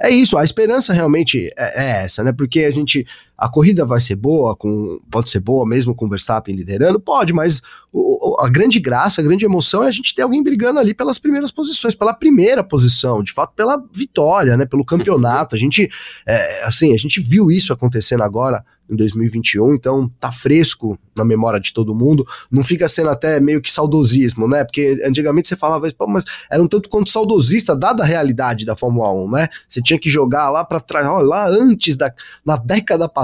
é, 0.00 0.08
é 0.08 0.10
isso, 0.10 0.36
a 0.36 0.44
esperança 0.44 0.92
realmente 0.92 1.52
é, 1.56 1.84
é, 1.84 2.04
essa, 2.04 2.24
né? 2.24 2.32
Porque 2.32 2.60
a 2.60 2.70
gente, 2.70 3.06
a 3.36 3.48
corrida 3.48 3.84
vai 3.84 4.00
ser 4.00 4.16
boa, 4.16 4.54
com, 4.54 5.00
pode 5.10 5.30
ser 5.30 5.40
boa 5.40 5.66
mesmo 5.66 5.94
com 5.94 6.06
o 6.06 6.08
Verstappen 6.08 6.54
liderando, 6.54 7.00
pode, 7.00 7.32
mas 7.32 7.60
o, 7.92 8.36
a 8.40 8.48
grande 8.48 8.80
graça, 8.80 9.20
a 9.20 9.24
grande 9.24 9.44
emoção 9.44 9.82
é 9.82 9.88
a 9.88 9.90
gente 9.90 10.14
ter 10.14 10.22
alguém 10.22 10.42
brigando 10.42 10.80
ali 10.80 10.94
pelas 10.94 11.18
primeiras 11.18 11.50
posições, 11.50 11.94
pela 11.94 12.12
primeira 12.12 12.64
posição, 12.64 13.22
de 13.22 13.32
fato, 13.32 13.52
pela 13.54 13.82
vitória, 13.92 14.56
né, 14.56 14.66
pelo 14.66 14.84
campeonato. 14.84 15.54
A 15.54 15.58
gente, 15.58 15.88
é, 16.26 16.64
assim, 16.64 16.92
a 16.92 16.96
gente 16.96 17.20
viu 17.20 17.50
isso 17.50 17.72
acontecendo 17.72 18.22
agora 18.22 18.64
em 18.90 18.96
2021, 18.96 19.74
então 19.74 20.08
tá 20.20 20.30
fresco 20.30 20.98
na 21.16 21.24
memória 21.24 21.58
de 21.58 21.72
todo 21.72 21.94
mundo, 21.94 22.26
não 22.50 22.62
fica 22.62 22.88
sendo 22.88 23.08
até 23.08 23.40
meio 23.40 23.62
que 23.62 23.70
saudosismo, 23.70 24.46
né? 24.46 24.62
Porque 24.64 25.00
antigamente 25.04 25.48
você 25.48 25.56
falava, 25.56 25.88
mas 26.08 26.24
era 26.50 26.62
um 26.62 26.66
tanto 26.66 26.88
quanto 26.88 27.10
saudosista, 27.10 27.74
dada 27.74 28.02
a 28.02 28.06
realidade 28.06 28.66
da 28.66 28.76
Fórmula 28.76 29.10
1, 29.12 29.30
né? 29.30 29.48
Você 29.66 29.80
tinha 29.80 29.98
que 29.98 30.10
jogar 30.10 30.50
lá 30.50 30.64
para 30.64 30.80
trás, 30.80 31.06
lá 31.24 31.48
antes 31.48 31.96
da 31.96 32.12
na 32.44 32.56
década 32.56 33.08
passada, 33.08 33.23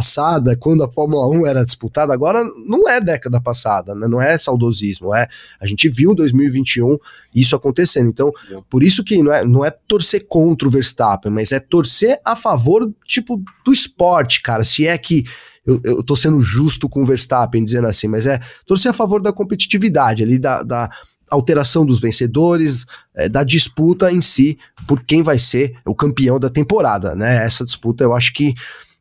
quando 0.56 0.82
a 0.82 0.90
Fórmula 0.90 1.28
1 1.28 1.46
era 1.46 1.64
disputada, 1.64 2.12
agora 2.12 2.42
não 2.66 2.88
é 2.88 3.00
década 3.00 3.40
passada, 3.40 3.94
né? 3.94 4.08
Não 4.08 4.20
é 4.20 4.36
saudosismo 4.38 4.70
saudosismo, 4.70 5.14
é. 5.14 5.28
A 5.60 5.66
gente 5.66 5.88
viu 5.88 6.14
2021 6.14 6.98
isso 7.34 7.54
acontecendo. 7.54 8.08
Então, 8.08 8.32
por 8.68 8.82
isso 8.82 9.04
que 9.04 9.22
não 9.22 9.32
é, 9.32 9.44
não 9.44 9.64
é 9.64 9.70
torcer 9.70 10.26
contra 10.26 10.66
o 10.66 10.70
Verstappen, 10.70 11.32
mas 11.32 11.52
é 11.52 11.60
torcer 11.60 12.20
a 12.24 12.36
favor, 12.36 12.90
tipo, 13.04 13.42
do 13.64 13.72
esporte, 13.72 14.42
cara. 14.42 14.64
Se 14.64 14.86
é 14.86 14.96
que 14.96 15.24
eu, 15.66 15.80
eu 15.84 16.02
tô 16.02 16.16
sendo 16.16 16.40
justo 16.40 16.88
com 16.88 17.02
o 17.02 17.06
Verstappen 17.06 17.64
dizendo 17.64 17.86
assim, 17.86 18.08
mas 18.08 18.26
é 18.26 18.40
torcer 18.66 18.90
a 18.90 18.94
favor 18.94 19.20
da 19.20 19.32
competitividade 19.32 20.22
ali, 20.22 20.38
da, 20.38 20.62
da 20.62 20.90
alteração 21.30 21.86
dos 21.86 22.00
vencedores, 22.00 22.86
é, 23.14 23.28
da 23.28 23.44
disputa 23.44 24.10
em 24.10 24.20
si, 24.20 24.58
por 24.86 25.04
quem 25.04 25.22
vai 25.22 25.38
ser 25.38 25.76
o 25.86 25.94
campeão 25.94 26.40
da 26.40 26.50
temporada, 26.50 27.14
né? 27.14 27.44
Essa 27.44 27.64
disputa 27.64 28.02
eu 28.02 28.12
acho 28.12 28.32
que, 28.32 28.54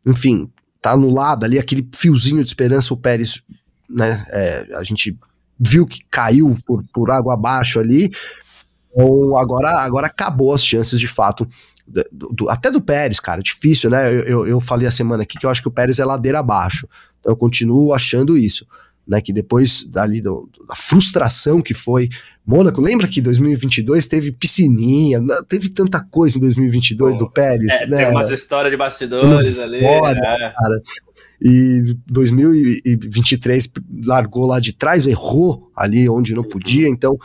enfim, 0.05 0.51
tá 0.81 0.91
anulada 0.91 1.45
ali, 1.45 1.59
aquele 1.59 1.87
fiozinho 1.93 2.43
de 2.43 2.49
esperança, 2.49 2.93
o 2.93 2.97
Pérez, 2.97 3.41
né? 3.89 4.25
É, 4.29 4.67
a 4.75 4.83
gente 4.83 5.17
viu 5.59 5.85
que 5.85 6.01
caiu 6.09 6.57
por, 6.65 6.83
por 6.93 7.11
água 7.11 7.33
abaixo 7.33 7.79
ali. 7.79 8.11
Então 8.91 9.37
agora, 9.37 9.79
agora 9.79 10.07
acabou 10.07 10.53
as 10.53 10.63
chances 10.63 10.99
de 10.99 11.07
fato. 11.07 11.47
Do, 12.11 12.29
do, 12.29 12.49
até 12.49 12.69
do 12.69 12.81
Pérez, 12.81 13.19
cara, 13.19 13.41
difícil, 13.41 13.89
né? 13.89 14.13
Eu, 14.13 14.19
eu, 14.21 14.47
eu, 14.47 14.59
falei 14.59 14.87
a 14.87 14.91
semana 14.91 15.23
aqui 15.23 15.37
que 15.37 15.45
eu 15.45 15.49
acho 15.49 15.61
que 15.61 15.67
o 15.67 15.71
Pérez 15.71 15.99
é 15.99 16.05
ladeira 16.05 16.39
abaixo. 16.39 16.87
Então 17.19 17.31
eu 17.31 17.37
continuo 17.37 17.93
achando 17.93 18.37
isso. 18.37 18.65
Né, 19.09 19.19
que 19.21 19.33
depois 19.33 19.83
dali 19.85 20.21
do, 20.21 20.47
da 20.67 20.75
frustração 20.75 21.63
que 21.63 21.73
foi 21.73 22.09
Mônaco, 22.49 22.81
lembra 22.81 23.07
que 23.07 23.21
2022 23.21 24.07
teve 24.07 24.31
piscininha, 24.31 25.19
teve 25.47 25.69
tanta 25.69 25.99
coisa 25.99 26.37
em 26.37 26.41
2022 26.41 27.13
Pô, 27.13 27.25
do 27.25 27.31
Pérez, 27.31 27.71
é, 27.73 27.85
né? 27.85 28.05
Tem 28.05 28.11
umas 28.11 28.31
histórias 28.31 28.71
de 28.71 28.77
bastidores 28.77 29.65
ali. 29.65 29.77
História, 29.83 30.19
é. 30.19 30.53
cara. 30.53 30.81
E 31.39 31.95
2023 32.07 33.71
largou 34.03 34.47
lá 34.47 34.59
de 34.59 34.73
trás, 34.73 35.05
errou 35.05 35.71
ali 35.75 36.09
onde 36.09 36.33
não 36.33 36.43
podia. 36.43 36.89
Então, 36.89 37.17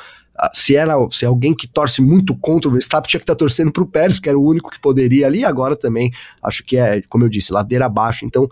se 0.52 0.76
era 0.76 0.94
se 1.10 1.24
é 1.24 1.28
alguém 1.28 1.54
que 1.54 1.66
torce 1.66 2.02
muito 2.02 2.36
contra 2.36 2.68
o 2.68 2.72
Verstappen, 2.72 3.08
tinha 3.08 3.18
que 3.18 3.24
estar 3.24 3.34
tá 3.34 3.38
torcendo 3.38 3.72
para 3.72 3.82
o 3.82 3.86
Pérez, 3.86 4.16
porque 4.16 4.28
era 4.28 4.38
o 4.38 4.46
único 4.46 4.70
que 4.70 4.78
poderia 4.78 5.26
ali. 5.26 5.42
Agora 5.42 5.74
também 5.74 6.12
acho 6.42 6.62
que 6.64 6.76
é, 6.76 7.00
como 7.08 7.24
eu 7.24 7.30
disse, 7.30 7.50
ladeira 7.50 7.86
abaixo. 7.86 8.26
Então, 8.26 8.46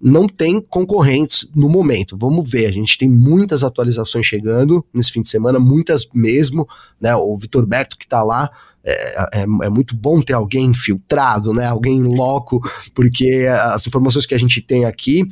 não 0.00 0.26
tem 0.26 0.60
concorrentes 0.60 1.50
no 1.54 1.68
momento. 1.68 2.16
Vamos 2.16 2.48
ver, 2.48 2.66
a 2.66 2.72
gente 2.72 2.98
tem 2.98 3.08
muitas 3.08 3.64
atualizações 3.64 4.26
chegando 4.26 4.84
nesse 4.92 5.10
fim 5.10 5.22
de 5.22 5.28
semana, 5.28 5.58
muitas 5.58 6.06
mesmo, 6.12 6.68
né? 7.00 7.14
O 7.16 7.36
Vitor 7.36 7.64
Berto 7.64 7.96
que 7.96 8.04
está 8.04 8.22
lá 8.22 8.50
é, 8.84 9.40
é, 9.40 9.42
é, 9.42 9.68
muito 9.70 9.96
bom 9.96 10.20
ter 10.20 10.34
alguém 10.34 10.66
infiltrado, 10.66 11.54
né? 11.54 11.66
Alguém 11.66 12.02
loco, 12.02 12.60
porque 12.94 13.46
as 13.48 13.86
informações 13.86 14.26
que 14.26 14.34
a 14.34 14.38
gente 14.38 14.60
tem 14.60 14.84
aqui 14.84 15.22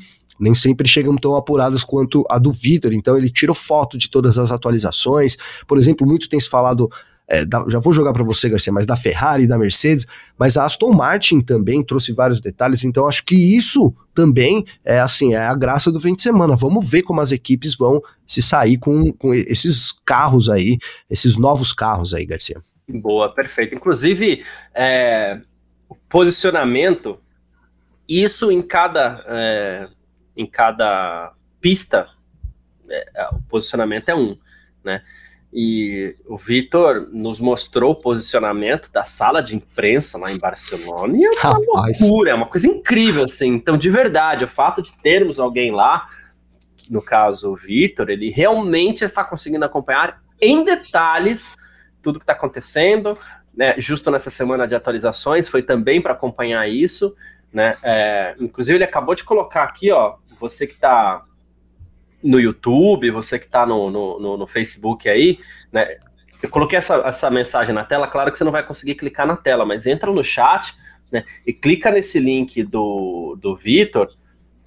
nem 0.40 0.54
sempre 0.54 0.88
chegam 0.88 1.14
tão 1.16 1.36
apuradas 1.36 1.84
quanto 1.84 2.24
a 2.28 2.38
do 2.38 2.50
Vitor, 2.50 2.92
então 2.92 3.16
ele 3.16 3.30
tirou 3.30 3.54
foto 3.54 3.98
de 3.98 4.10
todas 4.10 4.38
as 4.38 4.50
atualizações. 4.50 5.36
Por 5.68 5.78
exemplo, 5.78 6.06
muito 6.06 6.28
tem 6.28 6.40
se 6.40 6.48
falado 6.48 6.90
é, 7.28 7.44
da, 7.44 7.64
já 7.68 7.78
vou 7.78 7.92
jogar 7.92 8.12
para 8.12 8.22
você, 8.22 8.48
Garcia, 8.48 8.72
mas 8.72 8.86
da 8.86 8.96
Ferrari, 8.96 9.46
da 9.46 9.58
Mercedes, 9.58 10.06
mas 10.38 10.56
a 10.56 10.64
Aston 10.64 10.92
Martin 10.92 11.40
também 11.40 11.84
trouxe 11.84 12.12
vários 12.12 12.40
detalhes, 12.40 12.84
então 12.84 13.06
acho 13.06 13.24
que 13.24 13.56
isso 13.56 13.94
também 14.14 14.64
é 14.84 15.00
assim, 15.00 15.34
é 15.34 15.38
a 15.38 15.54
graça 15.54 15.90
do 15.90 16.00
fim 16.00 16.14
de 16.14 16.22
semana. 16.22 16.56
Vamos 16.56 16.88
ver 16.88 17.02
como 17.02 17.20
as 17.20 17.32
equipes 17.32 17.74
vão 17.74 18.02
se 18.26 18.42
sair 18.42 18.76
com, 18.76 19.12
com 19.12 19.32
esses 19.32 19.92
carros 20.04 20.50
aí, 20.50 20.78
esses 21.08 21.36
novos 21.36 21.72
carros 21.72 22.12
aí, 22.12 22.26
Garcia. 22.26 22.60
Boa, 22.88 23.32
perfeito. 23.32 23.74
Inclusive, 23.74 24.44
é, 24.74 25.40
posicionamento, 26.08 27.18
isso 28.08 28.50
em 28.50 28.66
cada, 28.66 29.24
é, 29.26 29.88
em 30.36 30.46
cada 30.46 31.32
pista, 31.60 32.08
é, 32.90 33.28
o 33.32 33.40
posicionamento 33.48 34.08
é 34.08 34.14
um, 34.14 34.36
né? 34.84 35.02
E 35.52 36.16
o 36.26 36.38
Vitor 36.38 37.08
nos 37.12 37.38
mostrou 37.38 37.92
o 37.92 37.94
posicionamento 37.94 38.90
da 38.90 39.04
sala 39.04 39.42
de 39.42 39.54
imprensa 39.54 40.16
lá 40.16 40.32
em 40.32 40.38
Barcelona. 40.38 41.14
E 41.16 41.24
é 41.24 41.30
uma 41.30 41.40
Rapaz. 41.40 42.00
loucura, 42.00 42.30
é 42.30 42.34
uma 42.34 42.46
coisa 42.46 42.66
incrível, 42.66 43.24
assim. 43.24 43.48
Então, 43.48 43.76
de 43.76 43.90
verdade, 43.90 44.44
o 44.44 44.48
fato 44.48 44.80
de 44.80 44.92
termos 45.02 45.38
alguém 45.38 45.70
lá, 45.70 46.08
no 46.88 47.02
caso 47.02 47.52
o 47.52 47.56
Vitor, 47.56 48.08
ele 48.08 48.30
realmente 48.30 49.04
está 49.04 49.22
conseguindo 49.22 49.64
acompanhar 49.64 50.22
em 50.40 50.64
detalhes 50.64 51.54
tudo 52.02 52.18
que 52.18 52.24
está 52.24 52.32
acontecendo. 52.32 53.18
Né? 53.54 53.74
Justo 53.76 54.10
nessa 54.10 54.30
semana 54.30 54.66
de 54.66 54.74
atualizações, 54.74 55.48
foi 55.48 55.62
também 55.62 56.00
para 56.00 56.14
acompanhar 56.14 56.66
isso. 56.66 57.14
Né? 57.52 57.76
É, 57.82 58.34
inclusive, 58.40 58.78
ele 58.78 58.84
acabou 58.84 59.14
de 59.14 59.22
colocar 59.22 59.64
aqui, 59.64 59.90
ó, 59.92 60.16
você 60.40 60.66
que 60.66 60.72
está 60.72 61.22
no 62.22 62.40
YouTube, 62.40 63.10
você 63.10 63.38
que 63.38 63.46
está 63.46 63.66
no, 63.66 63.90
no, 63.90 64.36
no, 64.36 64.46
Facebook 64.46 65.08
aí, 65.08 65.38
né? 65.72 65.98
Eu 66.42 66.48
coloquei 66.48 66.76
essa, 66.76 66.96
essa 67.06 67.30
mensagem 67.30 67.74
na 67.74 67.84
tela, 67.84 68.08
claro 68.08 68.32
que 68.32 68.38
você 68.38 68.44
não 68.44 68.50
vai 68.50 68.66
conseguir 68.66 68.96
clicar 68.96 69.26
na 69.26 69.36
tela, 69.36 69.64
mas 69.64 69.86
entra 69.86 70.10
no 70.10 70.24
chat 70.24 70.74
né, 71.10 71.24
e 71.46 71.52
clica 71.52 71.90
nesse 71.90 72.18
link 72.18 72.64
do, 72.64 73.38
do 73.40 73.54
Vitor 73.54 74.12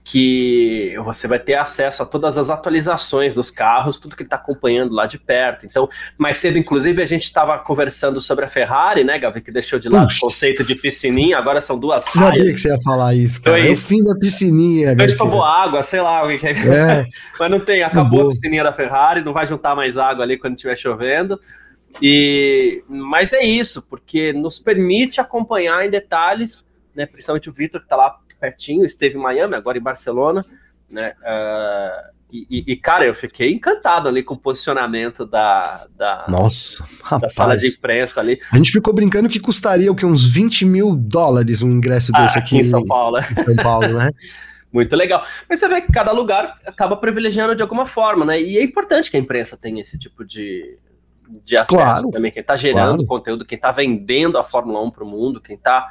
que 0.08 0.94
você 1.04 1.28
vai 1.28 1.40
ter 1.40 1.56
acesso 1.56 2.04
a 2.04 2.06
todas 2.06 2.38
as 2.38 2.52
atualizações 2.52 3.34
dos 3.34 3.50
carros, 3.50 3.98
tudo 3.98 4.16
que 4.16 4.22
ele 4.22 4.28
está 4.28 4.36
acompanhando 4.36 4.94
lá 4.94 5.08
de 5.08 5.18
perto. 5.18 5.66
Então, 5.66 5.90
mais 6.16 6.38
cedo, 6.38 6.60
inclusive, 6.60 7.02
a 7.02 7.08
gente 7.08 7.24
estava 7.24 7.58
conversando 7.58 8.22
sobre 8.22 8.46
a 8.46 8.48
Ferrari, 8.48 9.04
né, 9.04 9.18
Gavi, 9.18 9.42
que 9.42 9.52
deixou 9.52 9.80
de 9.80 9.90
lado 9.90 10.06
Puxa. 10.06 10.18
o 10.18 10.30
conceito 10.30 10.64
de 10.64 10.80
piscininha, 10.80 11.40
agora 11.40 11.60
são 11.60 11.80
duas 11.80 12.04
Sabia 12.04 12.54
que 12.54 12.58
você 12.58 12.70
ia 12.70 12.80
falar 12.84 13.16
isso, 13.16 13.42
cara. 13.42 13.58
Então, 13.58 13.72
é 13.72 13.74
o 13.74 13.78
fim 13.78 14.04
da 14.04 14.14
piscininha. 14.14 14.92
Ele 14.92 15.18
tomou 15.18 15.44
água, 15.44 15.82
sei 15.82 16.02
lá, 16.02 16.24
o 16.24 16.38
que 16.38 16.46
é. 16.46 16.52
é. 16.52 17.06
Mas 17.40 17.50
não 17.50 17.60
tem, 17.60 17.82
acabou 17.82 18.28
a 18.28 18.30
piscininha 18.30 18.64
da 18.64 18.72
Ferrari, 18.72 19.24
não 19.24 19.34
vai 19.34 19.48
juntar 19.48 19.76
mais 19.76 19.98
água 19.98 20.24
ali 20.24 20.38
quando 20.38 20.54
estiver 20.54 20.78
chovendo. 20.78 21.40
E, 22.00 22.84
mas 22.90 23.32
é 23.32 23.44
isso, 23.44 23.82
porque 23.82 24.34
nos 24.34 24.60
permite 24.60 25.22
acompanhar 25.22 25.86
em 25.86 25.90
detalhes, 25.90 26.70
né, 26.94 27.06
principalmente 27.06 27.50
o 27.50 27.54
Vitor 27.54 27.80
que 27.80 27.86
está 27.86 27.96
lá 27.96 28.20
pertinho, 28.40 28.86
esteve 28.86 29.18
em 29.18 29.22
Miami, 29.22 29.56
agora 29.56 29.78
em 29.78 29.82
Barcelona, 29.82 30.46
né? 30.90 31.14
Uh, 31.22 32.16
e, 32.32 32.74
e, 32.74 32.76
cara, 32.76 33.06
eu 33.06 33.16
fiquei 33.16 33.54
encantado 33.54 34.10
ali 34.10 34.22
com 34.22 34.34
o 34.34 34.38
posicionamento 34.38 35.26
da, 35.26 35.88
da, 35.96 36.26
Nossa, 36.28 36.84
da 37.22 37.30
sala 37.30 37.56
de 37.56 37.68
imprensa 37.68 38.20
ali. 38.20 38.40
A 38.52 38.58
gente 38.58 38.72
ficou 38.72 38.94
brincando 38.94 39.30
que 39.30 39.40
custaria 39.40 39.90
o 39.92 39.96
que 39.96 40.06
uns 40.06 40.24
20 40.30 40.66
mil 40.66 40.96
dólares 40.96 41.62
um 41.62 41.72
ingresso 41.72 42.12
ah, 42.14 42.24
desse 42.24 42.38
aqui, 42.38 42.56
aqui 42.56 42.58
em 42.58 42.64
São 42.64 42.84
Paulo. 42.86 43.20
Em 43.20 43.44
São 43.44 43.56
Paulo, 43.56 43.88
né? 43.88 44.12
Muito 44.74 44.94
legal. 44.94 45.26
Mas 45.48 45.62
você 45.62 45.70
vê 45.70 45.80
que 45.80 45.92
cada 45.94 46.12
lugar 46.12 46.60
acaba 46.66 46.98
privilegiando 46.98 47.56
de 47.56 47.62
alguma 47.62 47.88
forma, 47.88 48.26
né? 48.26 48.42
E 48.42 48.58
é 48.58 48.64
importante 48.64 49.10
que 49.10 49.16
a 49.16 49.20
imprensa 49.20 49.56
tenha 49.56 49.82
esse 49.82 49.98
tipo 49.98 50.26
de, 50.26 50.78
de 51.44 51.56
acesso 51.56 51.76
claro, 51.76 52.10
também, 52.10 52.32
quem 52.32 52.42
está 52.42 52.56
gerando 52.56 53.06
claro. 53.06 53.06
conteúdo, 53.06 53.46
quem 53.46 53.56
está 53.56 53.72
vendendo 53.72 54.38
a 54.38 54.44
Fórmula 54.44 54.82
1 54.84 54.92
para 54.92 55.04
o 55.04 55.08
mundo, 55.08 55.42
quem 55.42 55.56
está 55.56 55.90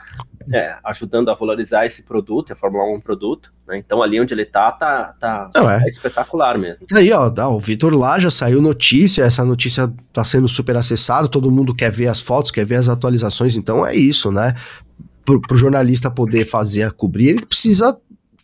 é, 0.53 0.77
ajudando 0.85 1.31
a 1.31 1.35
valorizar 1.35 1.87
esse 1.87 2.05
produto, 2.05 2.53
a 2.53 2.57
Fórmula 2.57 2.85
1 2.85 2.87
é 2.89 2.97
um 2.97 3.01
produto, 3.01 3.53
né? 3.67 3.79
Então 3.79 4.03
ali 4.03 4.21
onde 4.21 4.35
ele 4.35 4.43
está, 4.43 4.71
tá, 4.73 5.15
tá, 5.19 5.49
Não, 5.55 5.71
é. 5.71 5.85
é. 5.85 5.89
espetacular 5.89 6.59
mesmo. 6.59 6.87
Aí, 6.95 7.11
ó, 7.13 7.33
o 7.51 7.59
Vitor 7.59 7.95
lá 7.95 8.19
já 8.19 8.31
saiu 8.31 8.61
notícia, 8.61 9.23
essa 9.25 9.45
notícia 9.45 9.93
está 10.09 10.23
sendo 10.23 10.49
super 10.49 10.77
acessada, 10.77 11.29
todo 11.29 11.51
mundo 11.51 11.75
quer 11.75 11.91
ver 11.91 12.09
as 12.09 12.21
fotos, 12.21 12.51
quer 12.51 12.65
ver 12.65 12.77
as 12.77 12.89
atualizações, 12.89 13.57
então 13.57 13.87
é 13.87 13.95
isso, 13.95 14.31
né? 14.31 14.55
Para 15.25 15.55
o 15.55 15.57
jornalista 15.57 16.11
poder 16.11 16.47
fazer 16.47 16.83
a 16.83 16.91
cobrir, 16.91 17.29
ele 17.29 17.47
precisa 17.47 17.97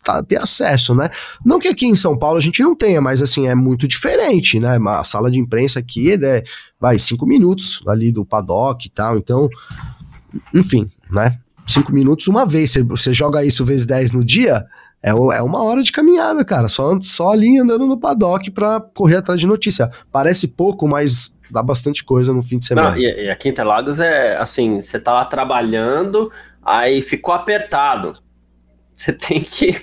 tá, 0.03 0.21
ter 0.23 0.41
acesso, 0.41 0.93
né? 0.95 1.09
Não 1.45 1.59
que 1.59 1.67
aqui 1.67 1.85
em 1.85 1.95
São 1.95 2.17
Paulo 2.17 2.37
a 2.37 2.41
gente 2.41 2.61
não 2.61 2.75
tenha, 2.75 3.01
mas 3.01 3.21
assim, 3.21 3.47
é 3.47 3.55
muito 3.55 3.87
diferente, 3.87 4.59
né? 4.59 4.77
A 4.87 5.03
sala 5.03 5.29
de 5.29 5.39
imprensa 5.39 5.79
aqui 5.79 6.13
é, 6.13 6.43
vai, 6.79 6.97
cinco 6.97 7.25
minutos 7.25 7.81
ali 7.87 8.11
do 8.11 8.25
paddock 8.25 8.85
e 8.85 8.89
tal, 8.89 9.17
então, 9.17 9.49
enfim, 10.53 10.89
né? 11.09 11.37
Cinco 11.67 11.91
minutos 11.91 12.27
uma 12.27 12.45
vez, 12.45 12.73
você, 12.87 13.13
joga 13.13 13.45
isso 13.45 13.63
vezes 13.63 13.85
10 13.85 14.11
no 14.11 14.25
dia, 14.25 14.65
é, 15.01 15.09
é 15.09 15.41
uma 15.41 15.63
hora 15.63 15.81
de 15.83 15.91
caminhada, 15.91 16.43
cara, 16.43 16.67
só, 16.67 16.99
só 17.01 17.31
ali 17.31 17.57
andando 17.57 17.85
no 17.85 17.99
paddock 17.99 18.51
pra 18.51 18.79
correr 18.79 19.17
atrás 19.17 19.39
de 19.39 19.47
notícia. 19.47 19.89
Parece 20.11 20.49
pouco, 20.49 20.87
mas 20.87 21.35
dá 21.49 21.61
bastante 21.61 22.03
coisa 22.03 22.33
no 22.33 22.41
fim 22.41 22.59
de 22.59 22.65
semana. 22.65 22.91
Não, 22.91 22.97
e, 22.97 23.25
e 23.25 23.29
aqui 23.29 23.49
em 23.49 23.51
Interlagos 23.51 23.99
é 23.99 24.37
assim, 24.37 24.81
você 24.81 24.99
tá 24.99 25.13
lá 25.13 25.25
trabalhando, 25.25 26.31
aí 26.63 27.01
ficou 27.01 27.33
apertado. 27.33 28.17
Você 28.95 29.13
tem 29.13 29.41
que 29.41 29.81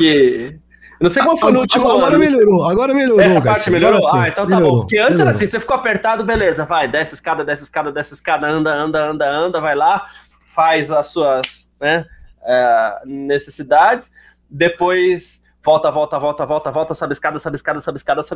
que. 0.00 0.58
Eu 1.00 1.04
não 1.04 1.10
sei 1.10 1.22
qual 1.22 1.38
foi 1.38 1.50
no 1.52 1.60
último 1.60 1.88
agora, 1.88 2.14
ano. 2.14 2.18
melhorou, 2.18 2.68
agora 2.68 2.92
melhorou. 2.92 3.20
Essa 3.20 3.40
parte 3.40 3.70
melhorou? 3.70 4.06
ah, 4.14 4.28
então 4.28 4.46
tá 4.46 4.56
melhorou, 4.56 4.70
bom. 4.70 4.80
Porque 4.80 4.98
antes 4.98 5.12
melhorou. 5.12 5.28
era 5.28 5.30
assim, 5.30 5.46
você 5.46 5.58
ficou 5.58 5.74
apertado, 5.74 6.24
beleza, 6.24 6.66
vai, 6.66 6.86
desce 6.86 7.14
escada, 7.14 7.42
desce 7.42 7.62
escada, 7.62 7.90
desce 7.90 8.12
escada, 8.12 8.46
anda, 8.46 8.70
anda, 8.70 9.10
anda, 9.10 9.30
anda, 9.30 9.60
vai 9.62 9.74
lá, 9.74 10.08
faz 10.54 10.90
as 10.90 11.06
suas 11.06 11.66
né, 11.80 12.04
uh, 12.42 13.08
necessidades, 13.08 14.12
depois 14.50 15.39
volta, 15.62 15.90
volta, 15.90 16.18
volta, 16.18 16.46
volta, 16.46 16.70
volta, 16.70 16.94
sobe 16.94 17.12
escada, 17.12 17.38
sobe 17.38 17.56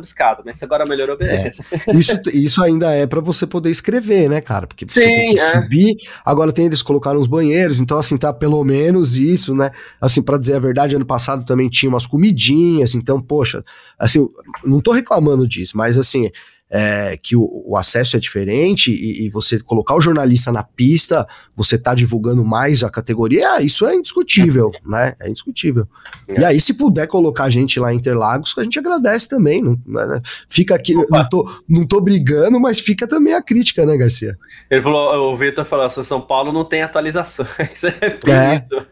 escada. 0.05 0.41
Mas 0.45 0.61
agora 0.61 0.85
melhorou, 0.87 1.17
beleza. 1.17 1.65
É. 1.71 1.91
Isso, 1.95 2.21
isso 2.33 2.63
ainda 2.63 2.91
é 2.91 3.07
para 3.07 3.21
você 3.21 3.47
poder 3.47 3.69
escrever, 3.69 4.29
né, 4.29 4.41
cara? 4.41 4.67
Porque 4.67 4.85
você 4.85 5.03
Sim, 5.03 5.13
tem 5.13 5.33
que 5.33 5.39
é. 5.39 5.51
subir. 5.51 5.95
Agora 6.23 6.51
tem 6.51 6.65
eles 6.65 6.81
colocaram 6.81 7.19
os 7.19 7.27
banheiros, 7.27 7.79
então 7.79 7.97
assim, 7.97 8.17
tá 8.17 8.33
pelo 8.33 8.63
menos 8.63 9.15
isso, 9.15 9.55
né? 9.55 9.71
Assim, 9.99 10.21
para 10.21 10.37
dizer 10.37 10.55
a 10.55 10.59
verdade, 10.59 10.95
ano 10.95 11.05
passado 11.05 11.45
também 11.45 11.69
tinha 11.69 11.89
umas 11.89 12.05
comidinhas, 12.05 12.95
então, 12.95 13.21
poxa, 13.21 13.63
assim, 13.97 14.27
não 14.63 14.79
tô 14.79 14.91
reclamando 14.91 15.47
disso, 15.47 15.77
mas 15.77 15.97
assim, 15.97 16.29
é, 16.69 17.15
que 17.21 17.35
o, 17.35 17.63
o, 17.65 17.77
acesso 17.77 18.17
é 18.17 18.19
diferente 18.19 18.91
e, 18.91 19.25
e, 19.25 19.29
você 19.29 19.59
colocar 19.59 19.95
o 19.95 20.01
jornalista 20.01 20.51
na 20.51 20.63
pista, 20.63 21.27
você 21.55 21.77
tá 21.77 21.93
divulgando 21.93 22.43
mais 22.43 22.83
a 22.83 22.89
categoria, 22.89 23.61
isso 23.61 23.85
é 23.85 23.95
indiscutível, 23.95 24.71
né? 24.85 25.15
É 25.19 25.29
indiscutível. 25.29 25.87
É. 26.27 26.41
E 26.41 26.45
aí, 26.45 26.59
se 26.59 26.73
puder 26.73 27.07
colocar 27.07 27.45
a 27.45 27.49
gente 27.49 27.79
lá 27.79 27.93
em 27.93 27.97
Interlagos, 27.97 28.55
a 28.57 28.63
gente 28.63 28.79
agradece 28.79 29.29
também. 29.29 29.61
Não, 29.61 29.77
né? 29.85 30.21
Fica 30.49 30.73
aqui, 30.75 30.95
não 30.95 31.29
tô, 31.29 31.49
não 31.69 31.85
tô 31.85 32.01
brigando, 32.01 32.59
mas 32.59 32.79
fica 32.79 33.07
também 33.07 33.33
a 33.33 33.43
crítica, 33.43 33.85
né, 33.85 33.95
Garcia? 33.95 34.35
Ele 34.69 34.81
falou, 34.81 35.31
o 35.31 35.37
Vitor 35.37 35.65
falou, 35.65 35.87
São 35.89 36.19
Paulo 36.19 36.51
não 36.51 36.65
tem 36.65 36.81
atualizações. 36.81 37.83
é, 37.85 38.19
é. 38.27 38.55
isso. 38.55 38.85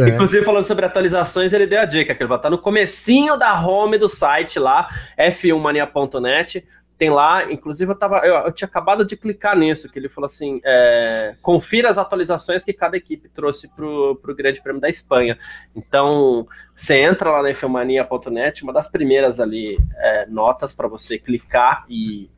É. 0.00 0.08
Inclusive, 0.08 0.44
falando 0.44 0.64
sobre 0.64 0.86
atualizações, 0.86 1.52
ele 1.52 1.66
deu 1.66 1.80
a 1.80 1.84
dica, 1.84 2.14
que 2.14 2.22
ele 2.22 2.28
vai 2.28 2.38
estar 2.38 2.48
no 2.48 2.58
comecinho 2.58 3.36
da 3.36 3.60
home 3.60 3.98
do 3.98 4.08
site 4.08 4.58
lá, 4.60 4.88
f1mania.net 5.18 6.64
tem 6.98 7.10
lá, 7.10 7.50
inclusive 7.50 7.92
eu, 7.92 7.94
tava, 7.94 8.18
eu, 8.26 8.34
eu, 8.34 8.52
tinha 8.52 8.66
acabado 8.66 9.04
de 9.04 9.16
clicar 9.16 9.56
nisso, 9.56 9.88
que 9.88 9.96
ele 9.96 10.08
falou 10.08 10.26
assim: 10.26 10.60
é, 10.64 11.36
confira 11.40 11.88
as 11.88 11.96
atualizações 11.96 12.64
que 12.64 12.72
cada 12.72 12.96
equipe 12.96 13.28
trouxe 13.28 13.68
para 13.68 13.86
o 13.86 14.34
Grande 14.36 14.60
Prêmio 14.60 14.80
da 14.80 14.88
Espanha. 14.88 15.38
Então, 15.76 16.48
você 16.74 17.00
entra 17.00 17.30
lá 17.30 17.40
na 17.40 17.54
Filmania.net, 17.54 18.64
uma 18.64 18.72
das 18.72 18.90
primeiras 18.90 19.38
ali 19.38 19.78
é, 19.96 20.26
notas 20.26 20.72
para 20.72 20.88
você 20.88 21.20
clicar 21.20 21.84
e, 21.88 22.28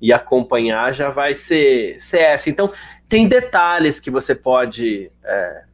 e 0.00 0.10
acompanhar 0.10 0.94
já 0.94 1.10
vai 1.10 1.34
ser, 1.34 2.00
ser 2.00 2.20
essa. 2.20 2.48
Então, 2.48 2.72
tem 3.10 3.28
detalhes 3.28 4.00
que 4.00 4.10
você 4.10 4.34
pode 4.34 5.12
é, 5.22 5.64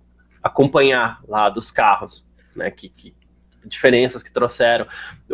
acompanhar 0.43 1.21
lá 1.29 1.49
dos 1.49 1.71
carros, 1.71 2.25
né? 2.57 2.69
Que, 2.69 2.89
que 2.89 3.15
diferenças 3.65 4.25
que 4.25 4.33
trouxeram. 4.33 4.89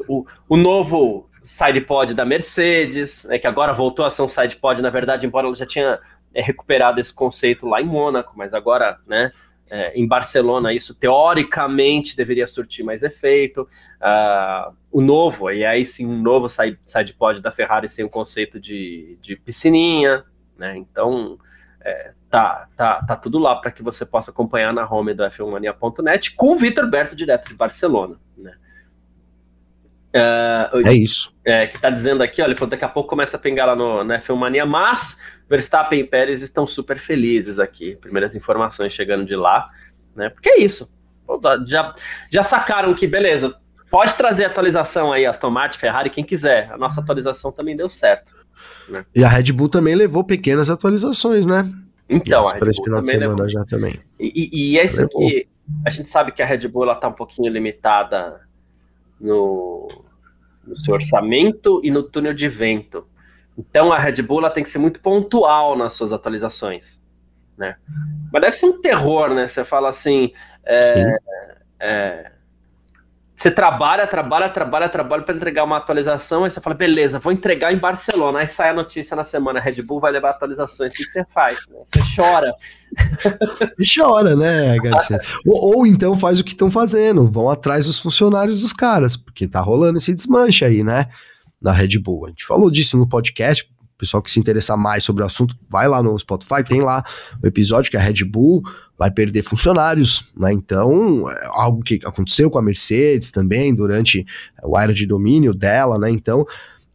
O, 0.07 0.26
o 0.46 0.57
novo 0.59 1.30
sidepod 1.45 2.14
da 2.14 2.24
Mercedes, 2.24 3.24
né, 3.24 3.38
que 3.38 3.47
agora 3.47 3.72
voltou 3.72 4.05
a 4.05 4.11
ser 4.11 4.22
um 4.22 4.28
sidepod, 4.28 4.80
na 4.82 4.91
verdade, 4.91 5.26
embora 5.26 5.47
ela 5.47 5.57
já 5.57 5.66
tinha 5.66 5.99
é, 6.34 6.43
recuperado 6.43 7.01
esse 7.01 7.12
conceito 7.12 7.66
lá 7.66 7.80
em 7.80 7.86
Mônaco, 7.86 8.32
mas 8.36 8.55
agora, 8.55 8.99
né, 9.07 9.32
é, 9.68 9.93
em 9.99 10.07
Barcelona, 10.07 10.72
isso 10.72 10.95
teoricamente 10.95 12.16
deveria 12.16 12.47
surtir 12.47 12.84
mais 12.84 13.03
efeito. 13.03 13.68
Uh, 14.01 14.74
o 14.91 15.01
novo, 15.01 15.51
e 15.51 15.64
aí 15.64 15.84
sim, 15.84 16.07
um 16.07 16.20
novo 16.20 16.49
side, 16.49 16.78
sidepod 16.82 17.41
da 17.41 17.53
Ferrari 17.53 17.88
sem 17.88 18.05
o 18.05 18.09
conceito 18.09 18.59
de, 18.59 19.16
de 19.20 19.36
piscininha, 19.36 20.24
né, 20.59 20.76
então 20.76 21.38
é, 21.82 22.12
tá, 22.28 22.68
tá, 22.76 23.03
tá 23.03 23.16
tudo 23.16 23.38
lá 23.38 23.57
para 23.57 23.70
que 23.70 23.82
você 23.82 24.05
possa 24.05 24.30
acompanhar 24.30 24.72
na 24.72 24.88
home 24.88 25.14
do 25.14 25.22
F1mania.net 25.24 26.34
com 26.34 26.53
o 26.53 26.57
Vitor 26.57 26.88
Berto, 26.88 27.14
direto 27.14 27.49
de 27.49 27.55
Barcelona, 27.55 28.16
né. 28.36 28.55
Uh, 30.15 30.89
é 30.89 30.93
isso. 30.93 31.33
É, 31.45 31.67
que 31.67 31.81
tá 31.81 31.89
dizendo 31.89 32.23
aqui, 32.23 32.43
olha, 32.43 32.55
daqui 32.55 32.85
a 32.85 32.89
pouco 32.89 33.09
começa 33.09 33.37
a 33.37 33.41
pingar 33.41 33.69
lá 33.69 33.77
no, 33.77 34.03
na 34.03 34.21
F1 34.21 34.35
Mania, 34.35 34.67
mas 34.67 35.21
Verstappen 35.49 36.01
e 36.01 36.05
Pérez 36.05 36.43
estão 36.43 36.67
super 36.67 36.99
felizes 36.99 37.59
aqui. 37.59 37.97
Primeiras 37.97 38.35
informações 38.35 38.93
chegando 38.93 39.25
de 39.25 39.37
lá, 39.37 39.69
né? 40.15 40.29
Porque 40.29 40.49
é 40.49 40.61
isso. 40.61 40.93
Já, 41.67 41.95
já 42.31 42.43
sacaram 42.43 42.93
que, 42.93 43.07
beleza, 43.07 43.55
pode 43.89 44.15
trazer 44.17 44.45
atualização 44.47 45.13
aí, 45.13 45.25
Aston 45.25 45.51
Martin, 45.51 45.79
Ferrari, 45.79 46.11
quem 46.11 46.25
quiser. 46.25 46.73
A 46.73 46.77
nossa 46.77 47.01
atualização 47.01 47.53
também 47.53 47.77
deu 47.77 47.89
certo. 47.89 48.35
Né? 48.89 49.05
E 49.15 49.23
a 49.23 49.29
Red 49.29 49.53
Bull 49.53 49.69
também 49.69 49.95
levou 49.95 50.25
pequenas 50.25 50.69
atualizações, 50.69 51.47
né? 51.47 51.71
Então, 52.09 52.49
a 52.49 52.55
Red 52.55 52.61
Bull 52.61 52.85
final 52.85 53.03
de 53.03 53.11
semana 53.11 53.31
levou. 53.31 53.49
já 53.49 53.65
também. 53.65 54.01
E, 54.19 54.51
e, 54.53 54.73
e 54.73 54.79
é 54.79 54.85
isso 54.85 55.09
que 55.09 55.49
a 55.87 55.91
gente 55.91 56.11
sabe 56.11 56.33
que 56.33 56.43
a 56.43 56.47
Red 56.47 56.67
Bull 56.67 56.83
ela 56.83 56.97
tá 56.97 57.07
um 57.07 57.13
pouquinho 57.13 57.51
limitada 57.53 58.41
no, 59.21 59.89
no 60.66 60.77
seu 60.77 60.95
orçamento 60.95 61.81
e 61.85 61.91
no 61.91 62.03
túnel 62.03 62.35
de 62.35 62.49
vento. 62.49 63.07
Então 63.57 63.93
a 63.93 63.99
Red 63.99 64.23
Bull 64.23 64.49
tem 64.51 64.64
que 64.64 64.71
ser 64.71 64.79
muito 64.79 65.01
pontual 65.01 65.77
nas 65.77 65.93
suas 65.93 66.12
atualizações. 66.12 67.01
Né? 67.57 67.77
Mas 68.33 68.43
deve 68.43 68.57
ser 68.57 68.66
um 68.66 68.81
terror, 68.81 69.35
né? 69.35 69.47
Você 69.47 69.64
fala 69.64 69.91
assim. 69.91 70.33
É, 70.64 71.12
é, 71.79 72.33
você 73.41 73.51
trabalha, 73.51 74.07
trabalha, 74.07 74.51
trabalha, 74.51 74.86
trabalha 74.86 75.22
para 75.22 75.34
entregar 75.34 75.64
uma 75.64 75.78
atualização, 75.78 76.45
aí 76.45 76.51
você 76.51 76.61
fala, 76.61 76.76
beleza, 76.76 77.18
vou 77.18 77.32
entregar 77.32 77.72
em 77.72 77.78
Barcelona. 77.78 78.41
Aí 78.41 78.47
sai 78.47 78.68
a 78.68 78.74
notícia 78.74 79.16
na 79.16 79.24
semana, 79.24 79.59
Red 79.59 79.80
Bull 79.80 79.99
vai 79.99 80.12
levar 80.12 80.30
atualizações. 80.30 80.93
O 80.93 80.95
que 80.95 81.05
você 81.05 81.24
faz? 81.32 81.59
Né? 81.68 81.78
Você 81.86 82.01
chora. 82.14 82.53
E 83.78 83.84
chora, 83.86 84.36
né, 84.36 84.76
Garcia? 84.78 85.18
ou, 85.47 85.76
ou, 85.76 85.86
então 85.86 86.18
faz 86.18 86.38
o 86.38 86.45
que 86.45 86.51
estão 86.51 86.70
fazendo, 86.70 87.30
vão 87.30 87.49
atrás 87.49 87.86
dos 87.86 87.99
funcionários 87.99 88.61
dos 88.61 88.74
caras, 88.74 89.16
porque 89.16 89.47
tá 89.47 89.61
rolando 89.61 89.97
esse 89.97 90.14
desmanche 90.14 90.64
aí, 90.64 90.82
né? 90.82 91.07
Na 91.62 91.72
Red 91.72 91.99
Bull. 91.99 92.26
A 92.26 92.28
gente 92.28 92.45
falou 92.45 92.70
disso 92.70 92.99
no 92.99 93.09
podcast, 93.09 93.70
pessoal 93.97 94.22
que 94.22 94.30
se 94.30 94.41
interessar 94.41 94.76
mais 94.76 95.05
sobre 95.05 95.22
o 95.22 95.26
assunto, 95.26 95.55
vai 95.68 95.86
lá 95.86 96.03
no 96.03 96.18
Spotify, 96.18 96.64
tem 96.64 96.82
lá 96.82 97.05
o 97.43 97.47
episódio 97.47 97.91
que 97.91 97.97
a 97.97 98.01
Red 98.01 98.24
Bull 98.24 98.62
vai 99.01 99.11
perder 99.11 99.42
funcionários, 99.42 100.30
né? 100.36 100.53
Então, 100.53 101.24
é 101.30 101.46
algo 101.53 101.82
que 101.82 101.98
aconteceu 102.05 102.51
com 102.51 102.59
a 102.59 102.62
Mercedes 102.62 103.30
também 103.30 103.74
durante 103.74 104.26
o 104.62 104.78
era 104.78 104.92
de 104.92 105.07
domínio 105.07 105.55
dela, 105.55 105.98
né? 105.98 106.11
Então, 106.11 106.44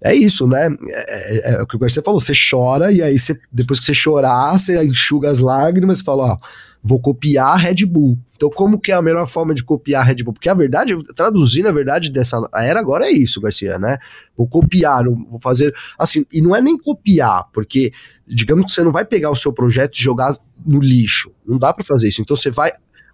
é 0.03 0.13
isso, 0.13 0.45
né? 0.45 0.67
É, 0.87 1.51
é, 1.51 1.53
é, 1.55 1.61
o 1.63 1.65
que 1.65 1.75
o 1.75 1.79
Garcia 1.79 2.03
falou, 2.03 2.21
você 2.21 2.33
chora 2.33 2.91
e 2.91 3.01
aí 3.01 3.17
você, 3.17 3.35
depois 3.51 3.79
que 3.79 3.87
você 3.87 3.93
chorar, 3.95 4.55
você 4.55 4.83
enxuga 4.85 5.31
as 5.31 5.39
lágrimas 5.39 5.99
e 5.99 6.03
fala, 6.03 6.33
ó, 6.33 6.37
vou 6.83 6.99
copiar 6.99 7.53
a 7.53 7.55
Red 7.55 7.83
Bull. 7.87 8.19
Então, 8.35 8.51
como 8.51 8.79
que 8.79 8.91
é 8.91 8.95
a 8.95 9.01
melhor 9.01 9.27
forma 9.27 9.55
de 9.55 9.63
copiar 9.63 10.03
a 10.03 10.05
Red 10.05 10.21
Bull? 10.23 10.33
Porque 10.33 10.47
a 10.47 10.53
verdade, 10.53 10.95
traduzindo 11.15 11.69
a 11.69 11.71
verdade 11.71 12.11
dessa 12.11 12.39
era 12.53 12.79
agora 12.79 13.07
é 13.07 13.11
isso, 13.11 13.41
Garcia, 13.41 13.79
né? 13.79 13.97
Vou 14.37 14.47
copiar, 14.47 15.05
vou 15.05 15.39
fazer. 15.39 15.73
Assim, 15.97 16.23
e 16.31 16.39
não 16.39 16.55
é 16.55 16.61
nem 16.61 16.77
copiar, 16.77 17.45
porque 17.51 17.91
digamos 18.27 18.65
que 18.65 18.73
você 18.73 18.83
não 18.83 18.91
vai 18.91 19.05
pegar 19.05 19.31
o 19.31 19.35
seu 19.35 19.51
projeto 19.51 19.97
e 19.97 20.03
jogar 20.03 20.35
no 20.66 20.80
lixo. 20.80 21.32
Não 21.45 21.57
dá 21.57 21.74
para 21.74 21.84
fazer 21.84 22.07
isso. 22.09 22.22
Então, 22.22 22.36
você 22.36 22.49
vai 22.49 22.72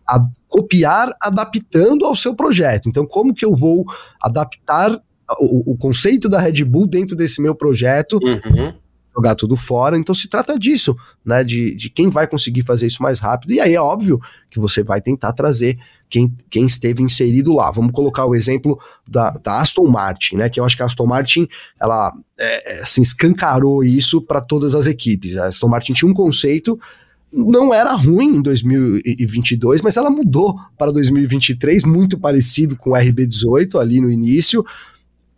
a, 0.08 0.20
copiar 0.48 1.12
adaptando 1.20 2.06
ao 2.06 2.16
seu 2.16 2.36
projeto. 2.36 2.88
Então, 2.88 3.06
como 3.06 3.34
que 3.34 3.46
eu 3.46 3.56
vou 3.56 3.86
adaptar 4.22 4.94
o, 5.40 5.72
o 5.72 5.78
conceito 5.78 6.28
da 6.30 6.40
Red 6.40 6.64
Bull 6.64 6.88
dentro 6.88 7.16
desse 7.16 7.42
meu 7.42 7.56
projeto? 7.56 8.20
Uhum 8.24 8.74
jogar 9.16 9.36
tudo 9.36 9.56
fora. 9.56 9.98
Então 9.98 10.16
se 10.16 10.28
trata 10.30 10.58
disso, 10.58 10.96
né? 11.26 11.44
De, 11.44 11.76
de 11.76 11.90
quem 11.90 12.10
vai 12.10 12.28
conseguir 12.28 12.64
fazer 12.64 12.88
isso 12.88 13.04
mais 13.04 13.20
rápido. 13.20 13.54
E 13.54 13.60
aí 13.60 13.76
é 13.76 13.82
óbvio 13.82 14.20
que 14.50 14.60
você 14.60 14.84
vai 14.84 15.02
tentar 15.02 15.34
trazer 15.34 15.78
quem, 16.10 16.34
quem 16.50 16.66
esteve 16.66 17.04
inserido 17.04 17.54
lá. 17.54 17.72
Vamos 17.72 17.92
colocar 17.92 18.26
o 18.26 18.36
exemplo 18.36 18.80
da, 19.08 19.32
da 19.32 19.60
Aston 19.60 19.88
Martin, 19.88 20.38
né? 20.38 20.50
Que 20.50 20.60
eu 20.60 20.66
acho 20.66 20.76
que 20.76 20.84
a 20.84 20.86
Aston 20.86 21.06
Martin 21.06 21.48
ela 21.80 22.12
é, 22.40 22.78
é 22.78 22.82
assim, 22.82 23.02
escancarou 23.02 23.84
isso 23.84 24.22
para 24.22 24.42
todas 24.42 24.76
as 24.76 24.88
equipes. 24.88 25.38
A 25.38 25.48
Aston 25.48 25.68
Martin 25.68 25.94
tinha 25.94 26.10
um 26.10 26.14
conceito. 26.14 26.80
Não 27.32 27.74
era 27.74 27.94
ruim 27.94 28.38
em 28.38 28.42
2022, 28.42 29.82
mas 29.82 29.96
ela 29.96 30.10
mudou 30.10 30.60
para 30.78 30.92
2023, 30.92 31.84
muito 31.84 32.20
parecido 32.20 32.76
com 32.76 32.90
o 32.90 32.94
RB18 32.94 33.80
ali 33.80 34.02
no 34.02 34.12
início, 34.12 34.66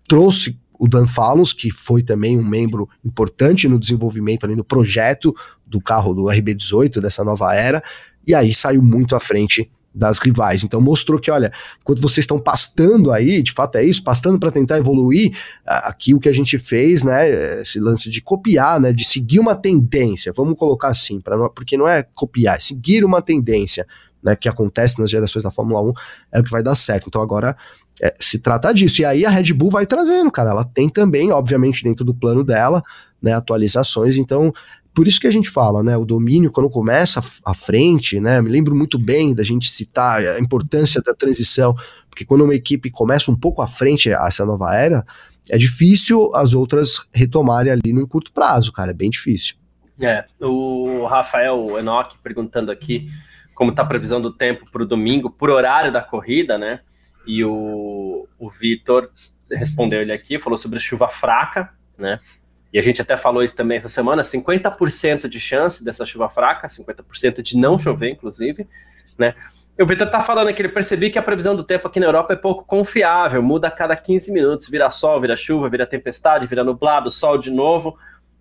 trouxe 0.07 0.57
o 0.79 0.87
Dan 0.87 1.05
Fallons, 1.05 1.53
que 1.53 1.71
foi 1.71 2.01
também 2.01 2.37
um 2.37 2.43
membro 2.43 2.89
importante 3.05 3.67
no 3.67 3.79
desenvolvimento 3.79 4.43
ali 4.43 4.55
no 4.55 4.63
projeto 4.63 5.33
do 5.65 5.79
carro 5.79 6.13
do 6.13 6.23
RB18 6.23 6.99
dessa 6.99 7.23
nova 7.23 7.53
era, 7.53 7.83
e 8.25 8.33
aí 8.33 8.53
saiu 8.53 8.81
muito 8.81 9.15
à 9.15 9.19
frente 9.19 9.69
das 9.93 10.19
rivais. 10.19 10.63
Então 10.63 10.81
mostrou 10.81 11.19
que, 11.19 11.29
olha, 11.29 11.51
enquanto 11.81 12.01
vocês 12.01 12.23
estão 12.23 12.39
pastando 12.39 13.11
aí, 13.11 13.43
de 13.43 13.51
fato 13.51 13.77
é 13.77 13.83
isso, 13.85 14.03
pastando 14.03 14.39
para 14.39 14.51
tentar 14.51 14.77
evoluir, 14.77 15.37
aqui 15.65 16.13
o 16.13 16.19
que 16.19 16.29
a 16.29 16.33
gente 16.33 16.57
fez, 16.57 17.03
né, 17.03 17.61
esse 17.61 17.79
lance 17.79 18.09
de 18.09 18.21
copiar, 18.21 18.79
né, 18.79 18.91
de 18.91 19.03
seguir 19.03 19.39
uma 19.39 19.55
tendência, 19.55 20.33
vamos 20.35 20.55
colocar 20.55 20.87
assim, 20.87 21.19
para 21.19 21.49
porque 21.49 21.77
não 21.77 21.87
é 21.87 22.03
copiar, 22.15 22.57
é 22.57 22.59
seguir 22.59 23.05
uma 23.05 23.21
tendência, 23.21 23.85
né, 24.23 24.35
que 24.35 24.47
acontece 24.47 24.99
nas 24.99 25.09
gerações 25.09 25.43
da 25.43 25.51
Fórmula 25.51 25.81
1, 25.81 25.93
é 26.31 26.39
o 26.39 26.43
que 26.43 26.51
vai 26.51 26.63
dar 26.63 26.75
certo. 26.75 27.07
Então 27.07 27.21
agora 27.21 27.55
é, 28.01 28.15
se 28.19 28.39
trata 28.39 28.73
disso. 28.73 29.01
E 29.01 29.05
aí 29.05 29.25
a 29.25 29.29
Red 29.29 29.53
Bull 29.53 29.69
vai 29.69 29.85
trazendo, 29.85 30.31
cara. 30.31 30.51
Ela 30.51 30.63
tem 30.63 30.89
também, 30.89 31.31
obviamente, 31.31 31.83
dentro 31.83 32.05
do 32.05 32.13
plano 32.13 32.43
dela, 32.43 32.81
né, 33.21 33.33
atualizações. 33.33 34.15
Então, 34.15 34.53
por 34.93 35.07
isso 35.07 35.19
que 35.19 35.27
a 35.27 35.31
gente 35.31 35.49
fala, 35.49 35.81
né, 35.83 35.97
o 35.97 36.05
domínio 36.05 36.51
quando 36.51 36.69
começa 36.69 37.19
à 37.43 37.53
frente, 37.53 38.19
né, 38.19 38.41
me 38.41 38.49
lembro 38.49 38.75
muito 38.75 38.99
bem 38.99 39.33
da 39.33 39.43
gente 39.43 39.69
citar 39.69 40.19
a 40.21 40.39
importância 40.39 41.01
da 41.01 41.13
transição, 41.13 41.75
porque 42.09 42.25
quando 42.25 42.43
uma 42.43 42.55
equipe 42.55 42.91
começa 42.91 43.31
um 43.31 43.35
pouco 43.35 43.61
à 43.61 43.67
frente 43.67 44.13
a 44.13 44.27
essa 44.27 44.45
nova 44.45 44.75
era, 44.75 45.05
é 45.49 45.57
difícil 45.57 46.33
as 46.35 46.53
outras 46.53 47.07
retomarem 47.11 47.71
ali 47.71 47.91
num 47.91 48.05
curto 48.05 48.31
prazo, 48.31 48.71
cara, 48.71 48.91
é 48.91 48.93
bem 48.93 49.09
difícil. 49.09 49.55
É, 49.99 50.25
o 50.39 51.05
Rafael 51.05 51.77
Enoch 51.79 52.17
perguntando 52.23 52.71
aqui 52.71 53.09
como 53.53 53.71
está 53.71 53.83
a 53.83 53.85
previsão 53.85 54.21
do 54.21 54.33
tempo 54.33 54.65
para 54.71 54.83
o 54.83 54.85
domingo, 54.85 55.29
por 55.29 55.49
horário 55.49 55.91
da 55.91 56.01
corrida, 56.01 56.57
né? 56.57 56.79
E 57.25 57.43
o, 57.43 58.27
o 58.39 58.49
Vitor 58.49 59.09
respondeu 59.51 60.01
ele 60.01 60.11
aqui, 60.11 60.39
falou 60.39 60.57
sobre 60.57 60.79
chuva 60.79 61.07
fraca, 61.07 61.69
né? 61.97 62.19
E 62.73 62.79
a 62.79 62.81
gente 62.81 62.99
até 62.99 63.15
falou 63.15 63.43
isso 63.43 63.55
também 63.55 63.77
essa 63.77 63.87
semana, 63.87 64.23
50% 64.23 65.27
de 65.27 65.39
chance 65.39 65.85
dessa 65.85 66.07
chuva 66.07 66.27
fraca, 66.27 66.67
50% 66.67 67.43
de 67.43 67.55
não 67.55 67.77
chover, 67.77 68.09
inclusive, 68.09 68.67
né? 69.15 69.35
E 69.77 69.83
o 69.83 69.85
Vitor 69.85 70.09
tá 70.09 70.19
falando 70.19 70.47
aqui, 70.47 70.61
ele 70.61 70.69
percebi 70.69 71.11
que 71.11 71.19
a 71.19 71.23
previsão 71.23 71.55
do 71.55 71.63
tempo 71.63 71.87
aqui 71.87 71.99
na 71.99 72.07
Europa 72.07 72.33
é 72.33 72.35
pouco 72.35 72.63
confiável, 72.63 73.43
muda 73.43 73.67
a 73.67 73.71
cada 73.71 73.95
15 73.95 74.31
minutos, 74.31 74.69
vira 74.69 74.89
sol, 74.89 75.21
vira 75.21 75.35
chuva, 75.35 75.69
vira 75.69 75.85
tempestade, 75.85 76.47
vira 76.47 76.63
nublado, 76.63 77.11
sol 77.11 77.37
de 77.37 77.51
novo. 77.51 77.95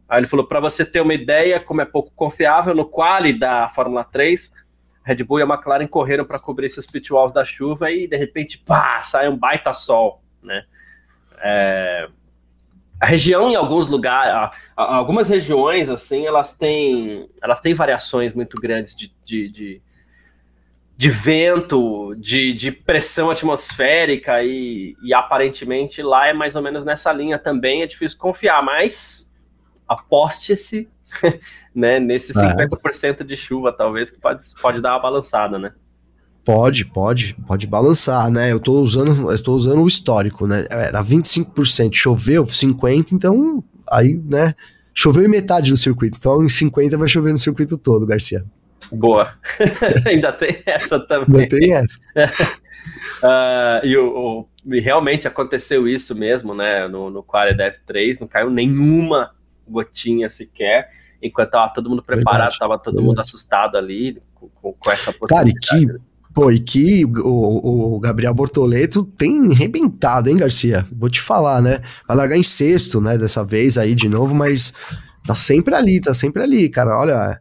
Aí 0.09 0.21
ele 0.21 0.27
falou, 0.27 0.47
para 0.47 0.61
você 0.61 0.85
ter 0.85 1.01
uma 1.01 1.15
ideia 1.15 1.61
como 1.61 1.83
é 1.83 1.85
pouco 1.85 2.11
confiável, 2.15 2.75
no 2.75 2.87
quali 2.87 3.39
da 3.39 3.69
Fórmula 3.69 4.05
3, 4.05 4.53
Red 5.05 5.25
Bull 5.25 5.41
e 5.41 5.43
a 5.43 5.47
McLaren 5.47 5.87
correram 5.87 6.25
para 6.25 6.39
cobrir 6.39 6.67
esses 6.67 6.87
pitwalls 6.87 7.33
da 7.33 7.45
chuva 7.45 7.91
e 7.91 8.07
de 8.07 8.17
repente, 8.17 8.59
pá, 8.59 9.01
sai 9.03 9.29
um 9.29 9.37
baita 9.37 9.73
sol, 9.73 10.23
né? 10.43 10.65
É, 11.39 12.09
a 13.03 13.07
região 13.07 13.51
em 13.51 13.57
alguns 13.57 13.89
lugares, 13.89 14.57
algumas 14.77 15.29
regiões 15.29 15.91
assim, 15.91 16.25
elas 16.25 16.57
têm, 16.57 17.29
elas 17.43 17.61
têm 17.61 17.75
variações 17.75 18.33
muito 18.33 18.61
grandes 18.61 18.95
de, 18.95 19.13
de, 19.25 19.49
de, 19.49 19.83
de 20.97 21.11
vento, 21.11 22.15
de, 22.15 22.55
de, 22.55 22.71
pressão 22.71 23.29
atmosférica 23.29 24.45
e, 24.45 24.95
e 25.03 25.13
aparentemente 25.13 26.01
lá 26.01 26.29
é 26.29 26.33
mais 26.33 26.55
ou 26.55 26.63
menos 26.63 26.85
nessa 26.85 27.13
linha 27.13 27.41
também. 27.41 27.83
É 27.83 27.89
difícil 27.89 28.17
confiar, 28.17 28.63
mas 28.63 29.35
aposte-se 29.89 30.89
né, 31.75 31.99
nesse 31.99 32.33
50% 32.33 33.21
é. 33.21 33.25
de 33.25 33.37
chuva, 33.37 33.73
talvez, 33.73 34.13
que 34.13 34.21
pode, 34.21 34.43
pode 34.63 34.81
dar 34.81 34.93
uma 34.93 35.03
balançada, 35.03 35.59
né? 35.59 35.75
Pode, 36.45 36.85
pode, 36.85 37.37
pode 37.47 37.67
balançar, 37.69 38.29
né? 38.31 38.51
Eu 38.51 38.59
tô 38.59 38.81
usando, 38.81 39.31
eu 39.31 39.43
tô 39.43 39.55
usando 39.55 39.81
o 39.81 39.87
histórico, 39.87 40.47
né? 40.47 40.67
Era 40.69 41.03
25%, 41.03 41.95
choveu 41.95 42.45
50%, 42.45 43.13
então 43.13 43.63
aí, 43.89 44.21
né? 44.25 44.55
Choveu 44.93 45.25
em 45.25 45.29
metade 45.29 45.71
do 45.71 45.77
circuito, 45.77 46.19
então 46.19 46.43
em 46.43 46.49
50 46.49 46.99
vai 46.99 47.09
chover 47.09 47.33
no 47.33 47.39
circuito 47.39 47.79
todo, 47.79 48.07
Garcia. 48.07 48.45
Boa. 48.91 49.33
Ainda 50.07 50.33
tem 50.33 50.63
essa 50.67 50.99
também. 50.99 51.43
Ainda 51.43 51.49
tem 51.49 51.75
essa. 51.75 51.99
uh, 53.23 53.85
e, 53.87 53.97
o, 53.97 54.07
o, 54.07 54.47
e, 54.75 54.81
realmente 54.81 55.29
aconteceu 55.29 55.87
isso 55.87 56.15
mesmo, 56.15 56.55
né? 56.55 56.89
No, 56.89 57.09
no 57.09 57.25
da 57.57 57.73
F3, 57.73 58.21
não 58.21 58.27
caiu 58.27 58.51
nenhuma 58.51 59.31
gotinha 59.67 60.29
sequer 60.29 60.91
enquanto 61.23 61.51
tava 61.51 61.73
todo 61.73 61.89
mundo 61.89 62.03
preparado, 62.03 62.51
Verdade. 62.51 62.59
tava 62.59 62.79
todo 62.79 63.01
mundo 63.01 63.21
assustado 63.21 63.77
ali 63.77 64.21
com, 64.35 64.73
com 64.73 64.91
essa 64.91 65.13
possibilidade. 65.13 65.55
Cara, 65.61 65.85
e 65.87 65.97
que, 65.97 66.12
pô, 66.35 66.51
e 66.51 66.59
que 66.59 67.05
o, 67.05 67.97
o, 67.97 68.01
Gabriel 68.01 68.35
Bortoleto 68.35 69.05
tem 69.05 69.53
arrebentado, 69.53 70.29
hein, 70.29 70.37
Garcia? 70.37 70.87
Vou 70.93 71.11
te 71.11 71.21
falar, 71.21 71.61
né? 71.61 71.81
Vai 72.07 72.17
largar 72.17 72.37
em 72.37 72.43
sexto, 72.43 73.01
né, 73.01 73.19
dessa 73.19 73.45
vez 73.45 73.79
aí 73.79 73.95
de 73.95 74.09
novo, 74.09 74.35
mas 74.35 74.75
tá 75.27 75.35
sempre 75.35 75.75
ali, 75.75 76.01
tá 76.01 76.15
sempre 76.15 76.43
ali, 76.43 76.69
cara. 76.69 76.99
Olha, 76.99 77.41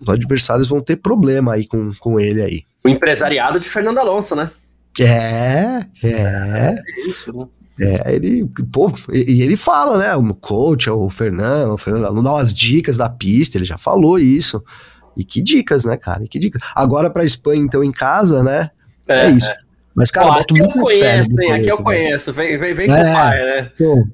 os 0.00 0.08
adversários 0.08 0.68
vão 0.68 0.80
ter 0.80 0.96
problema 0.96 1.54
aí 1.54 1.66
com, 1.66 1.92
com 1.98 2.18
ele 2.18 2.42
aí. 2.42 2.62
O 2.82 2.88
empresariado 2.88 3.60
de 3.60 3.68
Fernando 3.68 3.98
Alonso, 3.98 4.34
né? 4.34 4.50
É, 4.98 5.84
é. 6.02 6.74
é 6.74 6.76
isso, 7.06 7.32
né? 7.32 7.46
É, 7.82 8.14
ele, 8.14 8.46
pô, 8.70 8.92
e, 9.10 9.40
ele 9.42 9.56
fala, 9.56 9.96
né? 9.96 10.14
O 10.14 10.34
coach, 10.34 10.90
o 10.90 11.08
Fernando, 11.08 11.72
o 11.72 11.78
Fernando 11.78 12.14
não 12.14 12.22
dá 12.22 12.32
umas 12.32 12.52
dicas 12.52 12.98
da 12.98 13.08
pista, 13.08 13.56
ele 13.56 13.64
já 13.64 13.78
falou 13.78 14.18
isso. 14.18 14.62
E 15.16 15.24
que 15.24 15.42
dicas, 15.42 15.84
né, 15.84 15.96
cara? 15.96 16.24
E 16.24 16.28
que 16.28 16.38
dicas. 16.38 16.62
Agora 16.74 17.10
pra 17.10 17.24
Espanha, 17.24 17.62
então, 17.62 17.82
em 17.82 17.92
casa, 17.92 18.42
né? 18.42 18.70
É, 19.08 19.26
é 19.26 19.30
isso. 19.30 19.50
É. 19.50 19.56
Mas, 19.94 20.10
cara, 20.10 20.30
boto 20.30 20.54
muito 20.54 20.78
eu 20.78 20.82
conheço, 20.82 21.40
hein, 21.40 21.52
Aqui 21.52 21.68
eu 21.68 21.82
conheço. 21.82 22.32
Vem, 22.32 22.58
vem, 22.58 22.74
vem 22.74 22.86
com 22.86 22.94
é, 22.94 23.10
o 23.10 23.14
pai, 23.14 23.38
né? 23.38 23.72
Pô, 23.76 24.08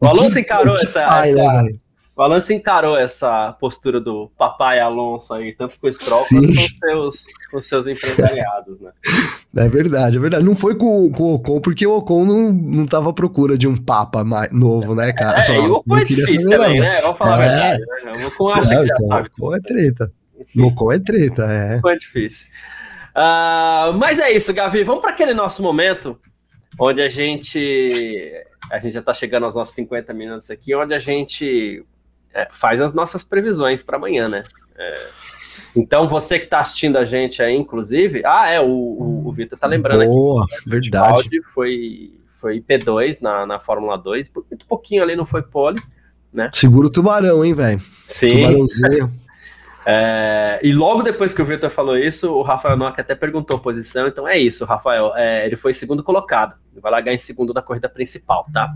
o 0.00 0.06
Alonso 0.06 0.38
encarou 0.38 0.76
essa. 0.76 1.06
Pai, 1.06 1.30
essa... 1.30 1.62
Né, 1.62 1.72
o 2.18 2.22
Alonso 2.22 2.52
encarou 2.52 2.98
essa 2.98 3.52
postura 3.60 4.00
do 4.00 4.28
papai 4.36 4.80
Alonso 4.80 5.32
aí, 5.34 5.54
tanto 5.54 5.78
com 5.78 5.86
o 5.86 5.92
Stroll 5.92 6.24
quanto 6.28 6.46
com 6.52 6.60
os 6.60 6.78
seus, 6.80 7.26
com 7.52 7.60
seus 7.62 7.86
empresariados, 7.86 8.80
né? 8.80 8.90
É 9.56 9.68
verdade, 9.68 10.16
é 10.16 10.20
verdade. 10.20 10.44
Não 10.44 10.56
foi 10.56 10.74
com, 10.74 11.08
com 11.12 11.22
o 11.22 11.34
Ocon, 11.34 11.60
porque 11.60 11.86
o 11.86 11.96
Ocon 11.96 12.24
não, 12.24 12.52
não 12.52 12.86
tava 12.86 13.10
à 13.10 13.12
procura 13.12 13.56
de 13.56 13.68
um 13.68 13.76
papa 13.76 14.24
mais 14.24 14.50
novo, 14.50 14.96
né, 14.96 15.12
cara? 15.12 15.46
É, 15.46 15.58
e 15.58 15.68
o 15.68 15.74
Ocon 15.74 15.96
é 15.96 16.02
difícil 16.02 16.50
também, 16.50 16.80
né? 16.80 17.00
Vamos 17.02 17.18
falar 17.18 17.30
é. 17.30 17.34
a 17.34 17.48
verdade, 17.48 17.84
né? 18.04 18.12
O 18.24 18.26
Ocon 18.26 18.48
acha 18.48 18.74
é, 18.74 18.78
que 18.78 18.84
então, 18.84 19.06
sabe. 19.06 19.28
O 19.38 19.46
Ocon 19.46 19.54
é 19.54 19.60
treta. 19.60 20.12
O 20.56 20.66
Ocon 20.66 20.92
é 20.92 20.98
treta, 20.98 21.44
é. 21.44 21.76
Ocon 21.76 21.90
é 21.90 21.96
difícil. 21.96 22.48
Uh, 23.16 23.92
mas 23.98 24.18
é 24.18 24.30
isso, 24.30 24.52
Gavi. 24.54 24.84
Vamos 24.84 25.02
para 25.02 25.10
aquele 25.10 25.34
nosso 25.34 25.62
momento 25.62 26.18
onde 26.78 27.02
a 27.02 27.08
gente. 27.08 28.44
A 28.70 28.78
gente 28.78 28.92
já 28.92 29.00
está 29.00 29.14
chegando 29.14 29.44
aos 29.44 29.54
nossos 29.54 29.74
50 29.74 30.12
minutos 30.12 30.50
aqui, 30.50 30.74
onde 30.74 30.94
a 30.94 30.98
gente 30.98 31.84
é, 32.34 32.46
faz 32.50 32.80
as 32.80 32.92
nossas 32.92 33.24
previsões 33.24 33.82
para 33.82 33.96
amanhã, 33.96 34.28
né? 34.28 34.44
É, 34.76 35.08
então, 35.74 36.08
você 36.08 36.38
que 36.38 36.44
está 36.44 36.60
assistindo 36.60 36.96
a 36.96 37.04
gente 37.04 37.42
aí, 37.42 37.54
inclusive. 37.54 38.22
Ah, 38.24 38.48
é, 38.48 38.60
o, 38.60 38.66
o, 38.66 39.28
o 39.28 39.32
Vitor 39.32 39.58
tá 39.58 39.66
lembrando 39.66 40.04
Boa, 40.06 40.44
aqui. 40.44 40.70
verdade. 40.70 41.42
Foi, 41.54 42.12
foi 42.34 42.60
P2 42.60 43.20
na, 43.20 43.46
na 43.46 43.58
Fórmula 43.58 43.96
2, 43.96 44.30
muito 44.50 44.66
pouquinho 44.66 45.02
ali 45.02 45.16
não 45.16 45.26
foi 45.26 45.42
pole, 45.42 45.80
né? 46.32 46.50
Segura 46.52 46.86
o 46.86 46.90
tubarão, 46.90 47.44
hein, 47.44 47.54
velho? 47.54 47.80
Sim. 48.06 48.30
Tubarãozinho. 48.30 49.27
É, 49.90 50.60
e 50.62 50.70
logo 50.70 51.02
depois 51.02 51.32
que 51.32 51.40
o 51.40 51.44
Vitor 51.46 51.70
falou 51.70 51.96
isso, 51.96 52.30
o 52.30 52.42
Rafael 52.42 52.76
Nock 52.76 53.00
até 53.00 53.14
perguntou 53.14 53.56
a 53.56 53.60
posição, 53.60 54.06
então 54.06 54.28
é 54.28 54.36
isso, 54.36 54.66
Rafael. 54.66 55.16
É, 55.16 55.46
ele 55.46 55.56
foi 55.56 55.72
segundo 55.72 56.04
colocado. 56.04 56.56
Ele 56.72 56.80
vai 56.82 56.92
largar 56.92 57.14
em 57.14 57.18
segundo 57.18 57.54
da 57.54 57.62
corrida 57.62 57.88
principal, 57.88 58.46
tá? 58.52 58.68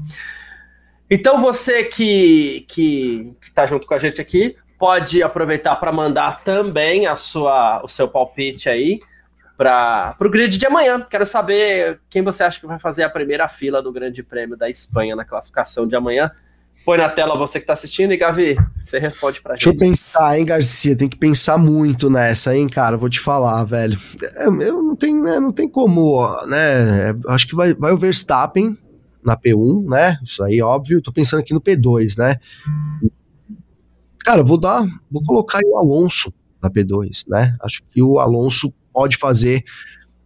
Então 1.11 1.39
você 1.39 1.85
que, 1.85 2.65
que, 2.67 3.31
que 3.43 3.53
tá 3.53 3.67
junto 3.67 3.87
com 3.87 3.93
a 3.93 3.99
gente 3.99 4.23
aqui, 4.23 4.57
pode 4.79 5.23
aproveitar 5.23 5.77
para 5.77 5.93
mandar 5.93 6.43
também 6.43 7.07
a 7.07 7.15
sua, 7.15 7.83
o 7.85 7.89
seu 7.89 8.09
palpite 8.09 8.71
aí 8.71 8.99
para 9.55 10.17
o 10.19 10.31
grid 10.31 10.57
de 10.57 10.65
amanhã. 10.65 10.99
Quero 11.03 11.27
saber 11.27 12.01
quem 12.09 12.23
você 12.23 12.43
acha 12.43 12.59
que 12.59 12.67
vai 12.67 12.79
fazer 12.79 13.03
a 13.03 13.11
primeira 13.11 13.47
fila 13.49 13.83
do 13.83 13.93
Grande 13.93 14.23
Prêmio 14.23 14.57
da 14.57 14.71
Espanha 14.71 15.15
na 15.15 15.27
classificação 15.27 15.87
de 15.87 15.95
amanhã. 15.95 16.31
Põe 16.85 16.99
na 16.99 17.09
tela 17.09 17.37
você 17.39 17.59
que 17.59 17.63
está 17.63 17.75
assistindo 17.75 18.13
e 18.13 18.17
Gavi, 18.17 18.57
você 18.83 18.99
responde 18.99 19.41
pra 19.41 19.55
Deixa 19.55 19.71
gente. 19.71 19.79
Deixa 19.79 19.85
eu 19.85 19.91
pensar, 19.91 20.39
hein, 20.39 20.45
Garcia, 20.45 20.97
tem 20.97 21.09
que 21.09 21.17
pensar 21.17 21.57
muito 21.57 22.11
nessa, 22.11 22.57
hein, 22.57 22.69
cara, 22.69 22.97
vou 22.97 23.09
te 23.09 23.21
falar, 23.21 23.63
velho. 23.65 23.97
É, 24.37 24.47
eu 24.47 24.83
não 24.83 24.97
tenho, 24.97 25.23
né, 25.23 25.39
não 25.39 25.53
tem 25.53 25.69
como, 25.69 26.27
né, 26.47 27.15
acho 27.29 27.47
que 27.47 27.55
vai, 27.55 27.73
vai 27.75 27.93
o 27.93 27.97
Verstappen 27.97 28.77
na 29.25 29.37
P1, 29.37 29.89
né, 29.89 30.19
isso 30.25 30.43
aí, 30.43 30.61
óbvio, 30.61 31.01
tô 31.01 31.13
pensando 31.13 31.39
aqui 31.39 31.55
no 31.55 31.61
P2, 31.61 32.19
né. 32.19 32.37
Cara, 34.25 34.43
vou 34.43 34.59
dar, 34.59 34.85
vou 35.11 35.23
colocar 35.25 35.61
o 35.65 35.79
Alonso 35.79 36.33
na 36.61 36.69
P2, 36.69 37.25
né, 37.29 37.57
acho 37.63 37.83
que 37.91 38.03
o 38.03 38.19
Alonso 38.19 38.75
pode 38.93 39.17
fazer, 39.17 39.63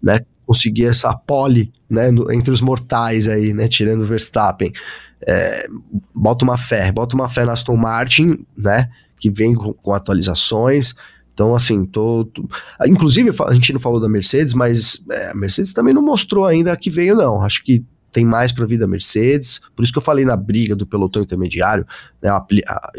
né, 0.03 0.21
conseguir 0.47 0.87
essa 0.87 1.13
pole, 1.15 1.71
né, 1.91 2.11
no, 2.11 2.33
entre 2.33 2.51
os 2.51 2.63
mortais 2.63 3.29
aí, 3.29 3.53
né, 3.53 3.69
tirando 3.69 4.03
o 4.03 4.07
Verstappen 4.07 4.73
é, 5.27 5.67
bota 6.15 6.45
uma 6.45 6.57
fé, 6.57 6.91
bota 6.93 7.15
uma 7.15 7.29
fé 7.29 7.45
na 7.45 7.53
Aston 7.53 7.77
Martin, 7.77 8.45
né? 8.57 8.91
Que 9.19 9.31
vem 9.31 9.55
com, 9.55 9.73
com 9.73 9.93
atualizações. 9.93 10.95
Então, 11.33 11.55
assim, 11.55 11.85
tô, 11.85 12.25
tô, 12.25 12.49
Inclusive, 12.87 13.31
a 13.45 13.55
gente 13.55 13.73
não 13.73 13.81
falou 13.81 14.01
da 14.01 14.09
Mercedes, 14.09 14.55
mas 14.55 15.05
é, 15.11 15.31
a 15.31 15.35
Mercedes 15.35 15.73
também 15.73 15.93
não 15.93 16.03
mostrou 16.03 16.45
ainda 16.47 16.77
que 16.77 16.91
veio, 16.91 17.15
não. 17.15 17.43
Acho 17.43 17.63
que 17.63 17.85
tem 18.11 18.25
mais 18.25 18.51
para 18.51 18.65
vir 18.65 18.79
da 18.79 18.87
Mercedes. 18.87 19.61
Por 19.75 19.83
isso 19.83 19.93
que 19.93 19.99
eu 19.99 20.03
falei 20.03 20.25
na 20.25 20.37
briga 20.37 20.75
do 20.75 20.87
pelotão 20.87 21.23
intermediário, 21.23 21.87
né? 22.23 22.31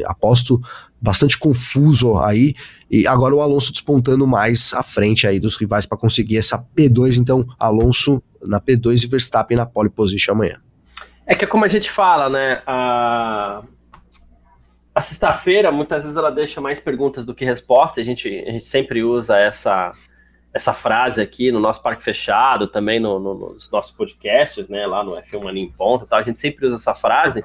Aposto 0.05 0.61
bastante 1.01 1.37
confuso 1.37 2.17
aí. 2.17 2.53
E 2.89 3.07
agora 3.07 3.33
o 3.33 3.41
Alonso 3.41 3.71
despontando 3.71 4.27
mais 4.27 4.73
à 4.73 4.83
frente 4.83 5.25
aí 5.25 5.39
dos 5.39 5.55
rivais 5.55 5.85
para 5.85 5.97
conseguir 5.97 6.37
essa 6.37 6.63
P2. 6.75 7.17
Então, 7.17 7.43
Alonso 7.57 8.21
na 8.45 8.61
P2 8.61 9.03
e 9.03 9.07
Verstappen 9.07 9.57
na 9.57 9.65
pole 9.65 9.89
position 9.89 10.33
amanhã. 10.33 10.61
É 11.27 11.35
que 11.35 11.45
como 11.45 11.65
a 11.65 11.67
gente 11.67 11.91
fala, 11.91 12.29
né? 12.29 12.63
A, 12.65 13.61
a 14.95 15.01
sexta-feira, 15.01 15.71
muitas 15.73 16.03
vezes 16.03 16.17
ela 16.17 16.31
deixa 16.31 16.61
mais 16.61 16.79
perguntas 16.79 17.25
do 17.25 17.35
que 17.35 17.43
respostas. 17.43 18.01
A 18.01 18.05
gente, 18.05 18.29
a 18.47 18.51
gente 18.51 18.67
sempre 18.67 19.03
usa 19.03 19.37
essa, 19.37 19.91
essa 20.53 20.71
frase 20.71 21.21
aqui 21.21 21.51
no 21.51 21.59
nosso 21.59 21.83
parque 21.83 22.01
fechado, 22.01 22.65
também 22.65 22.97
no, 22.97 23.19
no, 23.19 23.33
nos 23.33 23.69
nossos 23.69 23.91
podcasts, 23.91 24.69
né? 24.69 24.87
Lá 24.87 25.03
no 25.03 25.17
F1 25.17 25.43
Mania 25.43 25.63
em 25.63 25.71
Ponta, 25.71 26.05
tá? 26.05 26.17
a 26.17 26.23
gente 26.23 26.39
sempre 26.39 26.65
usa 26.65 26.77
essa 26.77 26.95
frase. 26.95 27.43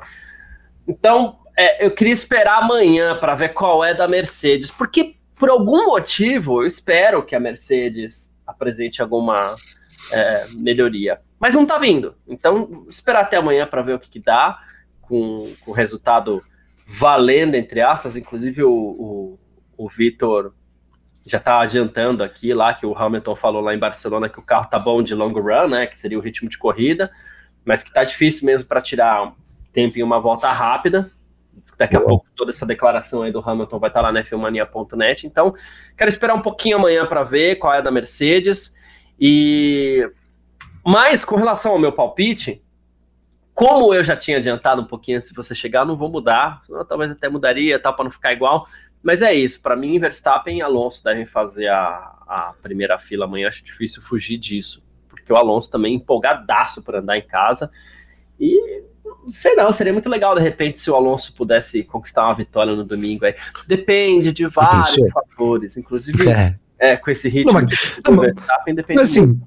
Então, 0.86 1.40
é, 1.58 1.84
eu 1.84 1.90
queria 1.90 2.12
esperar 2.12 2.62
amanhã 2.62 3.18
para 3.18 3.34
ver 3.34 3.48
qual 3.48 3.84
é 3.84 3.92
da 3.92 4.06
Mercedes, 4.06 4.70
porque 4.70 5.16
por 5.36 5.50
algum 5.50 5.86
motivo 5.86 6.62
eu 6.62 6.66
espero 6.68 7.24
que 7.24 7.34
a 7.34 7.40
Mercedes 7.40 8.32
apresente 8.46 9.02
alguma 9.02 9.56
é, 10.12 10.46
melhoria. 10.54 11.20
Mas 11.42 11.56
não 11.56 11.66
tá 11.66 11.76
vindo. 11.76 12.14
Então, 12.24 12.86
esperar 12.88 13.22
até 13.22 13.36
amanhã 13.36 13.66
para 13.66 13.82
ver 13.82 13.94
o 13.94 13.98
que, 13.98 14.08
que 14.08 14.20
dá, 14.20 14.60
com, 15.00 15.52
o 15.66 15.72
resultado 15.72 16.40
valendo, 16.86 17.56
entre 17.56 17.80
aspas. 17.80 18.14
Inclusive, 18.14 18.62
o, 18.62 18.70
o, 18.70 19.38
o 19.76 19.88
Vitor 19.88 20.54
já 21.26 21.40
tá 21.40 21.60
adiantando 21.60 22.22
aqui 22.22 22.54
lá 22.54 22.72
que 22.72 22.86
o 22.86 22.96
Hamilton 22.96 23.34
falou 23.34 23.60
lá 23.60 23.74
em 23.74 23.78
Barcelona 23.78 24.28
que 24.28 24.38
o 24.38 24.42
carro 24.42 24.70
tá 24.70 24.78
bom 24.78 25.02
de 25.02 25.16
long 25.16 25.32
run, 25.32 25.68
né? 25.68 25.88
Que 25.88 25.98
seria 25.98 26.16
o 26.16 26.22
ritmo 26.22 26.48
de 26.48 26.56
corrida, 26.56 27.10
mas 27.64 27.82
que 27.82 27.92
tá 27.92 28.04
difícil 28.04 28.46
mesmo 28.46 28.68
para 28.68 28.80
tirar 28.80 29.34
tempo 29.72 29.98
em 29.98 30.02
uma 30.04 30.20
volta 30.20 30.46
rápida. 30.52 31.10
Daqui 31.76 31.96
a 31.96 32.00
pouco 32.00 32.24
toda 32.36 32.52
essa 32.52 32.64
declaração 32.64 33.22
aí 33.22 33.32
do 33.32 33.40
Hamilton 33.40 33.80
vai 33.80 33.90
estar 33.90 34.00
tá 34.00 34.06
lá 34.06 34.12
na 34.12 34.22
filmania.net. 34.22 35.26
Então, 35.26 35.52
quero 35.96 36.08
esperar 36.08 36.34
um 36.34 36.42
pouquinho 36.42 36.76
amanhã 36.76 37.04
para 37.04 37.24
ver 37.24 37.56
qual 37.56 37.74
é 37.74 37.78
a 37.78 37.80
da 37.80 37.90
Mercedes. 37.90 38.76
E 39.18 40.08
mas 40.84 41.24
com 41.24 41.36
relação 41.36 41.72
ao 41.72 41.78
meu 41.78 41.92
palpite, 41.92 42.62
como 43.54 43.92
eu 43.92 44.02
já 44.02 44.16
tinha 44.16 44.38
adiantado 44.38 44.82
um 44.82 44.86
pouquinho 44.86 45.18
antes 45.18 45.30
de 45.30 45.36
você 45.36 45.54
chegar, 45.54 45.84
não 45.84 45.96
vou 45.96 46.10
mudar, 46.10 46.60
senão 46.64 46.84
talvez 46.84 47.10
até 47.10 47.28
mudaria, 47.28 47.78
tal, 47.78 47.94
para 47.94 48.04
não 48.04 48.10
ficar 48.10 48.32
igual. 48.32 48.66
Mas 49.02 49.20
é 49.20 49.34
isso, 49.34 49.60
para 49.60 49.76
mim, 49.76 49.98
Verstappen 49.98 50.58
e 50.58 50.62
Alonso 50.62 51.02
devem 51.02 51.26
fazer 51.26 51.68
a, 51.68 52.14
a 52.26 52.54
primeira 52.62 52.98
fila 52.98 53.24
amanhã. 53.24 53.48
Acho 53.48 53.64
difícil 53.64 54.00
fugir 54.00 54.38
disso, 54.38 54.82
porque 55.08 55.32
o 55.32 55.36
Alonso 55.36 55.70
também 55.70 55.94
é 55.94 55.96
empolgadaço 55.96 56.82
para 56.82 57.00
andar 57.00 57.18
em 57.18 57.26
casa. 57.26 57.70
E 58.38 58.84
sei 59.28 59.54
não, 59.54 59.72
seria 59.72 59.92
muito 59.92 60.08
legal 60.08 60.34
de 60.34 60.40
repente 60.40 60.80
se 60.80 60.90
o 60.90 60.94
Alonso 60.94 61.34
pudesse 61.34 61.82
conquistar 61.84 62.24
uma 62.24 62.34
vitória 62.34 62.74
no 62.74 62.84
domingo. 62.84 63.26
Aí. 63.26 63.34
Depende 63.66 64.32
de 64.32 64.46
vários 64.46 64.96
fatores, 65.12 65.76
inclusive 65.76 66.28
é. 66.28 66.58
É, 66.78 66.96
com 66.96 67.10
esse 67.10 67.28
ritmo 67.28 67.52
não, 67.52 67.60
mas, 67.60 68.00
do 68.02 68.20
Verstappen 68.20 68.74
depende 68.74 68.98
mas, 69.00 69.10
assim, 69.10 69.26
muito. 69.26 69.46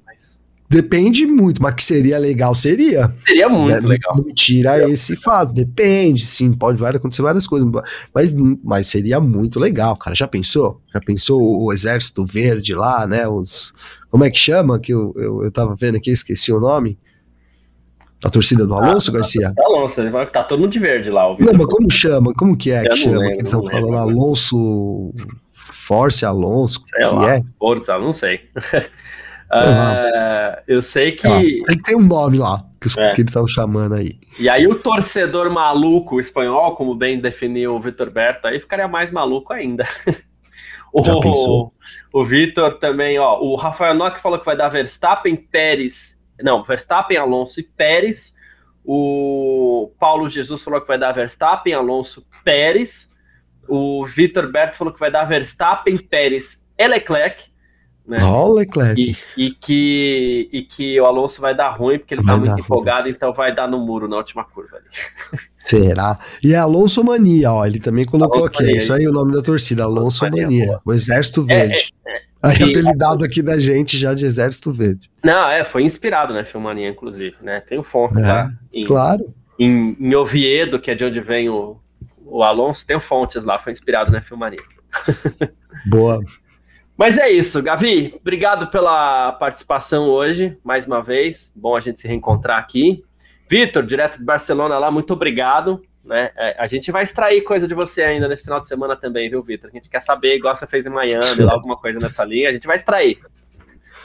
Depende 0.68 1.26
muito, 1.26 1.62
mas 1.62 1.74
que 1.74 1.84
seria 1.84 2.18
legal, 2.18 2.54
seria. 2.54 3.14
Seria 3.24 3.48
muito 3.48 3.82
né? 3.82 3.88
legal. 3.88 4.16
Não 4.16 4.34
tira 4.34 4.88
esse 4.90 5.14
fato. 5.14 5.52
Depende, 5.52 6.26
sim, 6.26 6.52
pode 6.52 6.84
acontecer 6.84 7.22
várias 7.22 7.46
coisas. 7.46 7.68
Mas, 8.12 8.34
mas 8.64 8.88
seria 8.88 9.20
muito 9.20 9.60
legal, 9.60 9.96
cara. 9.96 10.16
Já 10.16 10.26
pensou? 10.26 10.80
Já 10.92 11.00
pensou 11.00 11.40
o, 11.40 11.72
exército 11.72 12.26
verde 12.26 12.74
lá, 12.74 13.06
né? 13.06 13.28
Os. 13.28 13.74
Como 14.10 14.24
é 14.24 14.30
que 14.30 14.38
chama? 14.38 14.78
Que 14.80 14.92
eu, 14.92 15.14
eu, 15.16 15.44
eu 15.44 15.50
tava 15.52 15.76
vendo 15.76 15.96
aqui, 15.96 16.10
esqueci 16.10 16.52
o 16.52 16.58
nome. 16.58 16.98
A 18.24 18.30
torcida 18.30 18.66
do 18.66 18.74
ah, 18.74 18.84
Alonso, 18.84 19.10
ah, 19.10 19.14
Garcia? 19.14 19.54
Alonso, 19.58 20.00
ele 20.00 20.10
vai 20.10 20.28
tá 20.28 20.42
todo 20.42 20.58
mundo 20.58 20.72
de 20.72 20.78
verde 20.80 21.10
lá. 21.10 21.28
Não, 21.38 21.52
mas 21.52 21.66
como 21.66 21.88
chama? 21.90 22.32
Como 22.32 22.56
que 22.56 22.72
é 22.72 22.82
que 22.88 22.96
chama? 22.96 23.18
Lembro, 23.18 23.32
que 23.32 23.38
eles 23.38 23.48
estão 23.48 23.62
falando 23.62 23.96
Alonso. 23.96 25.12
Force 25.52 26.24
Alonso, 26.24 26.82
sei 26.88 27.08
que 27.08 27.14
lá, 27.14 27.36
é? 27.36 27.42
Força, 27.58 27.98
não 27.98 28.12
sei. 28.12 28.40
Uh, 29.52 30.60
eu 30.66 30.82
sei 30.82 31.12
que. 31.12 31.22
tem 31.28 31.76
que 31.76 31.82
ter 31.82 31.94
um 31.94 32.02
nome 32.02 32.38
lá 32.38 32.64
que, 32.80 33.00
é. 33.00 33.12
que 33.12 33.20
eles 33.20 33.30
estão 33.30 33.46
chamando 33.46 33.94
aí. 33.94 34.18
E 34.38 34.48
aí, 34.48 34.66
o 34.66 34.74
torcedor 34.74 35.50
maluco 35.50 36.20
espanhol, 36.20 36.74
como 36.74 36.94
bem 36.94 37.20
definiu 37.20 37.74
o 37.74 37.80
Vitor 37.80 38.10
Berta, 38.10 38.48
aí 38.48 38.60
ficaria 38.60 38.88
mais 38.88 39.12
maluco 39.12 39.52
ainda. 39.52 39.86
O, 40.92 41.72
o 42.12 42.24
Vitor 42.24 42.78
também, 42.78 43.18
ó. 43.18 43.38
O 43.40 43.54
Rafael 43.54 43.92
Nock 43.92 44.18
falou 44.18 44.38
que 44.38 44.46
vai 44.46 44.56
dar 44.56 44.70
Verstappen, 44.70 45.36
Pérez. 45.36 46.24
Não, 46.40 46.64
Verstappen, 46.64 47.18
Alonso 47.18 47.60
e 47.60 47.62
Pérez. 47.62 48.34
O 48.82 49.92
Paulo 49.98 50.26
Jesus 50.26 50.62
falou 50.64 50.80
que 50.80 50.88
vai 50.88 50.98
dar 50.98 51.12
Verstappen, 51.12 51.74
Alonso, 51.74 52.26
Pérez. 52.42 53.14
O 53.68 54.06
Vitor 54.06 54.50
Berto 54.50 54.76
falou 54.76 54.94
que 54.94 55.00
vai 55.00 55.10
dar 55.10 55.24
Verstappen, 55.24 55.98
Pérez 55.98 56.66
e 56.78 56.88
Leclerc. 56.88 57.44
Né? 58.06 58.18
Ó, 58.22 58.52
Leclerc. 58.52 59.00
E, 59.00 59.16
e, 59.36 59.50
que, 59.50 60.48
e 60.52 60.62
que 60.62 61.00
o 61.00 61.04
Alonso 61.04 61.40
vai 61.40 61.54
dar 61.56 61.70
ruim, 61.70 61.98
porque 61.98 62.14
ele 62.14 62.22
vai 62.22 62.34
tá 62.34 62.40
muito 62.40 62.60
empolgado, 62.60 63.02
ruim. 63.02 63.10
então 63.10 63.32
vai 63.32 63.52
dar 63.52 63.66
no 63.66 63.80
muro 63.80 64.06
na 64.06 64.16
última 64.16 64.44
curva 64.44 64.76
ali. 64.76 64.86
Será? 65.58 66.18
E 66.42 66.54
é 66.54 66.56
Alonso 66.56 67.02
Mania, 67.02 67.52
ó. 67.52 67.66
Ele 67.66 67.80
também 67.80 68.04
colocou 68.04 68.42
Alonso 68.42 68.54
aqui. 68.54 68.62
Mania, 68.62 68.76
é 68.76 68.78
isso 68.78 68.92
aí 68.92 69.08
o 69.08 69.12
nome 69.12 69.32
da 69.32 69.42
torcida, 69.42 69.82
Alonso, 69.82 70.24
Mania. 70.24 70.44
Mania 70.44 70.80
o 70.84 70.92
Exército 70.92 71.42
Verde. 71.42 71.92
É, 72.06 72.12
é, 72.12 72.16
é. 72.16 72.26
Aí, 72.46 72.62
apelidado 72.62 73.24
aqui 73.24 73.42
da 73.42 73.58
gente 73.58 73.98
já 73.98 74.14
de 74.14 74.24
Exército 74.24 74.70
Verde. 74.70 75.10
Não, 75.24 75.48
é, 75.48 75.64
foi 75.64 75.82
inspirado, 75.82 76.32
né, 76.32 76.44
Filmania, 76.44 76.88
inclusive, 76.88 77.34
né? 77.40 77.60
Tem 77.60 77.76
o 77.76 77.82
fonte 77.82 78.20
é, 78.20 78.22
lá. 78.26 78.52
Em, 78.72 78.84
claro. 78.84 79.34
Em, 79.58 79.96
em, 79.98 80.14
Oviedo, 80.14 80.78
que 80.78 80.90
é 80.90 80.94
de 80.94 81.04
onde 81.04 81.18
vem 81.18 81.48
o, 81.48 81.76
o 82.24 82.44
Alonso, 82.44 82.86
tem 82.86 83.00
fontes 83.00 83.42
lá, 83.42 83.58
foi 83.58 83.72
inspirado 83.72 84.12
na 84.12 84.20
Filmania. 84.20 84.60
Boa. 85.86 86.22
Mas 86.96 87.18
é 87.18 87.30
isso, 87.30 87.62
Gavi. 87.62 88.14
Obrigado 88.18 88.68
pela 88.68 89.32
participação 89.32 90.08
hoje, 90.08 90.56
mais 90.64 90.86
uma 90.86 91.02
vez. 91.02 91.52
Bom 91.54 91.76
a 91.76 91.80
gente 91.80 92.00
se 92.00 92.08
reencontrar 92.08 92.58
aqui. 92.58 93.04
Vitor, 93.48 93.84
direto 93.84 94.18
de 94.18 94.24
Barcelona 94.24 94.78
lá, 94.78 94.90
muito 94.90 95.12
obrigado. 95.12 95.82
Né? 96.02 96.30
É, 96.36 96.56
a 96.58 96.66
gente 96.66 96.90
vai 96.90 97.02
extrair 97.02 97.42
coisa 97.42 97.68
de 97.68 97.74
você 97.74 98.02
ainda 98.02 98.26
nesse 98.26 98.44
final 98.44 98.60
de 98.60 98.66
semana 98.66 98.96
também, 98.96 99.28
viu, 99.28 99.42
Vitor? 99.42 99.68
A 99.68 99.72
gente 99.72 99.90
quer 99.90 100.00
saber, 100.00 100.36
igual 100.36 100.56
você 100.56 100.66
fez 100.66 100.86
em 100.86 100.90
Miami, 100.90 101.42
lá, 101.42 101.52
alguma 101.52 101.76
coisa 101.76 101.98
nessa 101.98 102.24
linha, 102.24 102.48
a 102.48 102.52
gente 102.52 102.66
vai 102.66 102.76
extrair. 102.76 103.18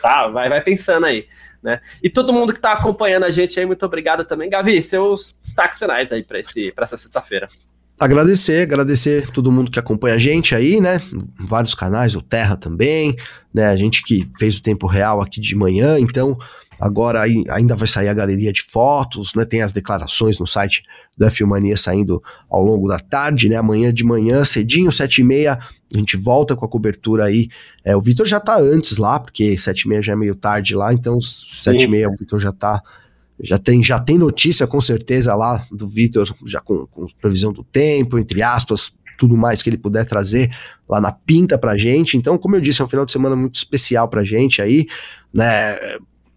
Tá? 0.01 0.27
Vai, 0.27 0.49
vai 0.49 0.61
pensando 0.61 1.05
aí. 1.05 1.27
Né? 1.63 1.79
E 2.03 2.09
todo 2.09 2.33
mundo 2.33 2.51
que 2.51 2.59
está 2.59 2.73
acompanhando 2.73 3.23
a 3.23 3.31
gente 3.31 3.57
aí, 3.57 3.65
muito 3.65 3.85
obrigado 3.85 4.25
também. 4.25 4.49
Gavi, 4.49 4.81
seus 4.81 5.39
destaques 5.41 5.79
finais 5.79 6.11
aí 6.11 6.23
para 6.23 6.39
essa 6.39 6.97
sexta-feira 6.97 7.47
agradecer, 8.01 8.63
agradecer 8.63 9.29
todo 9.29 9.51
mundo 9.51 9.69
que 9.69 9.79
acompanha 9.79 10.15
a 10.15 10.17
gente 10.17 10.55
aí, 10.55 10.81
né? 10.81 10.99
Vários 11.39 11.75
canais, 11.75 12.15
o 12.15 12.21
Terra 12.21 12.55
também, 12.55 13.15
né? 13.53 13.67
A 13.67 13.75
gente 13.75 14.03
que 14.03 14.27
fez 14.39 14.57
o 14.57 14.63
tempo 14.63 14.87
real 14.87 15.21
aqui 15.21 15.39
de 15.39 15.55
manhã, 15.55 15.99
então 15.99 16.35
agora 16.79 17.21
aí, 17.21 17.43
ainda 17.47 17.75
vai 17.75 17.87
sair 17.87 18.07
a 18.07 18.13
galeria 18.13 18.51
de 18.51 18.63
fotos, 18.63 19.35
né? 19.35 19.45
Tem 19.45 19.61
as 19.61 19.71
declarações 19.71 20.39
no 20.39 20.47
site 20.47 20.83
da 21.15 21.29
Filmania 21.29 21.77
saindo 21.77 22.23
ao 22.49 22.63
longo 22.63 22.87
da 22.87 22.97
tarde, 22.97 23.47
né? 23.47 23.57
Amanhã 23.57 23.93
de 23.93 24.03
manhã, 24.03 24.43
cedinho, 24.43 24.91
sete 24.91 25.21
e 25.21 25.23
meia, 25.23 25.59
a 25.93 25.97
gente 25.97 26.17
volta 26.17 26.55
com 26.55 26.65
a 26.65 26.69
cobertura 26.69 27.25
aí. 27.25 27.49
É, 27.85 27.95
o 27.95 28.01
Vitor 28.01 28.25
já 28.25 28.39
tá 28.39 28.57
antes 28.57 28.97
lá, 28.97 29.19
porque 29.19 29.55
sete 29.59 29.81
e 29.81 29.87
meia 29.87 30.01
já 30.01 30.13
é 30.13 30.15
meio 30.15 30.33
tarde 30.33 30.73
lá, 30.73 30.91
então 30.91 31.21
sete 31.21 31.83
e 31.83 31.87
meia 31.87 32.09
o 32.09 32.17
Vitor 32.17 32.39
já 32.39 32.51
tá 32.51 32.81
já 33.43 33.57
tem, 33.57 33.83
já 33.83 33.99
tem 33.99 34.17
notícia 34.17 34.67
com 34.67 34.79
certeza 34.79 35.33
lá 35.35 35.65
do 35.71 35.87
Vitor, 35.87 36.33
já 36.45 36.61
com, 36.61 36.85
com, 36.87 37.07
previsão 37.21 37.51
do 37.51 37.63
tempo, 37.63 38.19
entre 38.19 38.41
aspas, 38.43 38.93
tudo 39.17 39.37
mais 39.37 39.61
que 39.61 39.69
ele 39.69 39.77
puder 39.77 40.05
trazer 40.05 40.49
lá 40.89 40.99
na 40.99 41.11
pinta 41.11 41.57
pra 41.57 41.77
gente. 41.77 42.17
Então, 42.17 42.37
como 42.37 42.55
eu 42.55 42.61
disse, 42.61 42.81
é 42.81 42.85
um 42.85 42.87
final 42.87 43.05
de 43.05 43.11
semana 43.11 43.35
muito 43.35 43.55
especial 43.55 44.07
pra 44.07 44.23
gente 44.23 44.61
aí, 44.61 44.87
né? 45.33 45.77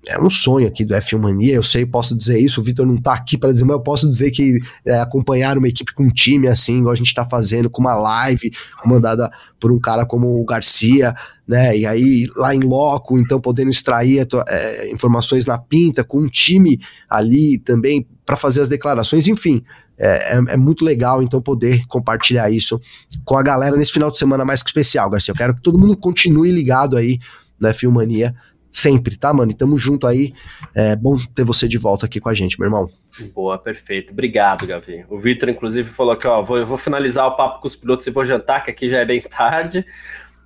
É 0.07 0.19
um 0.19 0.29
sonho 0.29 0.67
aqui 0.67 0.85
do 0.85 0.95
F1 0.95 1.19
Mania, 1.19 1.55
eu 1.55 1.63
sei, 1.63 1.87
posso 1.87 2.17
dizer 2.17 2.39
isso, 2.39 2.61
o 2.61 2.65
Vitor 2.65 2.87
não 2.87 2.97
tá 2.97 3.15
aqui 3.15 3.39
para 3.39 3.53
dizer, 3.53 3.65
mas 3.65 3.77
eu 3.77 3.83
posso 3.83 4.09
dizer 4.11 4.31
que 4.31 4.59
é, 4.85 5.01
acompanhar 5.01 5.57
uma 5.57 5.69
equipe 5.69 5.93
com 5.95 6.05
um 6.05 6.09
time 6.09 6.49
assim, 6.49 6.79
igual 6.79 6.93
a 6.93 6.97
gente 6.97 7.15
tá 7.15 7.25
fazendo, 7.25 7.71
com 7.71 7.81
uma 7.81 7.95
live 7.95 8.53
comandada 8.83 9.31
por 9.59 9.73
um 9.73 9.81
cara 9.81 10.05
como 10.05 10.41
o 10.41 10.45
Garcia, 10.45 11.15
né, 11.47 11.77
e 11.77 11.87
aí 11.87 12.27
lá 12.37 12.55
em 12.55 12.61
loco, 12.61 13.19
então 13.19 13.41
podendo 13.41 13.71
extrair 13.71 14.27
é, 14.49 14.91
informações 14.91 15.47
na 15.47 15.59
pinta, 15.59 16.05
com 16.05 16.19
um 16.19 16.29
time 16.29 16.79
ali 17.09 17.59
também 17.59 18.07
para 18.27 18.37
fazer 18.37 18.61
as 18.61 18.69
declarações, 18.69 19.27
enfim, 19.27 19.63
é, 19.97 20.35
é, 20.35 20.45
é, 20.49 20.57
muito 20.57 20.85
legal 20.85 21.23
então 21.23 21.41
poder 21.41 21.87
compartilhar 21.87 22.51
isso 22.51 22.81
com 23.25 23.39
a 23.39 23.43
galera 23.43 23.77
nesse 23.77 23.93
final 23.93 24.11
de 24.11 24.19
semana 24.19 24.45
mais 24.45 24.63
que 24.63 24.69
especial, 24.69 25.09
Garcia, 25.09 25.33
eu 25.33 25.37
quero 25.37 25.55
que 25.55 25.63
todo 25.63 25.79
mundo 25.79 25.97
continue 25.97 26.51
ligado 26.51 26.97
aí 26.97 27.19
na 27.61 27.71
F1 27.71 27.91
Mania, 27.91 28.35
sempre, 28.75 29.17
tá, 29.17 29.33
mano? 29.33 29.53
E 29.53 29.55
tamo 29.55 29.79
junto 29.79 30.07
aí. 30.07 30.35
É 30.75 30.97
bom 30.97 31.17
ter 31.33 31.45
você 31.45 31.69
de 31.69 31.79
volta 31.79 32.07
aqui 32.07 32.21
com 32.21 32.29
a 32.29 32.35
gente, 32.35 32.59
meu 32.59 32.67
irmão. 32.67 32.89
Boa, 33.33 33.57
perfeito. 33.57 34.13
Obrigado, 34.13 34.67
Gavi. 34.67 35.07
O 35.09 35.19
Vitor, 35.21 35.49
inclusive, 35.49 35.89
falou 35.91 36.17
que, 36.17 36.27
ó, 36.27 36.43
vou, 36.43 36.59
eu 36.59 36.67
vou 36.67 36.77
finalizar 36.77 37.29
o 37.29 37.37
papo 37.37 37.61
com 37.61 37.69
os 37.69 37.77
pilotos 37.77 38.05
e 38.07 38.11
vou 38.11 38.27
jantar, 38.27 38.65
que 38.65 38.73
aqui 38.73 38.91
já 38.91 38.99
é 38.99 39.05
bem 39.05 39.21
tarde. 39.31 39.87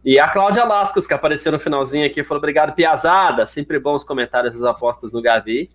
E 0.05 0.19
a 0.19 0.29
Cláudia 0.29 0.65
Lascos, 0.65 1.07
que 1.07 1.15
apareceu 1.15 1.51
no 1.51 1.59
finalzinho 1.59 2.07
aqui, 2.07 2.23
falou: 2.23 2.39
obrigado, 2.39 2.75
Piazada. 2.75 3.47
Sempre 3.47 3.81
bons 3.81 4.05
comentários 4.05 4.55
das 4.55 4.63
apostas 4.63 5.11
no 5.11 5.23
Gavi. 5.23 5.71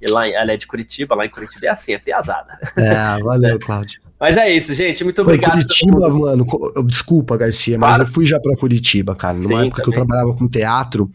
E 0.00 0.10
lá, 0.10 0.28
ela 0.28 0.52
é 0.52 0.56
de 0.56 0.66
Curitiba, 0.66 1.14
lá 1.14 1.24
em 1.24 1.30
Curitiba 1.30 1.66
é 1.66 1.68
assim, 1.68 1.92
é 1.92 1.98
Piazada. 1.98 2.58
É, 2.76 3.22
valeu, 3.22 3.56
Cláudio. 3.64 4.00
Mas 4.18 4.36
é 4.36 4.52
isso, 4.52 4.74
gente. 4.74 5.04
Muito 5.04 5.22
obrigado. 5.22 5.52
Curitiba, 5.52 6.08
mano. 6.08 6.44
Desculpa, 6.86 7.36
Garcia, 7.36 7.78
mas 7.78 7.90
claro. 7.90 8.02
eu 8.02 8.06
fui 8.06 8.26
já 8.26 8.40
para 8.40 8.56
Curitiba, 8.56 9.14
cara. 9.14 9.34
Numa 9.34 9.60
Sim, 9.60 9.66
época 9.66 9.82
também. 9.82 9.84
que 9.84 9.88
eu 9.88 9.92
trabalhava 9.92 10.34
com 10.34 10.48
teatro. 10.48 11.10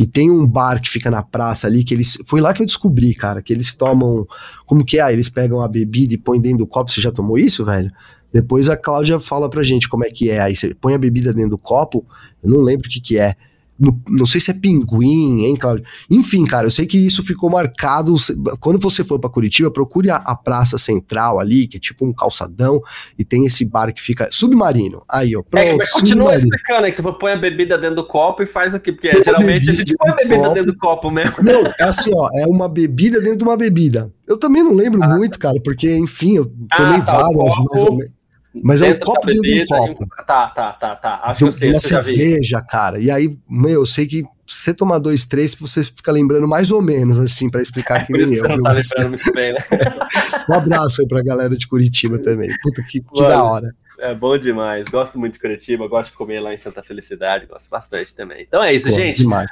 E 0.00 0.06
tem 0.06 0.30
um 0.30 0.46
bar 0.46 0.80
que 0.80 0.88
fica 0.88 1.10
na 1.10 1.22
praça 1.22 1.66
ali 1.66 1.84
que 1.84 1.92
eles. 1.92 2.16
Foi 2.24 2.40
lá 2.40 2.54
que 2.54 2.62
eu 2.62 2.66
descobri, 2.66 3.14
cara, 3.14 3.42
que 3.42 3.52
eles 3.52 3.74
tomam. 3.74 4.26
Como 4.64 4.82
que 4.82 4.98
é? 4.98 5.12
Eles 5.12 5.28
pegam 5.28 5.60
a 5.60 5.68
bebida 5.68 6.14
e 6.14 6.16
põem 6.16 6.40
dentro 6.40 6.60
do 6.60 6.66
copo. 6.66 6.90
Você 6.90 7.02
já 7.02 7.12
tomou 7.12 7.36
isso, 7.36 7.66
velho? 7.66 7.92
Depois 8.32 8.70
a 8.70 8.78
Cláudia 8.78 9.20
fala 9.20 9.50
pra 9.50 9.62
gente 9.62 9.90
como 9.90 10.02
é 10.02 10.08
que 10.08 10.30
é. 10.30 10.40
Aí 10.40 10.56
você 10.56 10.74
põe 10.74 10.94
a 10.94 10.98
bebida 10.98 11.34
dentro 11.34 11.50
do 11.50 11.58
copo, 11.58 12.06
eu 12.42 12.48
não 12.48 12.62
lembro 12.62 12.88
o 12.88 12.90
que 12.90 12.98
que 12.98 13.18
é. 13.18 13.36
No, 13.80 13.98
não 14.10 14.26
sei 14.26 14.42
se 14.42 14.50
é 14.50 14.54
pinguim, 14.54 15.46
hein, 15.46 15.56
Claudio? 15.56 15.84
Enfim, 16.10 16.44
cara, 16.44 16.66
eu 16.66 16.70
sei 16.70 16.86
que 16.86 16.98
isso 16.98 17.24
ficou 17.24 17.48
marcado. 17.48 18.14
Quando 18.60 18.78
você 18.78 19.02
for 19.02 19.18
para 19.18 19.30
Curitiba, 19.30 19.70
procure 19.70 20.10
a, 20.10 20.16
a, 20.16 20.36
Praça 20.36 20.76
Central 20.76 21.40
ali, 21.40 21.66
que 21.66 21.78
é 21.78 21.80
tipo 21.80 22.06
um 22.06 22.12
calçadão, 22.12 22.82
e 23.18 23.24
tem 23.24 23.46
esse 23.46 23.64
bar 23.64 23.90
que 23.94 24.02
fica 24.02 24.28
submarino. 24.30 25.02
Aí, 25.08 25.34
ó. 25.34 25.42
Pronto, 25.42 25.66
é, 25.66 25.76
mas 25.76 25.90
continua 25.90 26.34
explicando 26.34 26.84
aí 26.84 26.90
que 26.90 26.96
você 26.98 27.12
põe 27.12 27.32
a 27.32 27.36
bebida 27.36 27.78
dentro 27.78 27.96
do 27.96 28.06
copo 28.06 28.42
e 28.42 28.46
faz 28.46 28.74
o 28.74 28.80
quê? 28.80 28.92
Porque 28.92 29.22
geralmente 29.22 29.70
a, 29.70 29.72
a 29.72 29.76
gente 29.76 29.96
põe 29.96 30.10
a 30.10 30.14
bebida 30.14 30.42
copo. 30.42 30.54
dentro 30.54 30.72
do 30.72 30.78
copo 30.78 31.10
mesmo. 31.10 31.34
Não, 31.42 31.66
é 31.66 31.84
assim, 31.84 32.10
ó, 32.14 32.28
é 32.34 32.46
uma 32.46 32.68
bebida 32.68 33.18
dentro 33.18 33.38
de 33.38 33.44
uma 33.44 33.56
bebida. 33.56 34.12
Eu 34.28 34.36
também 34.36 34.62
não 34.62 34.74
lembro 34.74 35.02
ah, 35.02 35.08
muito, 35.08 35.38
cara, 35.38 35.58
porque, 35.64 35.96
enfim, 35.96 36.36
eu 36.36 36.44
tomei 36.44 36.98
ah, 36.98 37.00
tá, 37.00 37.12
várias, 37.18 37.54
mais 37.56 37.84
ou 37.84 37.96
menos. 37.96 38.19
Mas 38.54 38.82
é 38.82 38.90
um 38.90 38.98
copo 38.98 39.26
dentro 39.26 39.42
de 39.42 39.62
um 39.62 39.64
copo. 39.66 40.06
Tá, 40.26 40.48
tá, 40.48 40.72
tá, 40.72 40.96
tá. 40.96 41.20
Acho 41.24 41.38
que 41.38 41.44
eu 41.44 41.52
sei. 41.52 41.70
Uma 41.70 41.80
cerveja, 41.80 42.60
cara. 42.62 42.98
E 42.98 43.10
aí, 43.10 43.36
meu, 43.48 43.80
eu 43.80 43.86
sei 43.86 44.06
que 44.06 44.24
se 44.46 44.64
você 44.64 44.74
tomar 44.74 44.98
dois, 44.98 45.24
três, 45.24 45.54
você 45.54 45.84
fica 45.84 46.10
lembrando 46.10 46.48
mais 46.48 46.72
ou 46.72 46.82
menos, 46.82 47.18
assim, 47.18 47.48
para 47.48 47.62
explicar 47.62 48.00
é, 48.00 48.04
que 48.04 48.12
nem 48.12 48.22
eu. 48.22 48.28
Você 48.28 48.48
não 48.48 48.62
tá 48.62 48.72
lembrando 48.72 49.08
muito 49.08 49.32
bem, 49.32 49.52
né? 49.52 49.60
um 50.50 50.54
abraço 50.54 51.00
aí 51.00 51.06
pra 51.06 51.22
galera 51.22 51.56
de 51.56 51.68
Curitiba 51.68 52.18
também. 52.18 52.50
Puta 52.60 52.82
que, 52.82 53.00
que 53.00 53.22
da 53.22 53.44
hora. 53.44 53.72
É 54.00 54.14
bom 54.14 54.36
demais. 54.36 54.88
Gosto 54.88 55.18
muito 55.18 55.34
de 55.34 55.38
Curitiba, 55.38 55.86
gosto 55.86 56.10
de 56.10 56.16
comer 56.16 56.40
lá 56.40 56.52
em 56.52 56.58
Santa 56.58 56.82
Felicidade, 56.82 57.46
gosto 57.46 57.68
bastante 57.70 58.14
também. 58.14 58.42
Então 58.42 58.62
é 58.62 58.74
isso, 58.74 58.88
Pô, 58.88 58.94
gente. 58.94 59.18
Demais. 59.18 59.48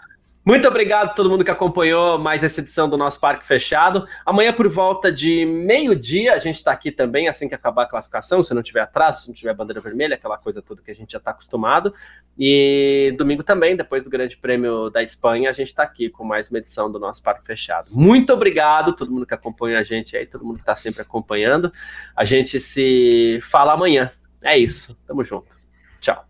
Muito 0.48 0.66
obrigado 0.66 1.08
a 1.08 1.12
todo 1.12 1.28
mundo 1.28 1.44
que 1.44 1.50
acompanhou 1.50 2.18
mais 2.18 2.42
essa 2.42 2.62
edição 2.62 2.88
do 2.88 2.96
nosso 2.96 3.20
Parque 3.20 3.44
Fechado. 3.44 4.08
Amanhã, 4.24 4.50
por 4.50 4.66
volta 4.66 5.12
de 5.12 5.44
meio-dia, 5.44 6.32
a 6.32 6.38
gente 6.38 6.56
está 6.56 6.72
aqui 6.72 6.90
também, 6.90 7.28
assim 7.28 7.50
que 7.50 7.54
acabar 7.54 7.82
a 7.82 7.86
classificação, 7.86 8.42
se 8.42 8.54
não 8.54 8.62
tiver 8.62 8.80
atraso, 8.80 9.20
se 9.20 9.28
não 9.28 9.34
tiver 9.34 9.52
bandeira 9.52 9.78
vermelha, 9.78 10.14
aquela 10.14 10.38
coisa 10.38 10.62
toda 10.62 10.80
que 10.80 10.90
a 10.90 10.94
gente 10.94 11.12
já 11.12 11.18
está 11.18 11.32
acostumado. 11.32 11.92
E 12.38 13.14
domingo 13.18 13.42
também, 13.42 13.76
depois 13.76 14.02
do 14.02 14.08
Grande 14.08 14.38
Prêmio 14.38 14.88
da 14.88 15.02
Espanha, 15.02 15.50
a 15.50 15.52
gente 15.52 15.68
está 15.68 15.82
aqui 15.82 16.08
com 16.08 16.24
mais 16.24 16.48
uma 16.48 16.60
edição 16.60 16.90
do 16.90 16.98
nosso 16.98 17.22
Parque 17.22 17.44
Fechado. 17.44 17.90
Muito 17.92 18.32
obrigado 18.32 18.92
a 18.92 18.94
todo 18.94 19.12
mundo 19.12 19.26
que 19.26 19.34
acompanha 19.34 19.78
a 19.78 19.82
gente 19.82 20.16
aí, 20.16 20.24
todo 20.24 20.46
mundo 20.46 20.54
que 20.54 20.62
está 20.62 20.74
sempre 20.74 21.02
acompanhando. 21.02 21.70
A 22.16 22.24
gente 22.24 22.58
se 22.58 23.38
fala 23.42 23.74
amanhã. 23.74 24.10
É 24.42 24.56
isso. 24.56 24.96
Tamo 25.06 25.22
junto. 25.22 25.54
Tchau. 26.00 26.27